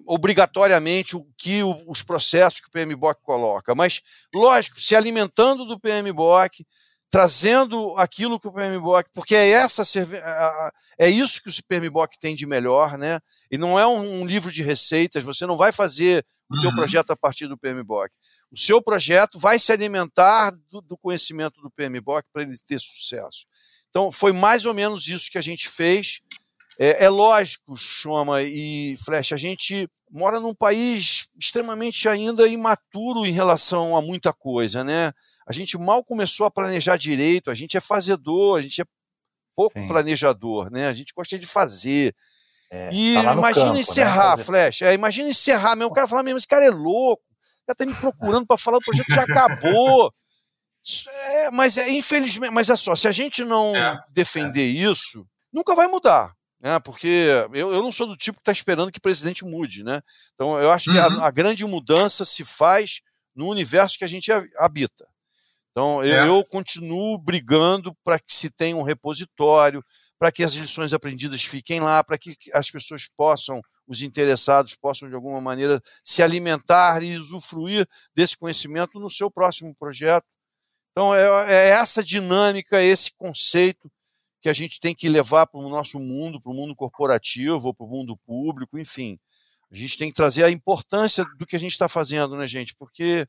[0.06, 4.02] obrigatoriamente o que os processos que o PMBOK coloca, mas,
[4.34, 6.66] lógico, se alimentando do PMBOK,
[7.12, 9.82] trazendo aquilo que o PMBOK, porque é essa
[10.98, 13.20] é isso que o PMBOK tem de melhor, né?
[13.52, 16.62] E não é um, livro de receitas, você não vai fazer o uhum.
[16.62, 18.14] teu projeto a partir do PMBOK.
[18.52, 23.46] O seu projeto vai se alimentar do, do conhecimento do PMBOK para ele ter sucesso.
[23.90, 26.22] Então, foi mais ou menos isso que a gente fez.
[26.78, 33.32] É, é lógico, Choma e Flash, a gente mora num país extremamente ainda imaturo em
[33.32, 35.12] relação a muita coisa, né?
[35.50, 38.86] A gente mal começou a planejar direito, a gente é fazedor, a gente é
[39.56, 39.88] pouco Sim.
[39.88, 40.88] planejador, né?
[40.88, 42.16] A gente gosta de fazer.
[42.72, 43.80] É, e tá imagina campo, né?
[43.80, 44.44] encerrar, né?
[44.44, 44.82] Flash.
[44.84, 45.90] É, imagina encerrar mesmo.
[45.90, 47.24] O cara falar mesmo, esse cara é louco.
[47.64, 50.14] O cara tá me procurando para falar, o projeto já acabou.
[51.08, 54.92] É, mas é infelizmente, mas é só, se a gente não é, defender é.
[54.92, 56.34] isso, nunca vai mudar.
[56.62, 56.80] Né?
[56.80, 59.84] Porque eu, eu não sou do tipo que está esperando que o presidente mude.
[59.84, 60.02] Né?
[60.34, 60.96] Então eu acho uhum.
[60.96, 61.24] que a, uhum.
[61.24, 63.02] a, grande mudança se faz
[63.36, 65.08] no universo que a gente habita.
[65.80, 66.28] Então eu, é.
[66.28, 69.82] eu continuo brigando para que se tenha um repositório,
[70.20, 75.08] para que as lições aprendidas fiquem lá, para que as pessoas possam, os interessados possam
[75.08, 80.26] de alguma maneira se alimentar e usufruir desse conhecimento no seu próximo projeto.
[80.92, 83.90] Então, é, é essa dinâmica, esse conceito
[84.42, 87.86] que a gente tem que levar para o nosso mundo, para o mundo corporativo, para
[87.86, 89.18] o mundo público, enfim.
[89.72, 92.76] A gente tem que trazer a importância do que a gente está fazendo, né, gente?
[92.76, 93.26] Porque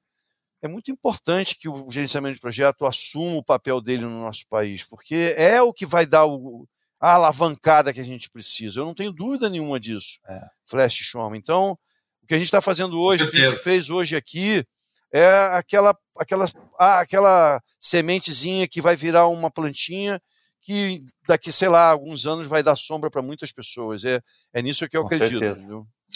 [0.63, 4.83] é muito importante que o gerenciamento de projeto assuma o papel dele no nosso país,
[4.83, 6.69] porque é o que vai dar o,
[7.01, 8.81] a alavancada que a gente precisa.
[8.81, 10.41] Eu não tenho dúvida nenhuma disso, é.
[10.65, 11.39] Flash Showman.
[11.39, 11.79] Então,
[12.23, 14.65] o que a gente está fazendo hoje, o que a gente fez hoje aqui,
[15.13, 16.47] é aquela, aquela,
[16.79, 20.21] ah, aquela sementezinha que vai virar uma plantinha
[20.63, 24.05] que daqui, sei lá, alguns anos vai dar sombra para muitas pessoas.
[24.05, 24.21] É,
[24.53, 25.43] é nisso que eu Com acredito.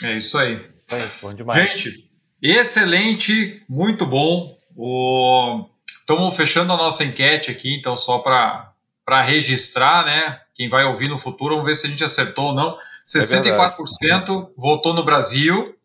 [0.02, 0.54] É isso aí.
[0.90, 1.80] É, bom demais.
[1.80, 2.13] Gente,
[2.50, 4.56] excelente, muito bom.
[4.76, 5.64] O...
[5.88, 10.40] Estamos fechando a nossa enquete aqui, então só para registrar, né?
[10.54, 12.76] Quem vai ouvir no futuro, vamos ver se a gente acertou ou não.
[13.04, 15.76] 64% é votou no Brasil,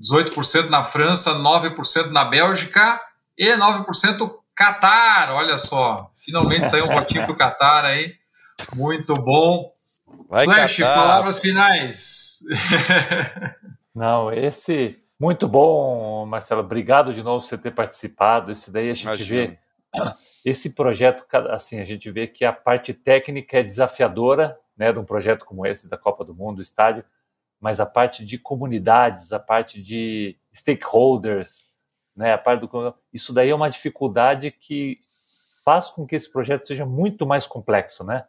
[0.00, 3.00] 18% na França, 9% na Bélgica
[3.36, 5.32] e 9% Catar.
[5.32, 8.14] Olha só, finalmente saiu um votinho para o Catar aí.
[8.74, 9.70] Muito bom.
[10.28, 10.94] Vai Flash, Catar.
[10.94, 12.38] palavras finais.
[13.94, 16.60] Não, esse muito bom, Marcelo.
[16.60, 18.52] Obrigado de novo por você ter participado.
[18.52, 19.46] Esse daí a gente Imagina.
[19.46, 19.58] vê
[20.44, 25.04] esse projeto, assim, a gente vê que a parte técnica é desafiadora, né, de um
[25.04, 27.04] projeto como esse da Copa do Mundo, do estádio,
[27.60, 31.72] mas a parte de comunidades, a parte de stakeholders,
[32.14, 35.00] né, a parte do isso daí é uma dificuldade que
[35.64, 38.24] faz com que esse projeto seja muito mais complexo, né?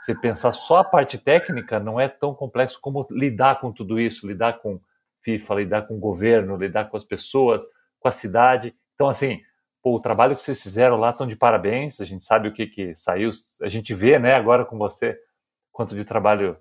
[0.00, 4.26] Você pensar só a parte técnica não é tão complexo como lidar com tudo isso,
[4.26, 4.80] lidar com
[5.22, 7.64] FIFA, lidar com o governo, lidar com as pessoas,
[7.98, 8.74] com a cidade.
[8.94, 9.40] Então, assim,
[9.82, 12.00] pô, o trabalho que vocês fizeram lá estão de parabéns.
[12.00, 13.30] A gente sabe o que, que saiu,
[13.62, 15.18] a gente vê, né, agora com você,
[15.72, 16.56] quanto de trabalho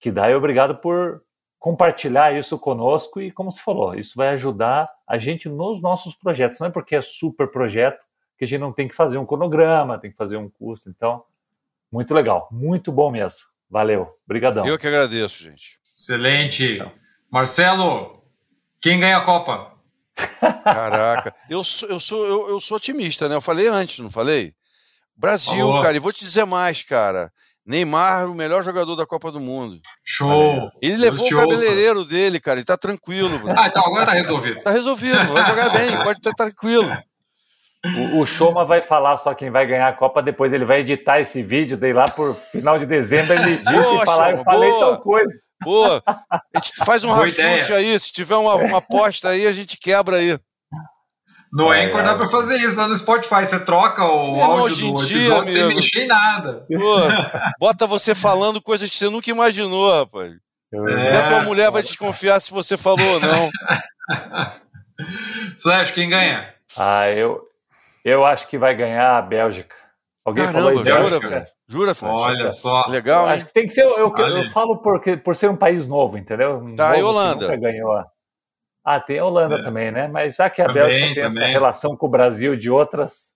[0.00, 0.30] que dá.
[0.30, 1.22] E obrigado por
[1.58, 6.60] compartilhar isso conosco e, como você falou, isso vai ajudar a gente nos nossos projetos.
[6.60, 8.04] Não é porque é super projeto
[8.36, 10.90] que a gente não tem que fazer um cronograma, tem que fazer um custo.
[10.90, 11.24] Então,
[11.90, 13.40] muito legal, muito bom mesmo.
[13.70, 14.66] Valeu, brigadão.
[14.66, 15.78] Eu que agradeço, gente.
[15.96, 16.74] Excelente.
[16.74, 17.03] Então.
[17.30, 18.22] Marcelo,
[18.80, 19.72] quem ganha a Copa?
[20.62, 23.34] Caraca, eu sou, eu, sou, eu, eu sou otimista, né?
[23.34, 24.54] Eu falei antes, não falei?
[25.16, 25.82] Brasil, Alô.
[25.82, 27.32] cara, e vou te dizer mais, cara.
[27.66, 29.80] Neymar, o melhor jogador da Copa do Mundo.
[30.04, 30.70] Show!
[30.82, 32.10] Ele levou o cabeleireiro ouça.
[32.10, 32.58] dele, cara.
[32.58, 33.38] Ele tá tranquilo.
[33.38, 33.54] Bro.
[33.58, 34.60] Ah, então agora tá resolvido.
[34.60, 36.94] Tá resolvido, vai jogar bem, pode estar tranquilo.
[37.84, 41.20] O, o Shoma vai falar só quem vai ganhar a Copa, depois ele vai editar
[41.20, 44.80] esse vídeo, daí lá por final de dezembro ele edita e falar, eu falei boa,
[44.80, 45.40] tal coisa.
[45.62, 46.02] Boa!
[46.06, 50.16] A gente faz um rachucho aí, se tiver uma, uma aposta aí, a gente quebra
[50.16, 50.38] aí.
[51.52, 52.02] No é, Anchor é.
[52.02, 55.76] dá pra fazer isso, lá no Spotify você troca o áudio do episódio dia, sem
[55.76, 56.66] mexer em nada.
[56.68, 56.96] Pô,
[57.60, 60.32] bota você falando coisas que você nunca imaginou, rapaz.
[60.72, 63.50] É, Até tua mulher vai desconfiar se você falou ou não.
[65.62, 66.52] Flash, quem ganha?
[66.76, 67.40] Ah, eu,
[68.04, 69.74] eu acho que vai ganhar a Bélgica.
[70.24, 71.18] Alguém Caramba, falou Bélgica?
[71.18, 71.46] Jura, velho?
[71.66, 72.20] Jura, Flash?
[72.20, 72.86] Olha só.
[72.88, 73.46] Legal, hein?
[73.52, 76.58] Tem que ser, eu, eu, eu falo porque, por ser um país novo, entendeu?
[76.58, 77.46] Um tá, novo e Holanda?
[77.46, 78.04] Nunca ganhou.
[78.84, 79.62] Ah, tem a Holanda é.
[79.62, 80.08] também, né?
[80.08, 81.42] Mas já que a também, Bélgica tem também.
[81.42, 83.32] essa relação com o Brasil de outras.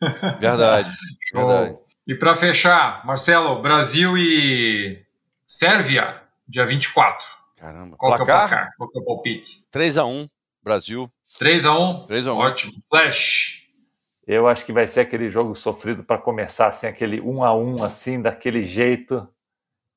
[0.40, 0.90] Verdade.
[1.34, 1.78] verdade.
[2.06, 5.04] E para fechar, Marcelo, Brasil e
[5.46, 7.26] Sérvia, dia 24.
[7.56, 7.96] Caramba.
[7.96, 8.28] Qual placar?
[8.28, 8.74] é o placar?
[8.76, 9.64] Qual é o palpite?
[9.72, 10.28] 3x1,
[10.62, 11.10] Brasil.
[11.40, 12.06] 3x1?
[12.08, 12.36] 3x1.
[12.36, 12.72] Ótimo.
[12.88, 13.67] Flash.
[14.28, 17.82] Eu acho que vai ser aquele jogo sofrido para começar, assim, aquele 1 a 1
[17.82, 19.26] assim, daquele jeito,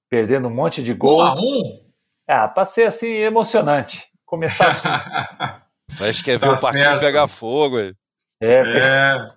[0.09, 1.19] perdendo um monte de gol.
[1.19, 1.81] 1 a 1
[2.29, 4.87] Ah, para ser assim emocionante começar assim.
[5.91, 7.77] Flash quer ver tá o partido pegar fogo.
[7.77, 7.93] Aí.
[8.41, 9.27] É, é.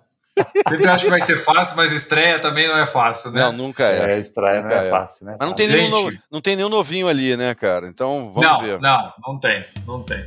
[0.69, 3.41] Sempre acho que vai ser fácil, mas estreia também não é fácil, né?
[3.41, 4.13] Não, nunca é.
[4.13, 5.35] É, estreia nunca não é, é, fácil, né?
[5.37, 7.87] Mas não tem, nenhum no, não tem nenhum novinho ali, né, cara?
[7.87, 8.79] Então vamos não, ver.
[8.79, 10.25] Não, não tem, não tem.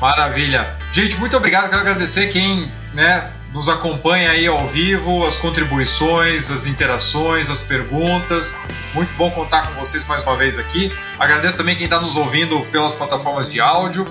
[0.00, 0.76] Maravilha.
[0.92, 1.70] Gente, muito obrigado.
[1.70, 8.54] Quero agradecer quem né, nos acompanha aí ao vivo, as contribuições, as interações, as perguntas.
[8.94, 10.92] Muito bom contar com vocês mais uma vez aqui.
[11.18, 14.04] Agradeço também quem está nos ouvindo pelas plataformas de áudio,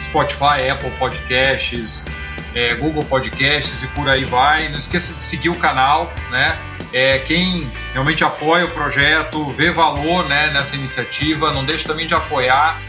[0.00, 2.06] Spotify, Apple Podcasts,
[2.54, 4.68] é, Google Podcasts e por aí vai.
[4.68, 6.58] Não esqueça de seguir o canal, né?
[6.92, 12.14] É, quem realmente apoia o projeto, vê valor né, nessa iniciativa, não deixe também de
[12.14, 12.80] apoiar.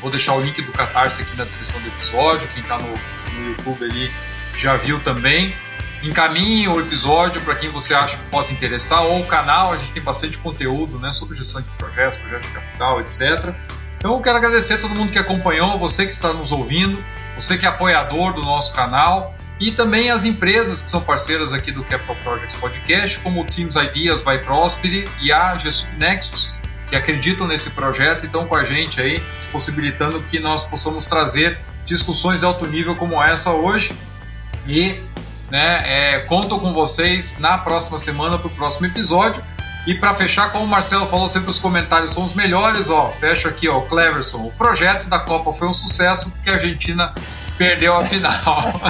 [0.00, 2.48] Vou deixar o link do Catarse aqui na descrição do episódio.
[2.52, 4.10] Quem está no, no YouTube ali
[4.56, 5.54] já viu também.
[6.02, 9.92] encaminhe o episódio para quem você acha que possa interessar, ou o canal, a gente
[9.92, 13.54] tem bastante conteúdo né, sobre gestão de projetos, projetos de capital, etc.
[13.98, 17.02] Então eu quero agradecer a todo mundo que acompanhou, você que está nos ouvindo,
[17.36, 21.70] você que é apoiador do nosso canal e também as empresas que são parceiras aqui
[21.70, 26.50] do Capital Projects Podcast, como o Teams Ideas by Prosperity e a Gesup Nexus,
[26.88, 29.22] que acreditam nesse projeto e estão com a gente aí,
[29.52, 31.56] possibilitando que nós possamos trazer
[31.86, 33.94] discussões de alto nível como essa hoje.
[34.66, 35.02] E
[35.50, 39.42] né, é, conto com vocês na próxima semana para o próximo episódio.
[39.86, 43.12] E para fechar, como o Marcelo falou, sempre os comentários são os melhores, ó.
[43.20, 44.38] Fecho aqui, ó, Cleverson.
[44.38, 47.12] O projeto da Copa foi um sucesso porque a Argentina
[47.58, 48.32] perdeu a final.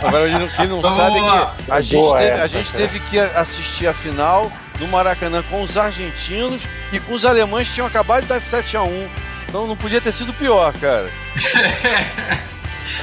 [0.00, 3.86] Agora, quem não então, sabe que a gente, teve, essa, a gente teve que assistir
[3.88, 8.28] a final do Maracanã com os argentinos e com os alemães que tinham acabado de
[8.28, 9.08] dar 7 a 1
[9.48, 11.10] Então não podia ter sido pior, cara.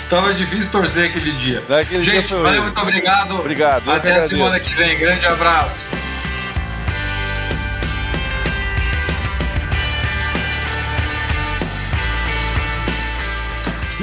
[0.09, 1.63] Tava difícil torcer aquele dia.
[1.67, 3.39] Naquele Gente, dia valeu, muito obrigado.
[3.39, 3.91] Obrigado.
[3.91, 4.97] Até a semana que vem.
[4.97, 5.89] Grande abraço.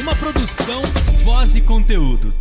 [0.01, 0.81] Uma produção,
[1.25, 2.33] voz e conteúdo.